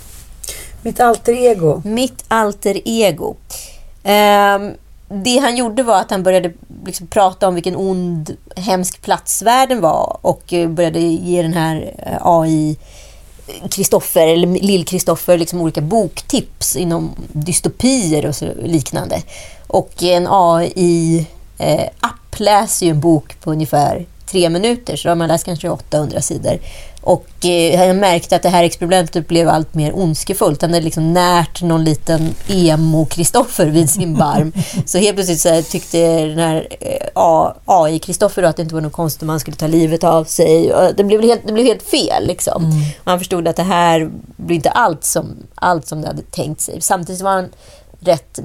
Mitt 0.81 0.99
alter 0.99 1.33
ego. 1.33 1.81
Mitt 1.85 2.23
alter 2.27 2.81
ego. 2.85 3.35
Ehm, 4.03 4.71
det 5.09 5.37
han 5.37 5.57
gjorde 5.57 5.83
var 5.83 6.01
att 6.01 6.11
han 6.11 6.23
började 6.23 6.51
liksom 6.85 7.07
prata 7.07 7.47
om 7.47 7.55
vilken 7.55 7.75
ond, 7.75 8.37
hemsk 8.55 9.01
plats 9.01 9.41
världen 9.41 9.81
var 9.81 10.17
och 10.21 10.53
eh, 10.53 10.69
började 10.69 10.99
ge 10.99 11.41
den 11.41 11.53
här 11.53 11.93
eh, 11.97 12.17
AI 12.21 12.77
Kristoffer, 13.71 14.27
eh, 14.27 14.33
eller 14.33 14.47
Lill-Kristoffer, 14.47 15.37
liksom 15.37 15.61
olika 15.61 15.81
boktips 15.81 16.75
inom 16.75 17.11
dystopier 17.31 18.25
och 18.25 18.35
så 18.35 18.45
liknande. 18.63 19.21
Och 19.67 20.03
en 20.03 20.27
AI-app 20.29 22.09
läser 22.37 22.85
ju 22.85 22.89
en 22.89 22.99
bok 22.99 23.39
på 23.39 23.51
ungefär 23.51 24.05
tre 24.25 24.49
minuter, 24.49 24.95
så 24.95 25.07
då 25.07 25.11
har 25.11 25.15
man 25.15 25.27
läst 25.27 25.45
kanske 25.45 25.69
800 25.69 26.21
sidor. 26.21 26.59
Och 27.07 27.45
eh, 27.45 27.87
jag 27.87 27.95
märkte 27.95 28.35
att 28.35 28.43
det 28.43 28.49
här 28.49 28.63
experimentet 28.63 29.27
blev 29.27 29.49
allt 29.49 29.73
mer 29.73 29.97
ondskefullt. 29.97 30.61
Han 30.61 30.73
hade 30.73 30.85
liksom 30.85 31.13
närt 31.13 31.61
någon 31.61 31.83
liten 31.83 32.35
emo-Kristoffer 32.47 33.65
vid 33.65 33.89
sin 33.89 34.17
barm. 34.17 34.53
så 34.85 34.97
helt 34.97 35.15
plötsligt 35.15 35.39
så 35.39 35.61
tyckte 35.61 36.25
den 36.25 36.39
här 36.39 36.67
eh, 36.79 37.07
AI-Kristoffer 37.65 38.43
att 38.43 38.55
det 38.55 38.61
inte 38.61 38.75
var 38.75 38.81
något 38.81 38.93
konstigt 38.93 39.21
om 39.21 39.27
man 39.27 39.39
skulle 39.39 39.57
ta 39.57 39.67
livet 39.67 40.03
av 40.03 40.23
sig. 40.23 40.73
Det 40.97 41.03
blev 41.03 41.21
helt, 41.21 41.47
det 41.47 41.53
blev 41.53 41.65
helt 41.65 41.83
fel. 41.83 42.27
Liksom. 42.27 42.65
Och 43.03 43.11
han 43.11 43.19
förstod 43.19 43.47
att 43.47 43.55
det 43.55 43.63
här 43.63 44.11
blir 44.37 44.55
inte 44.55 44.69
allt 44.69 45.03
som, 45.03 45.35
allt 45.55 45.87
som 45.87 46.01
det 46.01 46.07
hade 46.07 46.21
tänkt 46.21 46.61
sig. 46.61 46.81
Samtidigt 46.81 47.21
var 47.21 47.31
han 47.31 47.49
rätt 47.99 48.39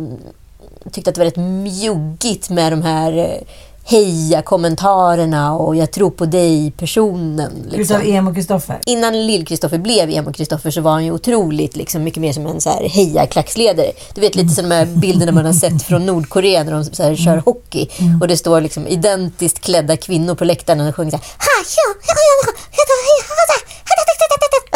tyckte 0.93 1.11
att 1.11 1.15
det 1.15 1.21
var 1.21 1.27
rätt 1.27 1.37
mjuggigt 1.37 2.51
med 2.51 2.73
de 2.73 2.83
här 2.83 3.19
eh, 3.19 3.39
heja-kommentarerna 3.85 5.53
och 5.57 5.77
jag 5.77 5.91
tror 5.91 6.11
på 6.11 6.27
dig-personen. 6.27 7.53
Utav 7.67 7.79
Liksom. 7.79 8.01
emo 8.03 8.35
Kristoffer. 8.35 8.81
Innan 8.87 9.27
Lill-Kristoffer 9.27 9.79
blev 9.79 10.11
emo-Kristoffer 10.11 10.71
så 10.71 10.81
var 10.81 10.93
han 10.93 11.05
ju 11.05 11.13
otroligt 11.13 11.77
liksom, 11.77 12.05
mycket 12.05 12.21
mer 12.21 12.33
som 12.33 12.47
en 12.47 12.61
så 12.61 12.71
här 12.71 12.89
heja-klacksledare. 12.89 13.93
Du 14.15 14.21
vet 14.21 14.35
lite 14.35 14.55
som 14.55 14.69
de 14.69 14.75
här 14.75 14.87
bilderna 14.87 15.33
man 15.33 15.45
har 15.45 15.53
sett 15.53 15.83
från 15.83 16.07
Nordkorea 16.07 16.65
när 16.65 16.73
de 16.73 16.85
så 16.85 17.03
här, 17.03 17.17
kör 17.17 17.37
hockey 17.37 17.89
och 18.21 18.29
det 18.29 18.37
står 18.37 18.61
liksom 18.61 18.87
identiskt 18.87 19.61
klädda 19.61 19.97
kvinnor 19.97 20.35
på 20.35 20.45
läktaren 20.45 20.81
och 20.81 20.97
sjunger 20.97 21.11
så 21.11 21.17
här, 21.17 21.25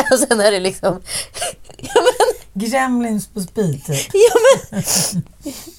och 0.12 0.18
sen 0.18 0.40
är 0.40 0.52
det 0.52 0.60
liksom 0.60 1.02
ja, 1.76 1.92
men, 1.94 2.62
Gremlins 2.62 3.26
på 3.26 3.40
speed 3.40 3.84
typ. 3.84 4.10
Ja, 4.12 4.34
men, 4.70 4.82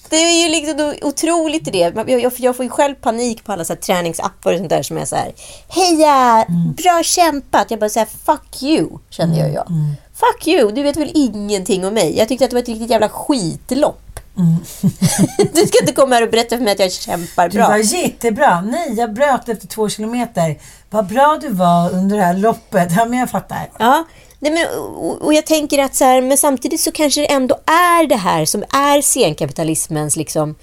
det 0.09 0.15
är 0.15 0.43
ju 0.43 0.49
liksom 0.49 0.93
otroligt 1.01 1.65
det. 1.65 1.77
Jag, 2.07 2.39
jag, 2.39 2.55
får 2.55 2.65
ju 2.65 2.69
själv 2.69 2.95
panik 2.95 3.43
på 3.43 3.51
alla 3.51 3.65
så 3.65 3.73
här 3.73 3.79
träningsappar 3.79 4.51
och 4.53 4.57
sånt 4.57 4.69
där 4.69 4.83
som 4.83 4.97
är 4.97 5.05
så 5.05 5.15
här 5.15 5.33
Heja! 5.67 6.45
Bra 6.77 7.03
kämpat! 7.03 7.71
Jag 7.71 7.79
bara 7.79 7.89
säger 7.89 8.07
fuck 8.25 8.63
you, 8.63 8.89
känner 9.09 9.39
jag. 9.39 9.53
jag. 9.53 9.71
Fuck 10.19 10.47
you! 10.47 10.71
Du 10.71 10.83
vet 10.83 10.97
väl 10.97 11.11
ingenting 11.13 11.85
om 11.85 11.93
mig. 11.93 12.17
Jag 12.17 12.27
tyckte 12.27 12.45
att 12.45 12.51
det 12.51 12.55
var 12.55 12.61
ett 12.61 12.69
riktigt 12.69 12.89
jävla 12.89 13.09
skitlopp. 13.09 14.01
du 15.53 15.67
ska 15.67 15.79
inte 15.81 15.93
komma 15.93 16.15
här 16.15 16.23
och 16.23 16.29
berätta 16.29 16.57
för 16.57 16.63
mig 16.63 16.73
att 16.73 16.79
jag 16.79 16.91
kämpar 16.91 17.49
Du 17.49 17.57
bra. 17.57 17.67
var 17.67 17.77
jättebra. 17.77 18.61
Nej, 18.61 18.93
jag 18.93 19.13
bröt 19.13 19.49
efter 19.49 19.67
två 19.67 19.89
kilometer. 19.89 20.59
Vad 20.89 21.07
bra 21.07 21.37
du 21.41 21.49
var 21.49 21.93
under 21.93 22.17
det 22.17 22.23
här 22.23 22.33
loppet. 22.37 22.91
Ja, 22.97 23.05
men 23.05 23.19
jag 23.19 23.29
fattar. 23.29 23.69
Ja, 23.79 24.03
nej 24.39 24.51
men, 24.51 24.79
och, 24.79 25.21
och 25.21 25.33
jag 25.33 25.45
tänker 25.45 25.83
att 25.83 25.95
så 25.95 26.03
här, 26.05 26.21
men 26.21 26.37
samtidigt 26.37 26.81
så 26.81 26.91
kanske 26.91 27.21
det 27.21 27.31
ändå 27.31 27.55
är 27.65 28.07
det 28.07 28.15
här 28.15 28.45
som 28.45 28.63
är 28.63 29.01
senkapitalismens 29.01 30.15
liksom 30.15 30.55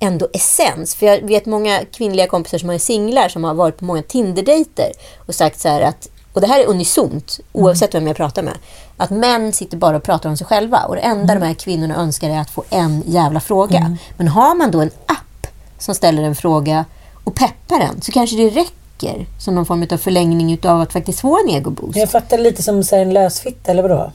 ändå 0.00 0.28
essens. 0.32 0.94
För 0.94 1.06
jag 1.06 1.20
vet 1.26 1.46
många 1.46 1.80
kvinnliga 1.92 2.26
kompisar 2.26 2.58
som 2.58 2.70
är 2.70 2.78
singlar 2.78 3.28
som 3.28 3.44
har 3.44 3.54
varit 3.54 3.76
på 3.76 3.84
många 3.84 4.02
Tinder-dejter 4.02 4.92
och 5.26 5.34
sagt 5.34 5.60
så 5.60 5.68
här 5.68 5.80
att, 5.80 6.08
och 6.32 6.40
det 6.40 6.46
här 6.46 6.60
är 6.60 6.66
unisont 6.66 7.40
oavsett 7.52 7.94
vem 7.94 8.06
jag 8.06 8.16
pratar 8.16 8.42
med, 8.42 8.54
att 9.02 9.10
män 9.10 9.52
sitter 9.52 9.76
bara 9.76 9.96
och 9.96 10.02
pratar 10.02 10.30
om 10.30 10.36
sig 10.36 10.46
själva 10.46 10.84
och 10.84 10.94
det 10.94 11.00
enda 11.00 11.34
de 11.34 11.46
här 11.46 11.54
kvinnorna 11.54 11.96
önskar 11.96 12.30
är 12.30 12.40
att 12.40 12.50
få 12.50 12.64
en 12.70 13.02
jävla 13.06 13.40
fråga. 13.40 13.96
Men 14.16 14.28
har 14.28 14.54
man 14.54 14.70
då 14.70 14.80
en 14.80 14.90
app 15.06 15.46
som 15.78 15.94
ställer 15.94 16.22
en 16.22 16.34
fråga 16.34 16.84
och 17.24 17.34
peppar 17.34 17.80
en 17.80 18.02
så 18.02 18.12
kanske 18.12 18.36
det 18.36 18.48
räcker 18.48 19.26
som 19.38 19.54
någon 19.54 19.66
form 19.66 19.86
av 19.90 19.96
förlängning 19.96 20.52
utav 20.52 20.80
att 20.80 20.92
faktiskt 20.92 21.20
få 21.20 21.38
en 21.38 21.50
egoboost. 21.50 21.96
Jag 21.96 22.10
fattar 22.10 22.38
lite 22.38 22.62
som 22.62 22.84
så 22.84 22.96
en 22.96 23.12
lösfitta, 23.12 23.70
eller 23.70 23.82
vadå? 23.82 24.12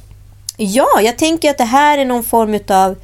Ja, 0.57 1.01
jag 1.01 1.17
tänker 1.17 1.49
att 1.49 1.57
det 1.57 1.63
här 1.63 1.97
är 1.97 2.05
någon 2.05 2.23
form 2.23 2.59
av 2.67 2.95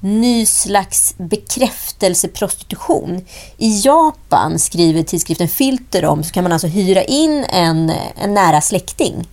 ny 0.00 0.46
slags 0.46 1.14
bekräftelseprostitution. 1.18 3.24
I 3.56 3.80
Japan, 3.80 4.58
skriver 4.58 5.02
tidskriften 5.02 5.48
Filter 5.48 6.04
om, 6.04 6.24
så 6.24 6.32
kan 6.32 6.42
man 6.42 6.52
alltså 6.52 6.66
hyra 6.66 7.02
in 7.02 7.44
en, 7.48 7.92
en 8.22 8.34
nära 8.34 8.60
släkting. 8.60 9.26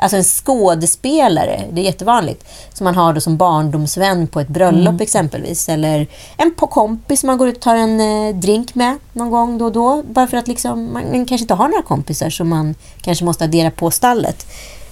Alltså 0.00 0.16
en 0.16 0.24
skådespelare, 0.24 1.64
det 1.72 1.80
är 1.80 1.84
jättevanligt, 1.84 2.44
som 2.74 2.84
man 2.84 2.94
har 2.94 3.12
då 3.12 3.20
som 3.20 3.36
barndomsvän 3.36 4.26
på 4.26 4.40
ett 4.40 4.48
bröllop 4.48 5.00
exempelvis. 5.00 5.68
Eller 5.68 6.06
en 6.36 6.50
kompis 6.50 7.20
som 7.20 7.26
man 7.26 7.38
går 7.38 7.48
ut 7.48 7.56
och 7.56 7.62
tar 7.62 7.76
en 7.76 8.00
eh, 8.00 8.34
drink 8.36 8.74
med 8.74 8.98
någon 9.12 9.30
gång 9.30 9.58
då 9.58 9.64
och 9.64 9.72
då. 9.72 10.02
Bara 10.02 10.26
för 10.26 10.36
att 10.36 10.48
liksom, 10.48 10.92
man, 10.92 11.26
kanske 11.26 11.44
inte 11.44 11.54
har 11.54 11.68
några 11.68 11.82
kompisar 11.82 12.30
som 12.30 12.48
man 12.48 12.74
kanske 13.00 13.24
måste 13.24 13.44
addera 13.44 13.70
på 13.70 13.90
stallet. 13.90 14.46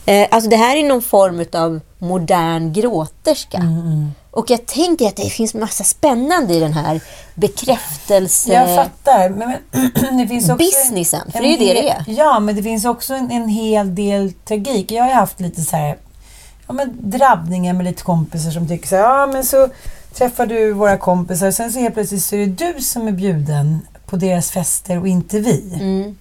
Eh, 0.07 0.27
alltså 0.31 0.51
det 0.51 0.57
här 0.57 0.77
är 0.77 0.89
någon 0.89 1.03
form 1.03 1.45
av 1.53 1.81
modern 1.99 2.73
gråterska. 2.73 3.63
Och 4.31 4.51
jag 4.51 4.67
tänker 4.67 5.07
att 5.09 5.17
det 5.17 5.31
finns 5.31 5.55
massa 5.55 5.85
spännande 5.85 6.55
i 6.55 6.61
den 6.61 6.73
här 6.73 7.01
bekräftelse... 7.35 8.53
Jag 8.53 8.77
fattar. 8.77 9.29
Men, 9.29 9.55
men 10.03 10.17
det 10.19 10.29
finns 10.29 10.51
också 10.51 10.57
Businessen, 10.65 11.33
för 11.33 11.41
det 11.41 11.47
är 11.47 11.51
ju 11.51 11.57
det 11.57 11.75
det 11.75 11.89
hel- 11.89 12.17
Ja, 12.19 12.41
men 12.41 12.57
det 12.57 12.63
finns 12.63 12.85
också 12.85 13.15
en, 13.15 13.31
en 13.31 13.49
hel 13.49 13.95
del 13.95 14.33
tragik. 14.33 14.93
Jag 14.93 15.05
har 15.05 15.11
haft 15.11 15.41
lite 15.41 15.63
så 15.63 15.77
här, 15.77 15.97
ja, 16.67 16.73
men 16.73 17.11
drabbningar 17.11 17.73
med 17.73 17.85
lite 17.85 18.03
kompisar 18.03 18.51
som 18.51 18.69
tycker 18.69 18.89
så 18.89 18.97
här, 18.97 19.03
ja 19.03 19.27
men 19.27 19.45
så 19.45 19.69
träffar 20.15 20.47
du 20.47 20.73
våra 20.73 20.97
kompisar, 20.97 21.51
sen 21.51 21.73
så 21.73 21.79
helt 21.79 21.95
plötsligt 21.95 22.23
så 22.25 22.37
är 22.37 22.47
det 22.47 22.73
du 22.75 22.81
som 22.81 23.09
är 23.09 23.13
bjuden 23.13 23.87
på 24.07 24.17
deras 24.17 24.51
fester 24.51 24.99
och 25.01 25.09
inte 25.09 25.39
vi. 25.41 25.75
Mm. 25.75 26.17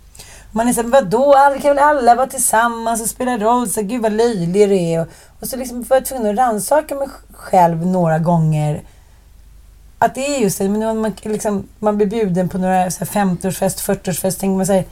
Man 0.52 0.68
är 0.68 0.74
såhär, 0.74 0.90
vadå, 0.90 1.34
alla 1.34 1.60
kan 1.60 1.76
väl 1.76 1.84
alla 1.84 2.16
vara 2.16 2.28
tillsammans 2.28 3.02
och 3.02 3.08
spela 3.10 3.38
roll, 3.38 3.70
så 3.70 3.82
gud 3.82 4.02
vad 4.02 4.12
löjlig 4.14 4.70
du 4.70 4.78
är. 4.78 5.02
Och, 5.02 5.08
och 5.40 5.48
så 5.48 5.58
liksom 5.58 5.84
var 5.84 5.98
jag 5.98 6.06
tvungen 6.06 6.32
att 6.32 6.38
rannsaka 6.38 6.96
mig 6.96 7.08
själv 7.32 7.86
några 7.86 8.20
gånger. 8.20 8.82
Att 10.00 10.16
det 10.16 10.36
är 10.36 10.40
just 10.40 10.58
det, 10.58 10.70
men 10.70 10.80
när 10.80 10.94
man, 10.94 11.14
liksom, 11.22 11.68
man 11.80 11.98
blir 11.98 12.08
bjuden 12.08 12.50
på 12.50 12.58
några 12.58 12.92
så 12.92 13.06
här 13.06 13.26
50-årsfest, 13.26 13.82
40-årsfest, 13.82 14.40
tänker 14.40 14.58
man 14.58 14.66
sig, 14.66 14.88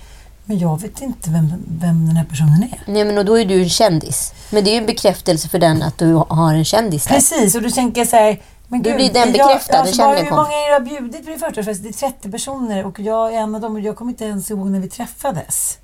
men 0.45 0.59
jag 0.59 0.81
vet 0.81 1.01
inte 1.01 1.29
vem, 1.29 1.53
vem 1.67 2.07
den 2.07 2.17
här 2.17 2.25
personen 2.25 2.63
är. 2.63 2.91
Nej, 2.91 3.05
men 3.05 3.17
och 3.17 3.25
då 3.25 3.39
är 3.39 3.45
du 3.45 3.61
en 3.61 3.69
kändis. 3.69 4.33
Men 4.49 4.63
det 4.63 4.69
är 4.69 4.73
ju 4.73 4.77
en 4.77 4.85
bekräftelse 4.85 5.49
för 5.49 5.59
den 5.59 5.81
att 5.81 5.97
du 5.97 6.13
har 6.13 6.53
en 6.53 6.65
kändis 6.65 7.05
där. 7.05 7.15
Precis, 7.15 7.55
och 7.55 7.61
då 7.61 7.69
tänker 7.69 8.01
jag 8.01 8.07
så 8.07 8.15
här, 8.15 8.41
men 8.67 8.81
Du 8.81 8.89
gud, 8.89 8.97
blir 8.97 9.13
den 9.13 9.31
bekräftade, 9.31 9.79
alltså, 9.79 10.01
jag 10.01 10.15
Hur 10.15 10.31
många 10.31 10.47
är 10.47 10.69
det 10.69 10.73
har 10.73 10.99
bjudit 10.99 11.25
på 11.25 11.31
din 11.31 11.39
40-årsfest? 11.39 11.83
Det 11.83 11.89
är 11.89 12.11
30 12.11 12.31
personer 12.31 12.85
och 12.85 12.99
jag 12.99 13.33
är 13.33 13.37
en 13.37 13.55
av 13.55 13.61
dem 13.61 13.75
och 13.75 13.81
jag 13.81 13.95
kommer 13.95 14.11
inte 14.11 14.25
ens 14.25 14.51
ihåg 14.51 14.67
när 14.67 14.79
vi 14.79 14.89
träffades. 14.89 15.77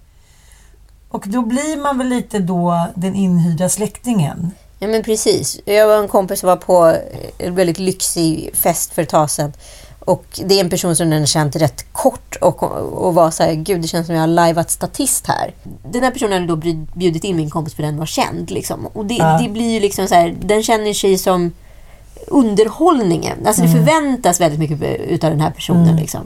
Och 1.11 1.23
då 1.27 1.41
blir 1.41 1.77
man 1.83 1.97
väl 1.97 2.07
lite 2.07 2.39
då 2.39 2.87
den 2.95 3.15
inhyrda 3.15 3.69
släktingen. 3.69 4.51
Ja 4.79 4.87
men 4.87 5.03
precis. 5.03 5.59
Jag 5.65 5.87
var 5.87 5.97
en 5.97 6.07
kompis 6.07 6.39
som 6.39 6.47
var 6.47 6.55
på 6.55 6.95
en 7.37 7.55
väldigt 7.55 7.79
lyxig 7.79 8.49
fest 8.53 8.93
för 8.93 9.01
ett 9.01 9.09
tag 9.09 9.29
sedan. 9.29 9.53
Och 9.99 10.25
det 10.45 10.55
är 10.55 10.59
en 10.63 10.69
person 10.69 10.95
som 10.95 11.09
den 11.09 11.27
känt 11.27 11.55
rätt 11.55 11.85
kort 11.93 12.35
och, 12.41 12.63
och 13.03 13.13
var 13.13 13.31
så 13.31 13.43
här, 13.43 13.53
gud 13.53 13.81
det 13.81 13.87
känns 13.87 14.05
som 14.07 14.15
jag 14.15 14.21
har 14.21 14.27
lajvat 14.27 14.71
statist 14.71 15.27
här. 15.27 15.53
Den 15.91 16.03
här 16.03 16.11
personen 16.11 16.33
hade 16.33 16.47
då 16.47 16.55
bjud- 16.55 16.87
bjudit 16.93 17.23
in 17.23 17.35
min 17.35 17.49
kompis 17.49 17.73
för 17.73 17.83
den 17.83 17.97
var 17.97 18.05
känd. 18.05 18.51
Liksom. 18.51 18.85
Och 18.87 19.05
det, 19.05 19.13
Ja. 19.13 19.39
det 19.43 19.49
blir 19.49 19.73
ju 19.73 19.79
liksom 19.79 20.07
så 20.07 20.15
här, 20.15 20.35
den 20.41 20.63
känner 20.63 20.93
sig 20.93 21.17
som 21.17 21.51
underhållningen. 22.27 23.37
Alltså 23.47 23.61
det 23.61 23.69
förväntas 23.69 24.41
väldigt 24.41 24.59
mycket 24.59 24.81
utav 25.01 25.29
den 25.29 25.41
här 25.41 25.51
personen. 25.51 25.95
Liksom. 25.95 26.21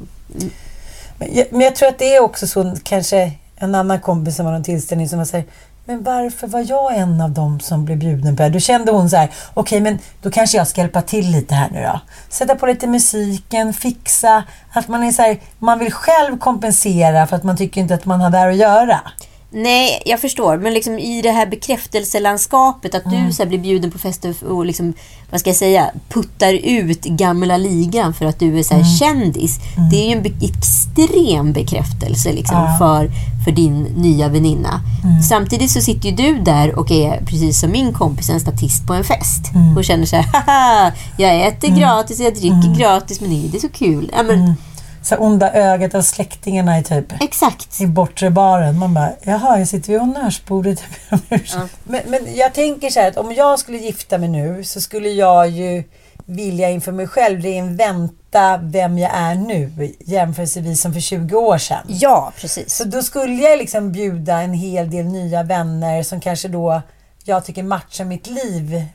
Men 1.18 1.30
jag, 1.36 1.46
men 1.52 1.62
jag 1.62 1.76
tror 1.76 1.90
att 1.90 2.00
det 2.00 2.16
är 2.16 2.20
också 2.24 2.48
så, 2.48 2.76
kanske 2.84 3.32
en 3.58 3.76
annan 3.76 4.00
kompis 4.00 4.36
som 4.36 4.46
var 4.46 4.54
någon 4.54 4.64
tillställning 4.64 5.10
som 5.10 5.18
var 5.18 5.26
så 5.26 5.38
här, 5.38 5.46
men 5.86 6.04
varför 6.04 6.48
var 6.48 6.66
jag 6.70 6.98
en 6.98 7.22
av 7.22 7.32
dem 7.32 7.60
som 7.60 7.86
blev 7.86 7.98
bjuden 7.98 8.36
på 8.36 8.44
det? 8.44 8.50
Då 8.50 8.60
kände 8.60 8.92
hon 8.92 9.10
så 9.10 9.18
här, 9.18 9.30
okej 9.54 9.82
men 9.82 10.00
då 10.22 10.32
kanske 10.32 10.58
jag 10.58 10.68
ska 10.68 10.82
hjälpa 10.82 11.02
till 11.02 11.32
lite 11.32 11.56
här 11.56 11.70
nu 11.70 11.84
då. 11.84 12.00
Sätta 12.30 12.56
på 12.56 12.66
lite 12.66 12.88
musiken, 12.88 13.74
fixa, 13.74 14.44
att 14.72 14.88
man 14.88 15.04
är 15.04 15.12
så 15.12 15.22
här, 15.22 15.40
man 15.60 15.80
vill 15.80 15.94
själv 15.94 16.38
kompensera 16.38 17.28
för 17.28 17.36
att 17.36 17.44
man 17.44 17.58
tycker 17.58 17.82
inte 17.82 17.94
att 17.94 18.06
man 18.06 18.22
har 18.22 18.30
där 18.30 18.50
att 18.50 18.56
göra. 18.56 19.00
Nej, 19.52 20.02
jag 20.06 20.22
förstår. 20.22 20.58
Men 20.58 20.74
liksom 20.74 21.00
i 21.00 21.22
det 21.22 21.32
här 21.32 21.46
bekräftelselandskapet, 21.46 22.96
att 22.96 23.06
Mm. 23.06 23.26
du 23.28 23.34
så 23.34 23.46
blir 23.46 23.60
bjuden 23.60 23.92
på 23.92 23.98
fester 24.00 24.36
och 24.50 24.66
liksom, 24.66 24.94
vad 25.32 25.40
ska 25.40 25.50
jag 25.50 25.58
säga, 25.58 25.90
puttar 26.10 26.54
ut 26.54 27.04
gamla 27.06 27.58
ligan 27.58 28.14
för 28.14 28.26
att 28.26 28.40
du 28.40 28.60
är 28.60 28.64
så 28.64 28.74
Mm. 28.74 28.86
kändis. 28.86 29.60
Det 29.92 29.96
är 30.04 30.06
ju 30.08 30.12
en 30.12 30.24
be- 30.24 30.46
extrem 30.46 31.54
bekräftelse 31.54 32.34
liksom, 32.34 32.58
Ja. 32.58 32.76
för, 32.80 33.10
för 33.46 33.52
din 33.52 33.84
nya 33.84 34.28
väninna. 34.28 34.82
Mm. 35.04 35.22
Samtidigt 35.22 35.72
så 35.72 35.82
sitter 35.82 36.10
ju 36.10 36.16
du 36.16 36.40
där 36.40 36.80
och 36.80 36.92
är, 36.92 37.22
precis 37.26 37.60
som 37.60 37.72
min 37.72 37.94
kompis, 37.94 38.30
en 38.30 38.40
statist 38.40 38.88
på 38.88 38.94
en 38.94 39.04
fest. 39.04 39.52
Mm. 39.56 39.78
Och 39.78 39.86
känner 39.86 40.06
så 40.06 40.16
här, 40.16 40.24
haha, 40.34 40.92
jag 41.18 41.48
äter 41.48 41.68
gratis, 41.80 42.20
jag 42.20 42.34
dricker 42.36 42.76
gratis, 42.78 43.22
men 43.22 43.30
det 43.52 43.58
är 43.58 43.62
så 43.62 43.70
kul. 43.70 44.12
Ja, 44.18 44.24
men, 44.24 44.56
Så 45.06 45.16
onda 45.16 45.54
ögat 45.54 45.96
av 45.96 46.02
släktingarna 46.02 46.80
i 46.80 46.84
typ 46.84 47.22
Exakt. 47.22 47.82
i 47.82 47.88
bortre 47.88 48.30
baren. 48.30 48.80
Man 48.80 48.94
bara, 48.94 49.12
jaha, 49.24 49.60
jag 49.60 49.68
sitter 49.68 49.92
vid 49.92 50.00
honnörsbordet. 50.00 50.84
men, 51.84 52.02
men 52.06 52.36
jag 52.36 52.54
tänker 52.54 52.90
så 52.90 53.00
här 53.00 53.08
att 53.08 53.18
om 53.18 53.34
jag 53.34 53.60
skulle 53.60 53.78
gifta 53.78 54.18
mig 54.18 54.30
nu 54.30 54.64
så 54.64 54.82
skulle 54.82 55.10
jag 55.10 55.50
ju 55.50 55.84
vilja 56.26 56.70
inför 56.70 56.92
mig 56.92 57.08
själv 57.08 57.42
reinventa 57.42 58.58
vem 58.58 58.98
jag 58.98 59.12
är 59.14 59.36
nu 59.36 59.94
jämförelsevis 60.00 60.82
som 60.82 60.94
för 60.94 61.00
20 61.00 61.36
år 61.36 61.58
sedan. 61.58 61.86
Ja, 61.88 62.34
precis. 62.38 62.76
Så 62.76 62.84
då 62.84 63.04
skulle 63.04 63.34
jag 63.34 63.58
liksom 63.58 63.92
bjuda 63.92 64.42
en 64.42 64.54
hel 64.54 64.90
del 64.90 65.06
nya 65.06 65.44
vänner 65.44 66.04
som 66.04 66.20
kanske 66.20 66.48
då 66.48 66.82
jag 67.24 67.46
tycker 67.46 67.64
matchar 67.64 68.06
mitt 68.06 68.28
liv 68.28 68.86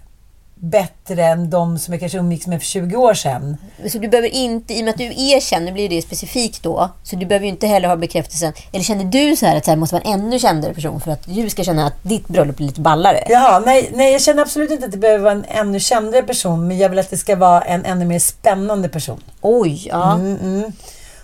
bättre 0.61 1.25
än 1.25 1.51
de 1.51 1.79
som 1.79 1.95
jag 1.95 2.01
kanske 2.01 2.19
umgicks 2.19 2.47
med 2.47 2.61
för 2.61 2.67
20 2.67 2.97
år 2.97 3.15
sedan. 3.15 3.57
Så 3.89 3.99
du 3.99 4.09
behöver 4.09 4.29
inte, 4.29 4.75
i 4.75 4.81
och 4.81 4.85
med 4.85 4.93
att 4.93 4.99
du 4.99 5.05
är 5.05 5.41
känd, 5.41 5.65
nu 5.65 5.73
blir 5.73 5.89
det 5.89 6.03
specifikt 6.03 6.63
då, 6.63 6.91
så 7.03 7.17
du 7.17 7.27
behöver 7.27 7.47
ju 7.47 7.51
inte 7.51 7.67
heller 7.67 7.89
ha 7.89 7.97
bekräftelsen. 7.97 8.53
Eller 8.73 8.85
känner 8.85 9.05
du 9.05 9.37
så 9.37 9.47
här 9.47 9.57
att 9.57 9.65
det 9.65 9.77
måste 9.77 9.95
vara 9.95 10.05
en 10.05 10.21
ännu 10.21 10.39
kändare 10.39 10.75
person 10.75 11.01
för 11.01 11.11
att 11.11 11.27
du 11.27 11.51
ska 11.51 11.65
känna 11.65 11.87
att 11.87 12.03
ditt 12.03 12.29
bröllop 12.29 12.57
blir 12.57 12.67
lite 12.67 12.81
ballare? 12.81 13.25
Jaha, 13.29 13.61
nej, 13.61 13.91
nej, 13.95 14.13
jag 14.13 14.23
känner 14.23 14.43
absolut 14.43 14.71
inte 14.71 14.87
att 14.87 14.93
det 14.93 14.99
behöver 14.99 15.25
vara 15.25 15.33
en 15.33 15.45
ännu 15.49 15.81
kändare 15.81 16.23
person, 16.23 16.69
men 16.69 16.79
jag 16.79 16.89
vill 16.89 16.99
att 16.99 17.11
det 17.11 17.19
ska 17.19 17.37
vara 17.37 17.63
en 17.63 17.85
ännu 17.85 18.05
mer 18.05 18.19
spännande 18.19 18.89
person. 18.89 19.23
Oj, 19.41 19.89
ja. 19.89 20.15
Mm, 20.15 20.39
mm. 20.43 20.73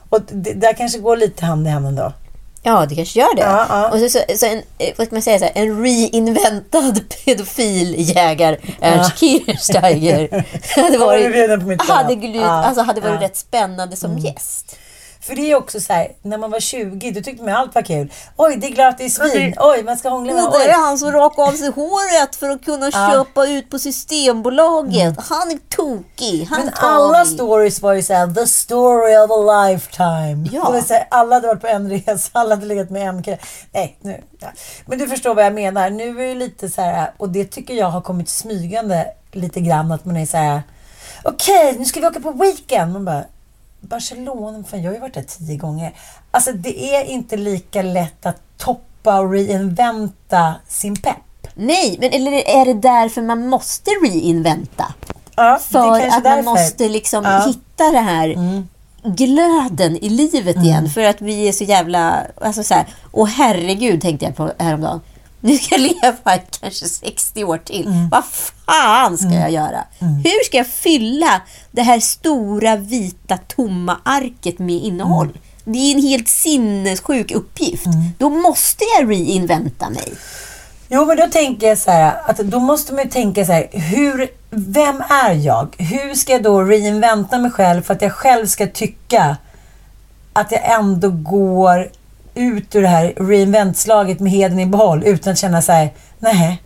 Och 0.09 0.21
det, 0.29 0.53
där 0.53 0.73
kanske 0.73 0.99
går 0.99 1.17
lite 1.17 1.45
hand 1.45 1.67
i 1.67 1.71
hand 1.71 1.87
ändå. 1.87 2.13
Ja, 2.67 2.87
det 2.87 2.95
kanske 2.95 3.19
gör 3.19 3.35
det. 3.35 3.43
Ja, 3.43 3.67
ja. 3.69 3.89
Och 3.91 3.99
så, 3.99 4.09
så, 4.09 4.19
så 4.37 4.47
en, 4.47 4.59
eh, 4.79 4.95
vad 4.99 5.07
man 5.15 5.23
säga, 5.23 5.39
så 5.39 5.45
här, 5.45 5.53
en 5.55 5.83
reinventad 5.83 7.01
pedofiljägare, 7.25 8.57
Ernst 8.81 9.19
Kirchsteiger. 9.19 10.45
hade 10.83 10.99
mitt 11.67 11.83
hade, 11.83 12.17
bröllop? 12.17 12.25
glu- 12.37 12.41
Ja, 12.41 12.47
alltså, 12.49 12.83
hade 12.83 13.01
varit 13.01 13.11
ja. 13.11 13.17
Mm. 13.17 13.23
rätt 13.23 13.37
spännande 13.37 13.97
som 13.97 14.19
gäst. 14.19 14.77
För 15.27 15.35
det 15.35 15.51
är 15.51 15.57
också 15.57 15.81
så 15.81 15.93
här, 15.93 16.09
när 16.23 16.39
man 16.39 16.51
var 16.51 16.61
20, 16.61 17.11
då 17.11 17.21
tyckte 17.21 17.45
man 17.45 17.55
allt 17.55 17.75
var 17.75 17.83
kul. 17.83 18.13
Oj, 18.37 18.57
det 18.57 18.67
är 18.67 18.71
gratis 18.71 19.21
vin. 19.21 19.55
Oj, 19.59 19.83
man 19.83 19.97
ska 19.97 20.09
hångla 20.09 20.35
med. 20.35 20.45
Och 20.45 20.53
det 20.53 20.65
är 20.71 20.73
han 20.87 20.99
som 20.99 21.13
rakar 21.13 21.43
av 21.43 21.53
sig 21.53 21.69
håret 21.71 22.37
för 22.37 22.49
att 22.51 22.65
kunna 22.65 22.91
Ja. 22.93 23.11
köpa 23.13 23.47
ut 23.47 23.71
på 23.71 23.79
Systembolaget. 23.79 25.15
Han 25.29 25.51
är 25.51 25.59
tokig. 25.77 26.47
Han 26.51 26.61
Men 26.61 26.71
alla 26.75 27.25
vi. 27.25 27.31
stories 27.31 27.83
var 27.83 27.93
ju 27.93 28.03
såhär, 28.03 28.35
the 28.35 28.47
story 28.47 29.17
of 29.17 29.31
a 29.31 29.67
lifetime. 29.69 30.49
Ja. 30.53 30.65
Det 30.65 30.73
var 30.73 30.81
så 30.81 30.95
här, 30.95 31.07
alla 31.11 31.35
hade 31.37 31.47
varit 31.47 31.61
på 31.61 31.67
en 31.67 31.91
resa, 31.91 32.31
alla 32.33 32.55
hade 32.55 32.67
legat 32.67 32.91
med 32.91 33.09
en 33.09 33.23
kille. 33.23 33.39
Nej, 33.73 33.97
nu. 34.01 34.23
Ja. 34.39 34.49
Men 34.87 34.99
du 34.99 35.09
förstår 35.09 35.35
vad 35.35 35.45
jag 35.45 35.55
menar. 35.55 35.91
Nu 35.91 36.23
är 36.23 36.27
det 36.29 36.35
lite 36.35 36.69
så 36.69 36.83
här, 36.83 37.11
och 37.17 37.29
det 37.29 37.45
tycker 37.45 37.75
jag 37.75 37.87
har 37.91 38.01
kommit 38.01 38.29
smygande 38.29 39.07
lite 39.33 39.61
grann, 39.61 39.93
att 39.93 40.05
man 40.05 40.17
är 40.17 40.27
så 40.27 40.37
här. 40.37 40.63
okej, 41.25 41.77
nu 41.79 41.85
ska 41.85 42.01
vi 42.01 42.07
åka 42.07 42.21
på 42.21 42.31
weekend. 42.33 42.93
Man 42.93 43.05
bara, 43.05 43.25
Barcelona, 43.81 44.65
fan 44.71 44.83
jag 44.83 44.91
har 44.91 44.95
ju 44.95 45.01
varit 45.01 45.15
där 45.15 45.23
tio 45.23 45.57
gånger. 45.57 45.93
Alltså 46.31 46.53
det 46.53 46.95
är 46.97 47.05
inte 47.05 47.37
lika 47.37 47.83
lätt 47.83 48.27
att 48.27 48.41
toppa 48.59 49.21
och 49.21 49.33
reinventa 49.33 50.55
sin 50.69 50.97
pepp. 50.97 51.17
Nej, 51.55 51.97
men 52.01 52.13
eller 52.13 52.33
är 52.33 52.65
det 52.65 52.75
därför 52.75 53.23
man 53.23 53.49
måste 53.49 53.91
reinventa? 53.91 54.95
Ja, 55.37 55.59
För 55.71 55.79
att 55.79 56.13
man 56.13 56.23
därför. 56.23 56.43
måste 56.43 56.89
liksom 56.89 57.25
Ja. 57.25 57.31
Mm. 57.37 57.49
hitta 57.49 57.91
det 57.91 57.99
här 57.99 58.37
glöden 59.05 59.97
i 59.97 60.09
livet 60.09 60.57
igen. 60.57 60.91
För 60.91 61.01
att 61.05 61.21
vi 61.21 61.49
är 61.49 61.53
så 61.53 61.65
jävla... 61.65 62.23
Alltså 62.41 62.63
så 62.65 62.75
här, 62.75 62.87
och 63.11 63.29
herregud 63.29 64.03
tänkte 64.03 64.27
jag 64.27 64.37
på 64.37 64.53
häromdagen. 64.59 65.01
Nu 65.41 65.59
ska 65.59 65.75
jag 65.75 65.81
leva 65.81 66.39
kanske 66.61 66.87
60 66.89 67.45
år 67.45 67.59
till. 67.59 67.87
Mm. 67.87 68.09
Vad 68.09 68.25
fan 68.25 69.19
ska 69.19 69.29
jag 69.35 69.51
göra? 69.51 69.85
Hur 69.99 70.45
ska 70.45 70.57
jag 70.57 70.67
fylla 70.67 71.41
det 71.77 71.83
här 71.83 72.01
stora 72.01 72.77
vita 72.77 73.37
tomma 73.37 73.97
arket 74.05 74.59
med 74.59 74.77
innehåll? 74.77 75.27
Mm. 75.27 75.39
Det 75.65 75.79
är 75.79 75.95
en 75.95 76.03
helt 76.03 76.29
sinnessjuk 76.29 77.31
uppgift. 77.31 77.87
Då 78.19 78.31
måste 78.31 78.85
jag 78.99 79.11
reinventa 79.11 79.91
mig. 79.91 80.13
Jo, 80.89 81.05
men 81.05 81.17
då 81.17 81.27
tänker 81.27 81.67
jag 81.69 81.79
så 81.79 81.91
här, 81.91 82.15
att 82.27 82.37
då 82.37 82.61
måste 82.61 82.95
man 82.95 83.05
ju 83.05 83.11
tänka 83.11 83.45
så 83.45 83.53
här, 83.53 83.69
hur, 83.73 84.29
vem 84.51 85.01
är 85.01 85.33
jag? 85.33 85.75
Hur 85.79 86.15
ska 86.15 86.33
jag 86.33 86.43
då 86.43 86.63
reinventa 86.63 87.39
mig 87.39 87.51
själv 87.51 87.83
för 87.83 87.95
att 87.95 88.03
jag 88.03 88.13
själv 88.13 88.47
ska 88.47 88.67
tycka 88.67 89.37
att 90.33 90.53
jag 90.53 90.75
ändå 90.75 91.11
går 91.11 91.91
ut 92.35 92.75
ur 92.75 92.83
det 92.83 92.89
här 92.89 93.15
reinventslaget 93.17 94.21
med 94.21 94.33
heden 94.33 94.61
i 94.61 94.67
behåll 94.67 95.03
utan 95.05 95.33
att 95.33 95.39
känna 95.39 95.63
så 95.63 95.73
här, 95.73 95.91
nej, 96.19 96.63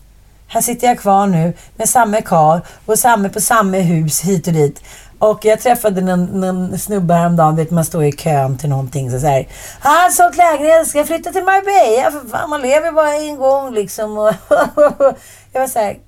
här 0.52 0.60
sitter 0.60 0.86
jag 0.86 0.98
kvar 0.98 1.26
nu 1.26 1.52
med 1.76 1.88
samma 1.88 2.20
karl 2.20 2.60
och 2.86 2.98
samma 2.98 3.28
på 3.28 3.40
samma 3.40 3.76
hus 3.76 4.20
hit 4.20 4.46
och 4.46 4.52
dit. 4.52 4.82
Och 5.18 5.44
jag 5.44 5.60
träffade 5.60 6.00
någon, 6.00 6.24
någon 6.24 6.78
snubbe 6.78 7.14
häromdagen, 7.14 7.56
vet 7.56 7.70
man 7.70 7.84
står 7.84 8.04
i 8.04 8.12
kön 8.12 8.58
till 8.58 8.68
någonting 8.68 9.10
så 9.10 9.20
säger 9.20 9.40
ah, 9.42 9.46
Han 9.80 9.96
har 9.96 10.10
sålt 10.10 10.36
lägenhet, 10.36 10.88
ska 10.88 10.98
jag 10.98 11.06
flytta 11.06 11.32
till 11.32 11.44
Marbella? 11.44 12.10
För 12.10 12.28
fan, 12.28 12.50
man 12.50 12.62
lever 12.62 12.92
bara 12.92 13.14
en 13.14 13.36
gång 13.36 13.74
liksom. 13.74 14.18
Och 14.18 14.34
jag 15.52 15.60
var 15.60 15.66
så 15.66 15.78
här, 15.78 15.98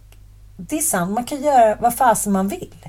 det 0.57 0.77
är 0.77 0.81
sant, 0.81 1.11
man 1.11 1.25
kan 1.25 1.43
göra 1.43 1.77
vad 1.81 1.95
fasen 1.95 2.33
man 2.33 2.49
vill. 2.49 2.82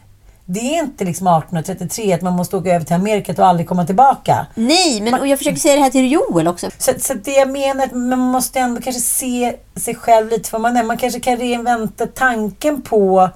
Det 0.45 0.59
är 0.59 0.83
inte 0.83 1.05
liksom 1.05 1.27
1833 1.27 2.13
att 2.13 2.21
man 2.21 2.33
måste 2.33 2.57
åka 2.57 2.69
över 2.69 2.85
till 2.85 2.95
Amerika 2.95 3.33
och 3.37 3.47
aldrig 3.47 3.67
komma 3.67 3.85
tillbaka. 3.85 4.45
Nej, 4.55 5.01
men 5.01 5.13
och 5.13 5.27
jag 5.27 5.37
försöker 5.37 5.59
säga 5.59 5.75
det 5.75 5.81
här 5.81 5.89
till 5.89 6.11
Joel 6.11 6.47
också. 6.47 6.69
Så, 6.77 6.91
så 6.99 7.13
det 7.13 7.31
jag 7.31 7.49
menar 7.49 7.83
är 7.83 7.87
att 7.87 7.95
man 7.95 8.19
måste 8.19 8.59
ändå 8.59 8.81
kanske 8.81 9.01
se 9.01 9.55
sig 9.75 9.95
själv 9.95 10.29
lite 10.29 10.49
för 10.49 10.59
man 10.59 10.77
är. 10.77 10.83
Man 10.83 10.97
kanske 10.97 11.19
kan 11.19 11.37
reinventa 11.37 12.05
tanken 12.07 12.81
på 12.81 13.29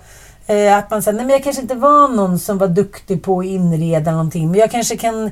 eh, 0.48 0.78
att 0.78 0.90
man 0.90 1.04
säger, 1.04 1.16
nej 1.18 1.26
men 1.26 1.34
jag 1.34 1.44
kanske 1.44 1.62
inte 1.62 1.76
var 1.76 2.08
någon 2.08 2.40
som 2.40 2.58
var 2.58 2.68
duktig 2.68 3.24
på 3.24 3.40
att 3.40 3.46
inreda 3.46 4.12
någonting. 4.12 4.52
Men 4.52 4.60
jag 4.60 4.72
kanske 4.72 4.98
kan 4.98 5.32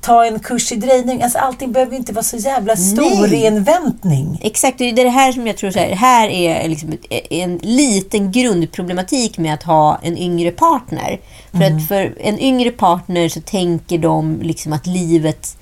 ta 0.00 0.26
en 0.26 0.38
kurs 0.38 0.72
i 0.72 0.76
drejning. 0.76 1.22
Alltså 1.22 1.38
allting 1.38 1.72
behöver 1.72 1.96
inte 1.96 2.12
vara 2.12 2.22
så 2.22 2.36
jävla 2.36 2.76
stor 2.76 3.20
Nej. 3.20 3.30
reinväntning. 3.30 4.40
Exakt, 4.42 4.78
det 4.78 4.84
är 4.84 4.92
det 4.92 5.08
här 5.08 5.32
som 5.32 5.46
jag 5.46 5.56
tror 5.56 5.70
så 5.70 5.78
här, 5.78 5.90
här 5.90 6.28
är 6.28 6.68
liksom 6.68 6.92
en 7.30 7.58
liten 7.62 8.32
grundproblematik 8.32 9.38
med 9.38 9.54
att 9.54 9.62
ha 9.62 9.98
en 10.02 10.18
yngre 10.18 10.50
partner. 10.50 11.20
För 11.52 11.62
att 11.62 11.88
för 11.88 12.14
en 12.20 12.40
yngre 12.40 12.70
partner 12.70 13.28
så 13.28 13.40
tänker 13.40 13.98
de 13.98 14.38
liksom 14.42 14.72
att 14.72 14.86
livet 14.86 15.56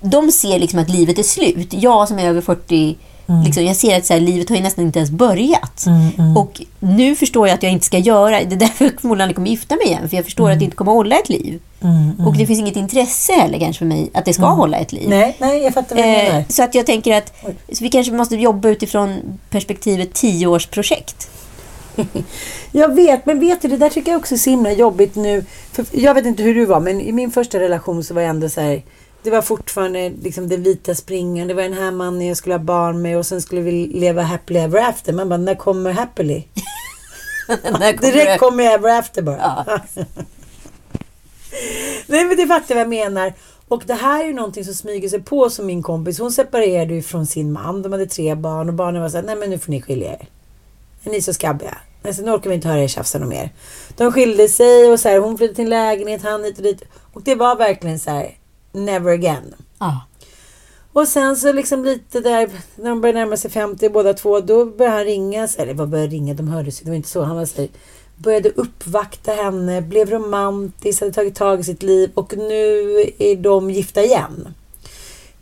de 0.00 0.32
ser 0.32 0.58
liksom 0.58 0.78
att 0.78 0.88
livet 0.88 1.18
är 1.18 1.22
slut. 1.22 1.72
Jag 1.72 2.08
som 2.08 2.18
är 2.18 2.28
över 2.28 2.40
40, 2.40 2.96
liksom, 3.44 3.64
jag 3.64 3.76
ser 3.76 3.96
att 3.96 4.06
så 4.06 4.12
här, 4.12 4.20
livet 4.20 4.48
har 4.48 4.56
ju 4.56 4.62
nästan 4.62 4.84
inte 4.84 4.98
ens 4.98 5.10
börjat. 5.10 5.84
Och 6.36 6.62
nu 6.78 7.16
förstår 7.16 7.48
jag 7.48 7.54
att 7.54 7.62
jag 7.62 7.72
inte 7.72 7.86
ska 7.86 7.98
göra, 7.98 8.44
det 8.44 8.54
är 8.54 8.58
därför 8.58 8.84
jag 8.84 9.00
förmodligen 9.00 9.34
kommer 9.34 9.50
gifta 9.50 9.76
mig 9.76 9.86
igen. 9.86 10.08
För 10.08 10.16
jag 10.16 10.24
förstår 10.24 10.50
att 10.50 10.58
det 10.58 10.64
inte 10.64 10.76
kommer 10.76 10.92
hålla 10.92 11.18
ett 11.18 11.28
liv. 11.28 11.60
Och 12.26 12.36
det 12.36 12.46
finns 12.46 12.58
inget 12.58 12.76
intresse 12.76 13.32
heller 13.32 13.58
kanske 13.58 13.78
för 13.78 13.86
mig 13.86 14.10
att 14.14 14.24
det 14.24 14.32
ska 14.32 14.46
hålla 14.46 14.76
ett 14.76 14.92
liv. 14.92 15.08
Nej, 15.08 15.36
nej, 15.38 15.62
jag 15.62 15.74
fattar 15.74 15.96
vad 15.96 16.04
du 16.04 16.10
menar. 16.10 16.38
Eh, 16.38 16.44
så 16.48 16.62
att 16.62 16.74
jag 16.74 16.86
tänker 16.86 17.16
att 17.16 17.32
vi 17.80 17.88
kanske 17.88 18.12
måste 18.12 18.36
jobba 18.36 18.68
utifrån 18.68 19.38
perspektivet 19.50 20.14
tioårsprojekt. 20.14 21.30
Jag 22.72 22.94
vet, 22.94 23.26
men 23.26 23.40
vet 23.40 23.62
du, 23.62 23.68
det 23.68 23.76
där 23.76 23.88
tycker 23.88 24.12
jag 24.12 24.18
också 24.18 24.34
är 24.34 24.38
så 24.38 24.50
himla 24.50 24.72
jobbigt 24.72 25.14
nu. 25.14 25.44
För 25.72 25.86
jag 25.92 26.14
vet 26.14 26.26
inte 26.26 26.42
hur 26.42 26.54
du 26.54 26.64
var, 26.64 26.80
men 26.80 27.00
i 27.00 27.12
min 27.12 27.30
första 27.30 27.60
relation 27.60 28.04
så 28.04 28.14
var 28.14 28.20
jag 28.20 28.30
ändå 28.30 28.48
så 28.48 28.60
här... 28.60 28.82
det 29.28 29.34
var 29.34 29.42
fortfarande 29.42 30.12
liksom 30.22 30.48
den 30.48 30.62
vita 30.62 30.94
springan. 30.94 31.48
Det 31.48 31.54
var 31.54 31.62
den 31.62 31.72
här 31.72 31.90
mannen 31.90 32.26
jag 32.26 32.36
skulle 32.36 32.54
ha 32.54 32.58
barn 32.60 33.02
med 33.02 33.18
och 33.18 33.26
sen 33.26 33.42
skulle 33.42 33.60
vi 33.60 33.86
leva 33.86 34.22
happily 34.22 34.60
ever 34.60 34.80
after. 34.88 35.12
Man 35.12 35.28
bara, 35.28 35.36
när 35.36 35.54
kommer 35.54 35.92
happily? 35.92 36.42
Där 37.48 37.56
kommer 37.62 37.78
Direkt 38.12 38.26
det- 38.26 38.38
kommer 38.38 38.64
ever 38.64 38.98
after 38.98 39.22
bara. 39.22 39.36
Ja. 39.66 39.78
Nej 42.06 42.24
men 42.24 42.36
det 42.36 42.46
fattar 42.46 42.74
vad 42.74 42.80
jag 42.82 42.88
menar. 42.88 43.32
Och 43.68 43.82
det 43.86 43.94
här 43.94 44.20
är 44.22 44.26
ju 44.26 44.34
någonting 44.34 44.64
som 44.64 44.74
smyger 44.74 45.08
sig 45.08 45.22
på 45.22 45.50
som 45.50 45.66
min 45.66 45.82
kompis. 45.82 46.18
Hon 46.18 46.32
separerade 46.32 46.94
ju 46.94 47.02
från 47.02 47.26
sin 47.26 47.52
man. 47.52 47.82
De 47.82 47.92
hade 47.92 48.06
tre 48.06 48.34
barn 48.34 48.68
och 48.68 48.74
barnen 48.74 49.02
var 49.02 49.08
så 49.08 49.16
här, 49.16 49.24
nej 49.24 49.36
men 49.36 49.50
nu 49.50 49.58
får 49.58 49.70
ni 49.70 49.82
skilja 49.82 50.12
er. 50.12 50.28
Är 51.04 51.10
ni 51.10 51.22
så 51.22 51.32
skabbiga? 51.32 51.78
Alltså, 52.04 52.22
nu 52.22 52.30
orkar 52.32 52.48
vi 52.50 52.54
inte 52.56 52.68
höra 52.68 52.82
er 52.82 52.88
tjafsa 52.88 53.18
något 53.18 53.28
mer. 53.28 53.50
De 53.96 54.12
skilde 54.12 54.48
sig 54.48 54.92
och 54.92 55.00
så 55.00 55.08
här, 55.08 55.18
hon 55.18 55.38
flyttade 55.38 55.54
till 55.54 55.64
en 55.64 55.70
lägenhet, 55.70 56.22
han 56.22 56.44
hit 56.44 56.56
och 56.56 56.62
dit. 56.62 56.82
Och 57.12 57.22
det 57.22 57.34
var 57.34 57.56
verkligen 57.56 57.98
så 57.98 58.10
här, 58.10 58.37
never 58.84 59.12
again. 59.12 59.54
Ja. 59.78 60.00
Och 60.92 61.08
sen 61.08 61.36
så 61.36 61.52
liksom 61.52 61.84
lite 61.84 62.20
där, 62.20 62.50
när 62.76 62.90
de 62.90 63.00
började 63.00 63.18
närma 63.18 63.36
sig 63.36 63.50
50 63.50 63.88
båda 63.88 64.14
två, 64.14 64.40
då 64.40 64.64
började 64.64 64.96
han 64.96 65.04
ringa. 65.04 65.48
Eller 65.58 65.74
vad 65.74 65.88
började 65.88 66.12
ringa? 66.12 66.34
De 66.34 66.48
hördes 66.48 66.80
ju. 66.80 66.84
Det 66.84 66.90
var 66.90 66.96
inte 66.96 67.08
så. 67.08 67.22
Han 67.22 67.36
var 67.36 67.44
så 67.44 67.60
här, 67.60 67.68
började 68.16 68.50
uppvakta 68.50 69.32
henne, 69.32 69.82
blev 69.82 70.10
romantisk, 70.10 71.00
hade 71.00 71.12
tagit 71.12 71.34
tag 71.34 71.60
i 71.60 71.64
sitt 71.64 71.82
liv 71.82 72.10
och 72.14 72.36
nu 72.36 73.04
är 73.18 73.36
de 73.36 73.70
gifta 73.70 74.02
igen. 74.02 74.48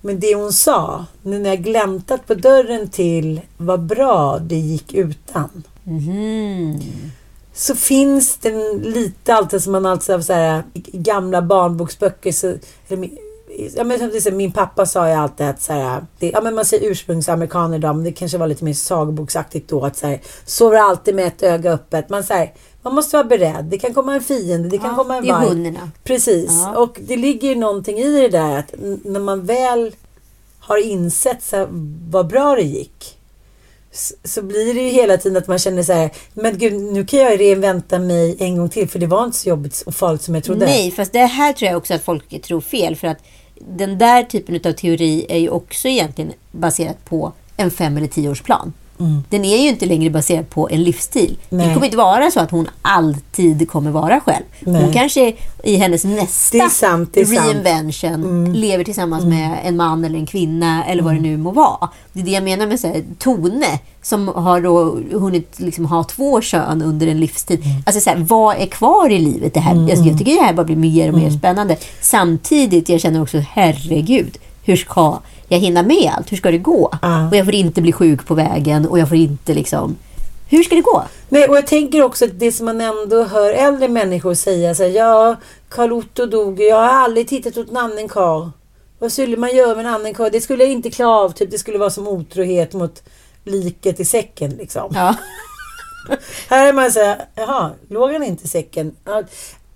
Men 0.00 0.20
det 0.20 0.34
hon 0.34 0.52
sa, 0.52 1.06
nu 1.22 1.38
när 1.38 1.50
jag 1.50 1.62
gläntat 1.62 2.26
på 2.26 2.34
dörren 2.34 2.88
till 2.88 3.40
vad 3.56 3.80
bra 3.80 4.38
det 4.38 4.56
gick 4.56 4.94
utan. 4.94 5.62
Mhm. 5.84 6.80
Så 7.54 7.74
finns 7.74 8.36
det 8.36 8.78
lite 8.82 9.34
alltid 9.34 9.62
som 9.62 9.72
man 9.72 9.86
alltid 9.86 10.24
så 10.24 10.32
här, 10.32 10.62
i 10.74 10.98
gamla 10.98 11.42
barnboksböcker. 11.42 12.32
Så, 12.32 12.54
eller, 12.88 13.10
ja, 13.76 13.84
men, 13.84 13.98
som 13.98 14.08
till 14.08 14.16
exempel, 14.16 14.36
min 14.36 14.52
pappa 14.52 14.86
sa 14.86 15.08
ju 15.08 15.14
alltid 15.14 15.46
att 15.46 15.62
så 15.62 15.72
här, 15.72 16.06
det, 16.18 16.30
ja, 16.30 16.40
men 16.40 16.54
man 16.54 16.64
säger 16.64 16.90
ursprungsamerikaner 16.90 17.76
idag, 17.78 17.94
men 17.96 18.04
det 18.04 18.12
kanske 18.12 18.38
var 18.38 18.46
lite 18.46 18.64
mer 18.64 18.72
sagoboksaktigt 18.72 19.68
då. 19.68 19.84
Att 19.84 19.96
så 19.96 20.06
här, 20.06 20.20
sover 20.44 20.76
alltid 20.78 21.14
med 21.14 21.26
ett 21.26 21.42
öga 21.42 21.72
öppet. 21.72 22.08
Man, 22.08 22.24
så 22.24 22.34
här, 22.34 22.52
man 22.82 22.94
måste 22.94 23.16
vara 23.16 23.26
beredd. 23.26 23.64
Det 23.64 23.78
kan 23.78 23.94
komma 23.94 24.14
en 24.14 24.20
fiende, 24.20 24.68
det 24.68 24.78
kan 24.78 24.90
Ja, 24.90 24.96
komma 24.96 25.16
en 25.16 25.22
det 25.24 25.28
är 25.28 25.32
varg. 25.32 25.48
hundarna. 25.48 25.90
Precis. 26.04 26.50
Ja. 26.50 26.76
Och 26.78 26.98
det 27.00 27.16
ligger 27.16 27.48
ju 27.48 27.54
någonting 27.54 27.98
i 27.98 28.20
det 28.20 28.28
där 28.28 28.58
att 28.58 28.74
när 29.04 29.20
man 29.20 29.44
väl 29.46 29.94
har 30.60 30.86
insett 30.86 31.42
så 31.42 31.56
här, 31.56 31.68
vad 32.10 32.26
bra 32.26 32.54
det 32.54 32.62
gick. 32.62 33.12
Så 34.24 34.42
blir 34.42 34.74
det 34.74 34.80
ju 34.80 34.88
hela 34.90 35.16
tiden 35.16 35.36
att 35.38 35.48
man 35.48 35.58
känner 35.58 35.82
så 35.82 35.92
här, 35.92 36.10
men 36.34 36.58
gud, 36.58 36.72
nu 36.82 37.04
kan 37.04 37.20
jag 37.20 37.40
reinventa 37.40 37.98
mig 37.98 38.36
en 38.38 38.56
gång 38.56 38.68
till 38.68 38.88
för 38.88 38.98
det 38.98 39.06
var 39.06 39.24
inte 39.24 39.36
så 39.38 39.48
jobbigt 39.48 39.82
och 39.86 39.94
farligt 39.94 40.22
som 40.22 40.34
jag 40.34 40.44
trodde. 40.44 40.66
Nej, 40.66 40.90
fast 40.90 41.12
det 41.12 41.18
här 41.18 41.52
tror 41.52 41.68
jag 41.70 41.76
också 41.78 41.94
att 41.94 42.02
folk 42.02 42.42
tror 42.42 42.60
fel. 42.60 42.96
För 42.96 43.08
att 43.08 43.18
den 43.60 43.98
där 43.98 44.22
typen 44.22 44.60
av 44.64 44.72
teori 44.72 45.26
är 45.28 45.38
ju 45.38 45.48
också 45.48 45.88
egentligen 45.88 46.32
baserat 46.52 47.04
på 47.04 47.32
en 47.56 47.70
fem 47.70 47.96
eller 47.96 48.06
tioårsplan. 48.06 48.72
Den 49.28 49.44
är 49.44 49.62
ju 49.62 49.68
inte 49.68 49.86
längre 49.86 50.10
baserad 50.10 50.50
på 50.50 50.68
en 50.70 50.82
livsstil. 50.82 51.38
Det 51.48 51.56
Nej. 51.56 51.74
kommer 51.74 51.86
inte 51.86 51.96
vara 51.96 52.30
så 52.30 52.40
att 52.40 52.50
hon 52.50 52.68
alltid 52.82 53.68
kommer 53.70 53.90
vara 53.90 54.20
själv. 54.20 54.44
Hon 54.64 54.72
Nej. 54.74 54.90
kanske 54.92 55.32
i 55.64 55.76
hennes 55.76 56.02
Det 56.02 56.08
nästa 56.08 56.56
är 56.58 56.68
sant, 56.68 57.10
det 57.12 57.26
sant. 57.26 57.38
Mm. 57.38 57.48
reinvention 57.48 58.52
lever 58.52 58.84
tillsammans 58.84 59.24
med 59.24 59.58
en 59.64 59.76
man 59.76 60.04
eller 60.04 60.18
en 60.18 60.26
kvinna 60.26 60.84
eller 60.84 61.02
vad 61.02 61.14
det 61.14 61.20
nu 61.20 61.36
må 61.36 61.50
vara. 61.50 61.88
Det 62.12 62.20
är 62.20 62.24
det 62.24 62.30
jag 62.30 62.44
menar 62.44 62.66
med 62.66 62.80
så 62.80 62.86
här, 62.86 63.02
Tone 63.18 63.78
som 64.02 64.28
har 64.28 64.60
då 64.60 64.98
hunnit 65.18 65.54
liksom 65.56 65.84
ha 65.86 66.04
två 66.04 66.40
kön 66.40 66.82
under 66.82 67.06
en 67.06 67.20
livstid. 67.20 67.60
Mm. 67.64 67.76
Alltså 67.86 68.00
så 68.00 68.10
här, 68.10 68.16
vad 68.16 68.56
är 68.56 68.66
kvar 68.66 69.12
i 69.12 69.18
livet? 69.18 69.54
Det 69.54 69.60
här, 69.60 69.80
alltså, 69.90 70.04
jag 70.04 70.18
tycker 70.18 70.34
det 70.34 70.42
här 70.42 70.52
bara 70.52 70.64
blir 70.66 70.76
mer 70.76 71.08
och 71.08 71.14
mer 71.14 71.26
Mm. 71.26 71.38
spännande. 71.38 71.76
Samtidigt 72.00 72.88
jag 72.88 73.00
känner 73.00 73.22
också 73.22 73.38
herregud, 73.50 74.38
hur 74.64 74.76
ska 74.76 75.18
jag 75.48 75.58
hinna 75.58 75.82
med 75.82 76.12
allt? 76.16 76.32
Hur 76.32 76.36
ska 76.36 76.50
det 76.50 76.58
gå? 76.58 76.92
Ja. 77.02 77.28
Och 77.28 77.36
jag 77.36 77.44
får 77.44 77.54
inte 77.54 77.82
bli 77.82 77.92
sjuk 77.92 78.26
på 78.26 78.34
vägen 78.34 78.88
och 78.88 78.98
jag 78.98 79.08
får 79.08 79.16
inte 79.16 79.54
liksom... 79.54 79.96
Hur 80.48 80.62
ska 80.62 80.74
det 80.74 80.80
gå? 80.82 81.04
Nej, 81.28 81.48
och 81.48 81.56
jag 81.56 81.66
tänker 81.66 82.02
också 82.02 82.24
att 82.24 82.38
det 82.38 82.52
som 82.52 82.66
man 82.66 82.80
ändå 82.80 83.24
hör 83.24 83.52
äldre 83.52 83.88
människor 83.88 84.34
säga 84.34 84.74
så 84.74 84.82
här, 84.82 84.90
ja, 84.90 85.36
Karl 85.68 85.92
Otto 85.92 86.26
dog, 86.26 86.60
jag 86.60 86.76
har 86.76 86.88
aldrig 86.88 87.28
tittat 87.28 87.58
åt 87.58 87.70
en 87.70 87.76
annan 87.76 88.08
karl. 88.08 88.48
Vad 88.98 89.12
skulle 89.12 89.36
man 89.36 89.56
göra 89.56 89.74
med 89.74 89.86
en 89.86 89.94
annan 89.94 90.14
karl? 90.14 90.30
Det 90.32 90.40
skulle 90.40 90.64
jag 90.64 90.72
inte 90.72 90.90
klara 90.90 91.16
av, 91.16 91.30
typ 91.30 91.50
det 91.50 91.58
skulle 91.58 91.78
vara 91.78 91.90
som 91.90 92.08
otrohet 92.08 92.72
mot 92.74 93.02
liket 93.44 94.00
i 94.00 94.04
säcken 94.04 94.50
liksom. 94.50 94.90
Ja. 94.94 95.14
Här 96.48 96.68
är 96.68 96.72
man 96.72 96.92
så 96.92 97.00
här, 97.00 97.24
jaha, 97.34 97.70
låg 97.88 98.12
han 98.12 98.22
inte 98.22 98.44
i 98.44 98.48
säcken? 98.48 98.96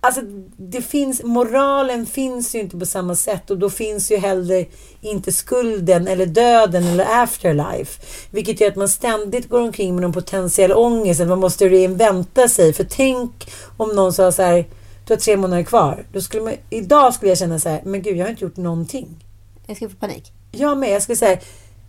Alltså, 0.02 0.20
det 0.56 0.82
finns, 0.82 1.22
moralen 1.22 2.06
finns 2.06 2.54
ju 2.54 2.60
inte 2.60 2.78
på 2.78 2.86
samma 2.86 3.14
sätt 3.14 3.50
och 3.50 3.58
då 3.58 3.70
finns 3.70 4.10
ju 4.10 4.16
heller 4.16 4.66
inte 5.00 5.32
skulden 5.32 6.08
eller 6.08 6.26
döden 6.26 6.84
eller 6.84 7.22
afterlife. 7.22 8.02
Vilket 8.30 8.60
gör 8.60 8.68
att 8.68 8.76
man 8.76 8.88
ständigt 8.88 9.48
går 9.48 9.60
omkring 9.60 9.94
med 9.94 10.02
någon 10.02 10.12
potentiell 10.12 10.72
ångest, 10.72 11.20
att 11.20 11.28
man 11.28 11.40
måste 11.40 11.68
reinventa 11.68 12.48
sig. 12.48 12.72
För 12.72 12.84
tänk 12.84 13.52
om 13.76 13.88
någon 13.88 14.12
sa 14.12 14.32
så 14.32 14.42
här, 14.42 14.66
du 15.06 15.12
har 15.12 15.18
tre 15.18 15.36
månader 15.36 15.62
kvar. 15.62 16.06
Då 16.12 16.20
skulle 16.20 16.42
man, 16.42 16.54
idag 16.70 17.14
skulle 17.14 17.30
jag 17.30 17.38
känna 17.38 17.58
så 17.58 17.68
här, 17.68 17.82
men 17.84 18.02
gud, 18.02 18.16
jag 18.16 18.24
har 18.24 18.30
inte 18.30 18.44
gjort 18.44 18.56
någonting. 18.56 19.24
Jag 19.66 19.76
ska 19.76 19.88
få 19.88 19.96
panik. 19.96 20.32
Jag 20.52 20.78
med. 20.78 20.90
Jag 20.90 21.02
skulle 21.02 21.16
säga 21.16 21.38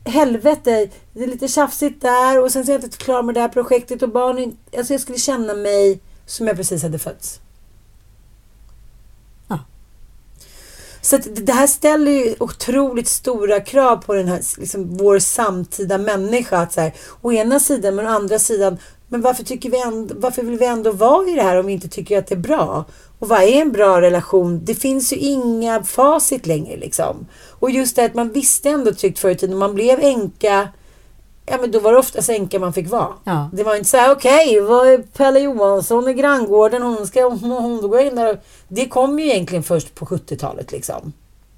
helvete, 0.04 0.90
det 1.14 1.24
är 1.24 1.28
lite 1.28 1.48
tjafsigt 1.48 2.02
där 2.02 2.44
och 2.44 2.52
sen 2.52 2.66
så 2.66 2.72
är 2.72 2.74
jag 2.74 2.84
inte 2.84 2.98
klar 2.98 3.24
med 3.24 3.36
det 3.36 3.42
här 3.42 3.48
projektet 3.48 4.04
och 4.04 4.10
barnen. 4.10 4.58
Alltså 4.78 4.94
jag 4.94 5.02
skulle 5.02 5.18
känna 5.18 5.54
mig 5.54 6.00
som 6.26 6.48
jag 6.48 6.58
precis 6.58 6.84
hade 6.84 7.00
fötts. 7.00 7.41
Så 11.02 11.16
att 11.16 11.46
det 11.46 11.54
här 11.54 11.68
ställer 11.68 12.12
ju 12.12 12.36
otroligt 12.40 13.08
stora 13.08 13.60
krav 13.60 13.98
på 13.98 14.14
den 14.14 14.28
här, 14.28 14.42
liksom, 14.58 14.98
vår 14.98 15.20
samtida 15.20 15.98
människa. 15.98 16.58
Att 16.58 16.74
så 16.74 16.82
här, 16.82 16.94
å 17.22 17.32
ena 17.32 17.60
sidan, 17.60 17.96
men 17.96 18.08
å 18.08 18.10
andra 18.10 18.40
sidan, 18.40 18.78
men 19.08 19.22
varför, 19.22 19.44
tycker 19.44 19.70
vi 19.70 19.82
ändå, 19.82 20.16
varför 20.18 20.44
vill 20.44 20.58
vi 20.58 20.66
ändå 20.66 20.92
vara 20.92 21.30
i 21.30 21.36
det 21.36 21.42
här 21.42 21.60
om 21.60 21.66
vi 21.66 21.74
inte 21.74 21.88
tycker 21.88 22.18
att 22.18 22.28
det 22.28 22.36
är 22.36 22.40
bra? 22.40 22.86
Och 23.20 23.28
vad 23.28 23.42
är 23.42 23.62
en 23.62 23.72
bra 23.72 24.02
relation? 24.02 24.66
Det 24.66 24.76
finns 24.76 25.14
ju 25.14 25.18
inga 25.18 25.84
facit 25.84 26.46
längre 26.46 26.78
liksom. 26.78 27.28
Och 27.50 27.72
just 27.72 27.96
det 27.96 28.06
att 28.06 28.14
man 28.14 28.32
visste 28.32 28.70
ändå 28.70 28.94
tryggt 28.94 29.20
förr 29.20 29.30
i 29.30 29.36
tiden, 29.36 29.58
man 29.58 29.76
blev 29.76 30.00
änka, 30.00 30.68
ja 31.46 31.58
men 31.62 31.72
då 31.72 31.80
var 31.80 31.92
det 31.92 31.98
oftast 32.00 32.30
änka 32.30 32.60
man 32.60 32.74
fick 32.74 32.90
vara. 32.90 33.10
Ja. 33.24 33.50
Det 33.54 33.64
var 33.64 33.76
inte 33.76 33.90
så 33.90 33.98
här, 33.98 34.12
okej, 34.12 34.62
vad 34.62 34.88
är 34.88 34.98
Pelle 34.98 35.40
Johansson 35.40 36.10
i 36.10 36.14
granngården, 36.14 36.82
hon 36.82 37.08
ska, 37.08 37.30
hon 37.30 37.82
går 37.82 38.00
in 38.00 38.16
där. 38.16 38.40
Det 38.68 38.86
kom 38.88 39.20
ju 39.20 39.26
egentligen 39.26 39.64
först 39.64 39.96
på 39.96 40.06
70-talet 40.06 40.72
liksom. 40.72 41.14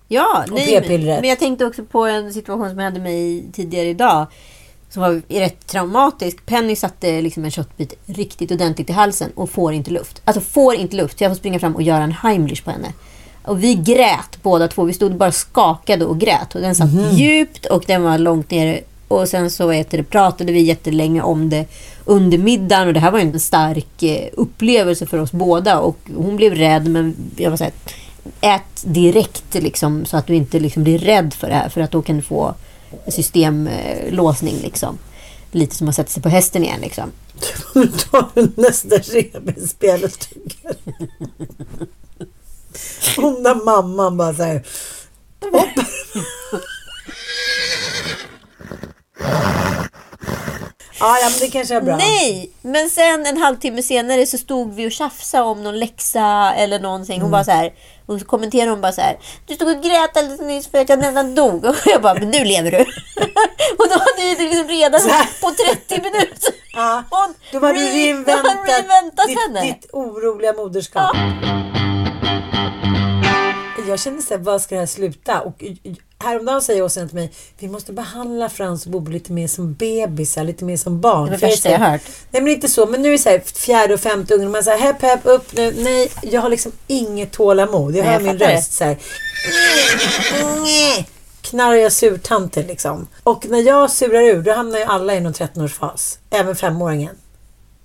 Ja, 0.07 0.43
Och 0.51 0.55
nej, 0.55 1.07
men, 1.21 1.29
jag 1.29 1.39
tänkte 1.39 1.65
också 1.65 1.83
på 1.85 2.05
en 2.05 2.33
situation 2.33 2.69
som 2.69 2.79
hände 2.79 2.99
mig 2.99 3.45
tidigare 3.53 3.87
idag. 3.87 4.27
Som 4.89 5.01
var 5.01 5.21
rätt 5.27 5.67
traumatisk. 5.67 6.45
Penny 6.45 6.75
satte 6.75 7.21
liksom 7.21 7.45
en 7.45 7.51
köttbit 7.51 7.93
riktigt 8.05 8.51
ordentligt 8.51 8.89
i 8.89 8.93
halsen 8.93 9.31
och 9.35 9.49
får 9.49 9.73
inte 9.73 9.91
luft. 9.91 10.21
Alltså 10.25 10.41
får 10.41 10.75
inte 10.75 10.95
luft. 10.95 11.17
Så 11.17 11.23
jag 11.23 11.31
får 11.31 11.35
springa 11.37 11.59
fram 11.59 11.75
och 11.75 11.81
göra 11.81 12.03
en 12.03 12.11
Heimlich 12.11 12.63
på 12.63 12.71
henne. 12.71 12.93
Och 13.45 13.63
vi 13.63 13.75
grät 13.75 14.37
båda 14.41 14.67
två. 14.67 14.83
Vi 14.83 14.93
stod 14.93 15.15
bara 15.15 15.31
skakade 15.31 16.05
och 16.05 16.19
grät. 16.19 16.55
Och 16.55 16.61
den 16.61 16.75
satt 16.75 16.89
djupt 17.11 17.65
och 17.65 17.83
den 17.87 18.03
var 18.03 18.17
långt 18.17 18.51
nere. 18.51 18.79
Och 19.15 19.29
sen 19.29 19.51
så 19.51 19.71
det, 19.71 20.03
pratade 20.03 20.51
vi 20.51 20.61
jättelänge 20.61 21.21
om 21.21 21.49
det 21.49 21.65
under 22.05 22.37
middagen. 22.37 22.87
Och 22.87 22.93
det 22.93 22.99
här 22.99 23.11
var 23.11 23.19
en 23.19 23.39
stark 23.39 24.03
eh, 24.03 24.29
upplevelse 24.33 25.05
för 25.05 25.17
oss 25.17 25.31
båda. 25.31 25.79
Och 25.79 25.97
hon 26.15 26.35
blev 26.35 26.55
rädd 26.55 26.87
men 26.87 27.15
jag 27.37 27.49
var 27.49 27.57
så 27.57 27.63
här, 27.63 27.73
ät 28.41 28.83
direkt 28.83 29.53
liksom, 29.53 30.05
så 30.05 30.17
att 30.17 30.27
du 30.27 30.35
inte 30.35 30.59
liksom 30.59 30.83
blir 30.83 30.97
rädd 30.97 31.33
för 31.33 31.47
det 31.47 31.55
här. 31.55 31.69
För 31.69 31.81
att 31.81 31.91
då 31.91 32.01
kan 32.01 32.15
du 32.15 32.21
få 32.21 32.55
systemlåsning. 33.07 34.55
Liksom. 34.63 34.97
Lite 35.51 35.75
som 35.75 35.89
att 35.89 35.95
sätta 35.95 36.09
sig 36.09 36.23
på 36.23 36.29
hästen 36.29 36.63
igen. 36.63 36.81
Liksom. 36.81 37.11
Nu 37.75 37.87
tar 37.87 38.29
du 38.33 38.51
nästa 38.55 38.95
revbensspel 38.95 40.03
och 40.03 40.19
tuggar. 40.19 40.75
Hon 43.15 43.43
där 43.43 43.65
mamman 43.65 44.17
bara 44.17 44.33
så 44.33 44.43
här. 44.43 44.63
Ja, 50.99 51.17
ja, 51.21 51.29
men 51.29 51.39
det 51.39 51.47
kanske 51.47 51.75
är 51.75 51.81
bra. 51.81 51.97
Nej, 51.97 52.51
men 52.61 52.89
sen 52.89 53.25
en 53.25 53.37
halvtimme 53.37 53.81
senare 53.83 54.25
så 54.25 54.37
stod 54.37 54.73
vi 54.73 54.87
och 54.87 54.91
tjafsade 54.91 55.43
om 55.43 55.63
någon 55.63 55.79
läxa 55.79 56.53
eller 56.57 56.79
någonting. 56.79 57.21
Hon 57.21 57.31
bara 57.31 57.43
så 57.43 57.51
här, 57.51 57.73
och 58.05 58.19
så 58.19 58.25
kommenterade 58.25 58.71
hon 58.71 58.81
bara 58.81 58.91
så 58.91 59.01
här. 59.01 59.17
Du 59.47 59.55
stod 59.55 59.77
och 59.77 59.83
grät 59.83 60.17
alldeles 60.17 60.41
nyss 60.41 60.67
för 60.67 60.77
att 60.81 60.89
jag 60.89 60.99
nästan 60.99 61.35
dog. 61.35 61.65
Och 61.69 61.75
jag 61.85 62.01
bara, 62.01 62.13
men 62.13 62.29
nu 62.29 62.43
lever 62.45 62.71
du. 62.71 62.77
och 63.77 63.87
då 63.89 63.93
hade 63.99 64.35
vi 64.35 64.35
liksom 64.49 64.67
redan 64.67 65.01
på 65.41 65.51
30 65.87 66.01
minuter. 66.01 66.53
Ja, 66.75 67.03
då 67.51 67.59
var 67.59 67.73
du 67.73 67.79
re- 67.79 67.93
reinventat, 67.93 68.55
hon 68.57 68.65
reinventat 68.65 69.27
ditt, 69.27 69.39
henne. 69.39 69.61
ditt 69.61 69.89
oroliga 69.93 70.53
moderskap. 70.53 71.15
Jag 73.87 73.99
kände 73.99 74.21
så 74.21 74.33
här, 74.33 74.41
vad 74.41 74.61
ska 74.61 74.75
det 74.75 74.79
här 74.81 74.85
sluta? 74.87 75.41
Och 75.41 75.63
häromdagen 76.19 76.61
säger 76.61 76.81
Åsa 76.81 77.07
till 77.07 77.15
mig, 77.15 77.31
vi 77.59 77.67
måste 77.67 77.93
behandla 77.93 78.49
Frans 78.49 78.85
och 78.85 78.91
Bobo 78.91 79.11
lite 79.11 79.31
mer 79.31 79.47
som 79.47 79.73
bebisar, 79.73 80.43
lite 80.43 80.65
mer 80.65 80.77
som 80.77 81.01
barn. 81.01 81.29
Det 81.29 81.37
värsta 81.37 81.69
jag 81.69 81.79
hört. 81.79 82.01
Nej 82.31 82.41
men 82.41 82.53
inte 82.53 82.67
så, 82.69 82.85
men 82.85 83.01
nu 83.01 83.07
är 83.07 83.11
det 83.11 83.17
så 83.17 83.29
här 83.29 83.39
fjärde 83.39 83.93
och 83.93 83.99
femte 83.99 84.33
ungen, 84.33 84.51
man 84.51 84.63
säger 84.63 84.77
hepp 84.77 85.01
hepp 85.01 85.21
upp 85.23 85.53
nu. 85.53 85.73
Nej, 85.77 86.11
jag 86.21 86.41
har 86.41 86.49
liksom 86.49 86.71
inget 86.87 87.31
tålamod. 87.31 87.95
Jag 87.95 88.03
Nej, 88.05 88.05
hör 88.05 88.13
jag 88.13 88.23
min 88.23 88.33
fattar 88.33 88.47
det. 88.51 88.57
röst 88.57 88.73
så 88.73 88.83
här. 88.83 88.97
Knarriga 91.41 91.89
surtanter 91.89 92.63
liksom. 92.63 93.07
Och 93.23 93.45
när 93.49 93.59
jag 93.59 93.91
surar 93.91 94.21
ur, 94.21 94.41
då 94.41 94.53
hamnar 94.53 94.79
ju 94.79 94.85
alla 94.85 95.15
i 95.15 95.19
någon 95.19 95.33
13-årsfas. 95.33 96.17
Även 96.29 96.55
femåringen. 96.55 97.15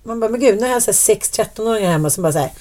Man 0.03 0.19
bara, 0.19 0.31
men 0.31 0.39
gud, 0.39 0.55
nu 0.55 0.65
har 0.67 0.73
jag 0.73 0.83
så 0.83 0.91
här 0.91 0.93
sex 0.95 1.31
13-åringar 1.31 1.91
hemma 1.91 2.09
som 2.09 2.21
bara 2.23 2.33
säger 2.33 2.51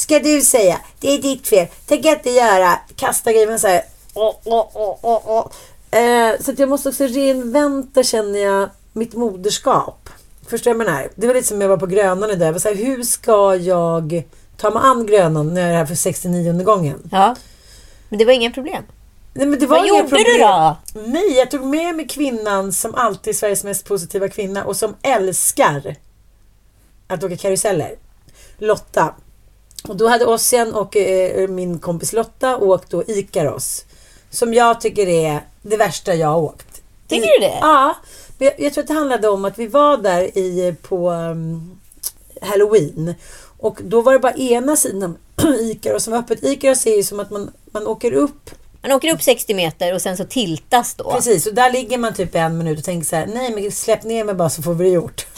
Ska 0.00 0.18
du 0.18 0.40
säga, 0.40 0.80
det 1.00 1.14
är 1.14 1.18
ditt 1.18 1.48
fel, 1.48 1.66
jag 2.08 2.18
inte 2.18 2.30
göra. 2.30 2.78
Kasta 2.96 3.32
grejer, 3.32 3.46
men 3.46 3.60
så 3.60 3.66
här. 3.66 3.82
Åh, 4.14 4.34
åh, 4.44 4.98
åh. 5.26 6.00
Eh, 6.00 6.40
så 6.40 6.50
att 6.50 6.58
jag 6.58 6.68
måste 6.68 6.88
också 6.88 7.04
reinventa, 7.04 8.02
känner 8.02 8.38
jag, 8.38 8.68
mitt 8.92 9.14
moderskap. 9.14 10.08
Förstår 10.48 10.70
du 10.70 10.78
vad 10.78 10.86
jag 10.86 10.92
menar? 10.92 11.08
Det 11.14 11.26
var 11.26 11.34
lite 11.34 11.48
som 11.48 11.60
jag 11.60 11.68
var 11.68 11.76
på 11.76 11.86
Grönan 11.86 12.30
idag. 12.30 12.48
Jag 12.48 12.52
var 12.52 12.58
så 12.58 12.68
här, 12.68 12.74
hur 12.74 13.02
ska 13.02 13.56
jag 13.56 14.22
ta 14.56 14.70
mig 14.70 14.82
an 14.84 15.06
Grönan 15.06 15.54
när 15.54 15.60
jag 15.60 15.70
är 15.70 15.76
här 15.76 15.86
för 15.86 15.94
69 15.94 16.62
gången? 16.62 17.08
Ja. 17.12 17.36
Men 18.08 18.18
det 18.18 18.24
var 18.24 18.32
inga 18.32 18.50
problem. 18.50 18.84
Nej, 19.34 19.46
men 19.46 19.58
det 19.58 19.66
var 19.66 19.78
Vad 19.78 19.88
gjorde 19.88 20.02
du 20.02 20.08
problem. 20.08 20.40
då? 20.40 20.76
Nej, 21.06 21.32
jag 21.36 21.50
tog 21.50 21.64
med 21.64 21.94
mig 21.94 22.08
kvinnan 22.08 22.72
som 22.72 22.94
alltid 22.94 23.34
är 23.34 23.38
Sveriges 23.38 23.64
mest 23.64 23.84
positiva 23.84 24.28
kvinna 24.28 24.64
och 24.64 24.76
som 24.76 24.96
älskar 25.02 25.96
att 27.08 27.24
åka 27.24 27.36
karuseller. 27.36 27.94
Lotta. 28.58 29.14
Och 29.88 29.96
då 29.96 30.08
hade 30.08 30.26
Ossian 30.26 30.74
och 30.74 30.96
eh, 30.96 31.48
min 31.48 31.78
kompis 31.78 32.12
Lotta 32.12 32.56
åkt 32.56 32.90
då 32.90 33.02
Ikaros. 33.06 33.84
Som 34.30 34.54
jag 34.54 34.80
tycker 34.80 35.08
är 35.08 35.40
det 35.62 35.76
värsta 35.76 36.14
jag 36.14 36.28
har 36.28 36.38
åkt. 36.38 36.82
Tycker 37.08 37.24
I- 37.26 37.40
du 37.40 37.46
det? 37.46 37.58
Ja. 37.60 37.96
Men 38.38 38.46
jag, 38.48 38.60
jag 38.60 38.72
tror 38.74 38.82
att 38.84 38.88
det 38.88 38.94
handlade 38.94 39.28
om 39.28 39.44
att 39.44 39.58
vi 39.58 39.66
var 39.66 39.96
där 39.96 40.38
i, 40.38 40.74
på 40.82 41.10
um, 41.10 41.80
Halloween. 42.42 43.14
Och 43.58 43.80
då 43.84 44.00
var 44.02 44.12
det 44.12 44.18
bara 44.18 44.34
ena 44.34 44.76
sidan 44.76 45.16
Ikaros 45.60 46.04
som 46.04 46.12
var 46.12 46.20
öppet. 46.20 46.44
Ikaros 46.44 46.86
är 46.86 46.96
ju 46.96 47.02
som 47.02 47.20
att 47.20 47.30
man, 47.30 47.50
man 47.72 47.86
åker 47.86 48.12
upp 48.12 48.50
Man 48.82 48.92
åker 48.92 49.14
upp 49.14 49.22
60 49.22 49.54
meter 49.54 49.94
och 49.94 50.02
sen 50.02 50.16
så 50.16 50.24
tiltas 50.24 50.94
då. 50.94 51.12
Precis, 51.12 51.46
och 51.46 51.54
där 51.54 51.72
ligger 51.72 51.98
man 51.98 52.14
typ 52.14 52.34
en 52.34 52.58
minut 52.58 52.78
och 52.78 52.84
tänker 52.84 53.06
så 53.06 53.16
här, 53.16 53.26
nej 53.26 53.54
men 53.54 53.72
släpp 53.72 54.04
ner 54.04 54.24
mig 54.24 54.34
bara 54.34 54.50
så 54.50 54.62
får 54.62 54.74
vi 54.74 54.84
det 54.84 54.90
gjort. 54.90 55.26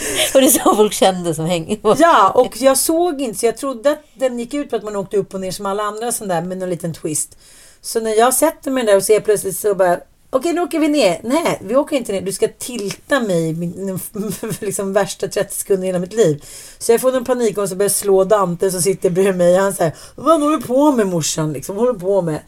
Så 0.32 0.40
det 0.40 0.46
är 0.46 0.64
så 0.64 0.74
folk 0.74 0.92
kände 0.92 1.34
som 1.34 1.46
hänger. 1.46 1.78
Ja, 1.98 2.30
och 2.30 2.56
jag 2.56 2.78
såg 2.78 3.20
inte, 3.20 3.38
så 3.38 3.46
jag 3.46 3.56
trodde 3.56 3.90
att 3.90 4.02
den 4.14 4.38
gick 4.38 4.54
ut 4.54 4.70
på 4.70 4.76
att 4.76 4.84
man 4.84 4.96
åkte 4.96 5.16
upp 5.16 5.34
och 5.34 5.40
ner 5.40 5.50
som 5.50 5.66
alla 5.66 5.82
andra 5.82 6.12
sån 6.12 6.28
där 6.28 6.42
med 6.42 6.58
någon 6.58 6.70
liten 6.70 6.94
twist. 6.94 7.38
Så 7.80 8.00
när 8.00 8.14
jag 8.18 8.34
sätter 8.34 8.70
mig 8.70 8.84
där 8.84 8.96
och 8.96 9.02
ser 9.02 9.20
plötsligt 9.20 9.56
så 9.56 9.74
bara, 9.74 10.00
okej 10.30 10.52
nu 10.52 10.60
åker 10.60 10.78
vi 10.78 10.88
ner. 10.88 11.20
Nej, 11.22 11.58
vi 11.60 11.76
åker 11.76 11.96
inte 11.96 12.12
ner. 12.12 12.20
Du 12.20 12.32
ska 12.32 12.48
tilta 12.48 13.20
mig 13.20 13.54
min 13.54 14.00
liksom 14.60 14.92
värsta 14.92 15.28
30 15.28 15.54
sekunder 15.54 15.84
i 15.84 15.86
hela 15.86 15.98
mitt 15.98 16.12
liv. 16.12 16.44
Så 16.78 16.92
jag 16.92 17.00
får 17.00 17.16
en 17.16 17.24
panik 17.24 17.58
och 17.58 17.68
så 17.68 17.76
börjar 17.76 17.90
slå 17.90 18.24
Dante 18.24 18.70
som 18.70 18.82
sitter 18.82 19.10
bredvid 19.10 19.36
mig. 19.36 19.56
Han 19.56 19.74
säger, 19.74 19.94
vad 20.14 20.40
håller 20.40 20.56
du 20.56 20.62
på 20.62 20.92
med 20.92 21.06
morsan? 21.06 21.52
Liksom, 21.52 21.76
vad 21.76 21.86
håller 21.86 21.98
du 21.98 22.04
på 22.04 22.22
med? 22.22 22.40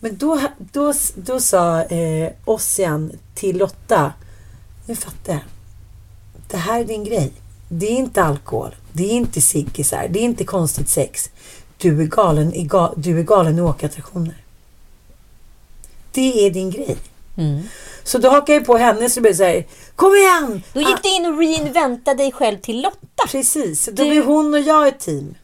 Men 0.00 0.16
då, 0.16 0.40
då, 0.58 0.92
då 1.14 1.40
sa 1.40 1.82
eh, 1.82 2.32
Ossian 2.44 3.12
till 3.34 3.58
Lotta, 3.58 4.12
nu 4.86 4.96
fattar 4.96 5.32
jag. 5.32 5.42
Det 6.52 6.58
här 6.58 6.80
är 6.80 6.84
din 6.84 7.04
grej. 7.04 7.32
Det 7.68 7.86
är 7.86 7.90
inte 7.96 8.22
alkohol. 8.22 8.74
Det 8.92 9.04
är 9.04 9.10
inte 9.12 9.40
ciggisar. 9.40 10.08
Det 10.10 10.18
är 10.18 10.22
inte 10.22 10.44
konstigt 10.44 10.88
sex. 10.88 11.30
Du 11.78 12.02
är 12.02 12.06
galen 12.06 12.54
i, 12.54 12.64
ga, 12.64 12.92
du 12.96 13.18
är 13.18 13.22
galen 13.22 13.58
i 13.58 13.60
åkattraktioner. 13.62 14.36
Det 16.12 16.46
är 16.46 16.50
din 16.50 16.70
grej. 16.70 16.96
Mm. 17.36 17.62
Så 18.04 18.18
då 18.18 18.28
hakar 18.30 18.54
jag 18.54 18.66
på 18.66 18.76
henne 18.76 19.10
så 19.10 19.14
det 19.14 19.20
blir 19.20 19.34
så 19.34 19.42
här, 19.44 19.66
kom 19.96 20.14
igen! 20.14 20.62
Då 20.72 20.80
gick 20.80 21.02
du 21.02 21.08
in 21.16 21.26
och 21.26 21.38
reinventade 21.38 22.16
dig 22.22 22.32
själv 22.32 22.58
till 22.58 22.80
Lotta. 22.82 23.26
Precis, 23.28 23.84
då 23.86 23.92
Du- 24.02 24.10
blir 24.10 24.22
hon 24.22 24.54
och 24.54 24.60
jag 24.60 24.88
ett 24.88 25.00
team. 25.00 25.34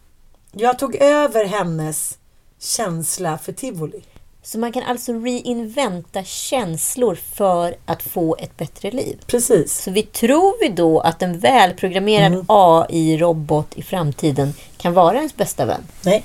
Jag 0.52 0.78
tog 0.78 0.96
över 0.96 1.44
hennes 1.44 2.18
känsla 2.60 3.38
för 3.38 3.52
tivoli. 3.52 4.02
Så 4.42 4.58
man 4.58 4.72
kan 4.72 4.82
alltså 4.82 5.12
reinventa 5.12 6.24
känslor 6.24 7.18
för 7.34 7.74
att 7.86 8.02
få 8.02 8.36
ett 8.38 8.56
bättre 8.56 8.90
liv. 8.90 9.18
Precis. 9.26 9.82
Så 9.82 9.90
vi 9.90 10.02
tror 10.02 10.54
vi 10.60 10.68
då 10.68 11.00
att 11.00 11.22
en 11.22 11.38
välprogrammerad 11.38 12.32
Mm. 12.32 12.44
AI-robot 12.48 13.66
i 13.74 13.82
framtiden 13.82 14.54
kan 14.78 14.94
vara 14.94 15.16
ens 15.16 15.36
bästa 15.36 15.64
vän? 15.64 15.80
Nej. 16.04 16.24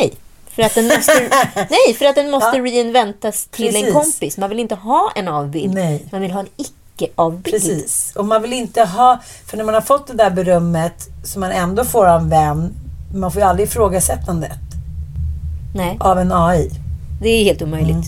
Nej. 0.00 0.12
För 0.46 0.62
att 0.62 0.74
den 0.74 0.86
måste, 0.88 1.12
nej, 1.70 1.94
för 1.98 2.04
att 2.06 2.14
den 2.14 2.30
måste 2.30 2.56
Ja. 2.56 2.64
reinventas 2.64 3.46
till 3.50 3.66
Precis. 3.66 3.86
en 3.86 3.92
kompis. 3.92 4.38
Man 4.38 4.48
vill 4.50 4.60
inte 4.60 4.74
ha 4.74 5.12
en 5.16 5.28
avbild. 5.28 5.74
Nej. 5.74 6.06
Man 6.12 6.20
vill 6.20 6.30
ha 6.30 6.40
en 6.40 6.48
icke-avbild. 6.56 7.54
Precis. 7.54 8.12
Och 8.16 8.24
man 8.24 8.42
vill 8.42 8.52
inte 8.52 8.84
ha... 8.84 9.20
För 9.46 9.56
när 9.56 9.64
man 9.64 9.74
har 9.74 9.80
fått 9.80 10.06
det 10.06 10.12
där 10.14 10.30
berömmet 10.30 11.08
som 11.24 11.40
man 11.40 11.50
ändå 11.50 11.84
får 11.84 12.06
av 12.06 12.20
en 12.20 12.28
vän, 12.28 12.72
man 13.14 13.32
får 13.32 13.42
ju 13.42 13.48
aldrig 13.48 13.68
ifrågasättandet 13.68 14.52
Nej, 15.74 15.96
av 16.00 16.18
en 16.18 16.32
AI. 16.32 16.70
Det 17.24 17.28
är 17.28 17.44
helt 17.44 17.62
omöjligt. 17.62 17.90
Mm. 17.90 18.04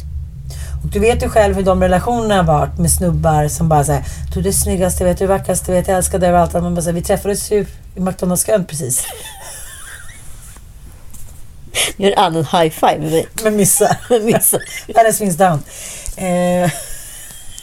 Och 0.85 0.89
du 0.93 0.99
vet 0.99 1.23
ju 1.23 1.29
själv 1.29 1.57
hur 1.57 1.63
de 1.63 1.83
relationerna 1.83 2.37
har 2.37 2.45
varit 2.45 2.79
med 2.79 2.91
snubbar 2.91 3.49
som 3.49 3.69
bara 3.69 3.85
säger 3.85 4.05
Du 4.35 4.41
är 4.41 4.45
det 4.45 4.53
snyggaste, 4.53 5.05
vet 5.05 5.19
du 5.19 5.27
det 5.27 5.33
vackraste, 5.33 5.73
vet 5.73 5.89
jag 5.89 5.97
älskar 5.97 6.19
dig 6.19 6.29
överallt. 6.29 6.55
Att 6.55 6.63
Man 6.63 6.75
bara 6.75 6.83
säger, 6.83 6.95
vi 6.95 7.03
träffades 7.03 7.53
ju 7.53 7.67
i 7.95 8.01
McDonalds-kön 8.01 8.65
precis. 8.65 9.07
Gör 11.97 12.11
en 12.11 12.19
annan 12.19 12.45
high-five 12.45 12.99
med 12.99 13.11
mig. 13.11 13.27
Men 13.45 13.57
missa. 13.57 13.97
Missa. 14.23 14.59
Världens 14.95 15.21
minsta 15.21 15.49
down. 15.49 15.63
Eh, 16.17 16.71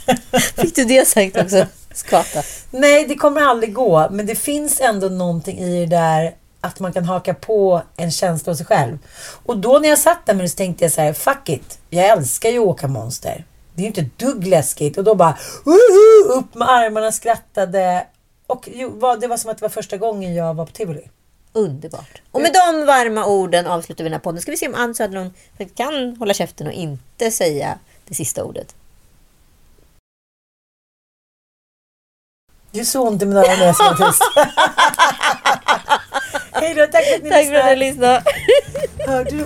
Fick 0.56 0.76
du 0.76 0.84
det 0.84 1.08
sagt 1.08 1.38
också? 1.38 1.66
Skata. 1.94 2.44
nej, 2.72 3.06
det 3.08 3.16
kommer 3.16 3.42
aldrig 3.42 3.74
gå. 3.74 4.08
Men 4.12 4.26
det 4.26 4.36
finns 4.36 4.80
ändå 4.80 5.08
någonting 5.08 5.60
i 5.60 5.80
det 5.80 5.96
där 5.96 6.32
att 6.64 6.80
man 6.80 6.94
kan 6.94 7.06
haka 7.06 7.34
på 7.34 7.82
en 7.96 8.12
känsla 8.12 8.52
hos 8.52 8.58
sig 8.58 8.68
själv. 8.68 8.98
Och 9.46 9.58
då 9.58 9.80
när 9.80 9.90
jag 9.90 10.00
satt 10.00 10.26
där 10.26 10.34
med 10.34 10.46
det 10.46 10.50
så 10.50 10.56
tänkte 10.56 10.86
jag 10.86 10.92
så 10.92 11.02
här, 11.02 11.14
fuck 11.14 11.50
it. 11.50 11.80
Jag 11.90 12.06
älskar 12.06 12.50
ju 12.50 12.60
att 12.60 12.66
åka 12.66 12.88
monster. 12.88 13.46
Det 13.74 13.82
är 13.82 13.84
ju 13.84 13.88
inte 13.88 14.02
ett 14.02 14.20
dugg 14.20 14.48
läskigt. 14.48 14.98
Och 14.98 15.04
då 15.04 15.16
bara, 15.16 15.38
"Woho!" 15.66 16.40
upp 16.40 16.56
med 16.56 16.70
armarna, 16.70 17.12
skrattade. 17.12 18.08
Och 18.48 18.70
det 19.22 19.28
var 19.28 19.38
som 19.38 19.52
att 19.52 19.58
det 19.58 19.62
var 19.62 19.70
första 19.70 19.98
gången 19.98 20.36
jag 20.36 20.54
var 20.54 20.66
på 20.66 20.72
tivoli. 20.72 21.10
Underbart. 21.54 22.22
Och 22.32 22.42
med 22.42 22.54
de 22.54 22.86
varma 22.86 23.26
orden 23.26 23.68
avslutar 23.68 24.04
vi 24.04 24.10
den 24.10 24.14
här 24.14 24.20
podden. 24.20 24.42
Ska 24.42 24.52
vi 24.52 24.58
se 24.58 24.68
om 24.68 24.76
Ann 24.76 24.96
Söderlund 24.96 25.32
kan 25.76 26.16
hålla 26.18 26.34
käften 26.34 26.68
och 26.68 26.74
inte 26.74 27.32
säga 27.32 27.78
det 28.08 28.16
sista 28.16 28.44
ordet. 28.44 28.76
Det 32.72 32.80
är 32.80 32.84
så 32.84 33.08
ont 33.08 33.22
i 33.22 33.26
mina 33.26 33.40
öron 33.40 33.60
när 33.60 33.66
jag 33.66 33.76
ska 33.76 33.84
vara 33.84 34.12
tyst. 34.12 34.22
Hej 36.64 36.74
då, 36.76 36.88
tack 36.88 37.06
för 37.06 37.16
att 37.16 37.24
ni 37.24 37.30
Tack 37.30 37.46
för 37.48 37.56
att 37.56 37.66
ni 37.66 37.76
lyssnade. 37.76 37.76
lyssnade. 37.76 38.24
Hörde 39.08 39.30
du? 39.30 39.46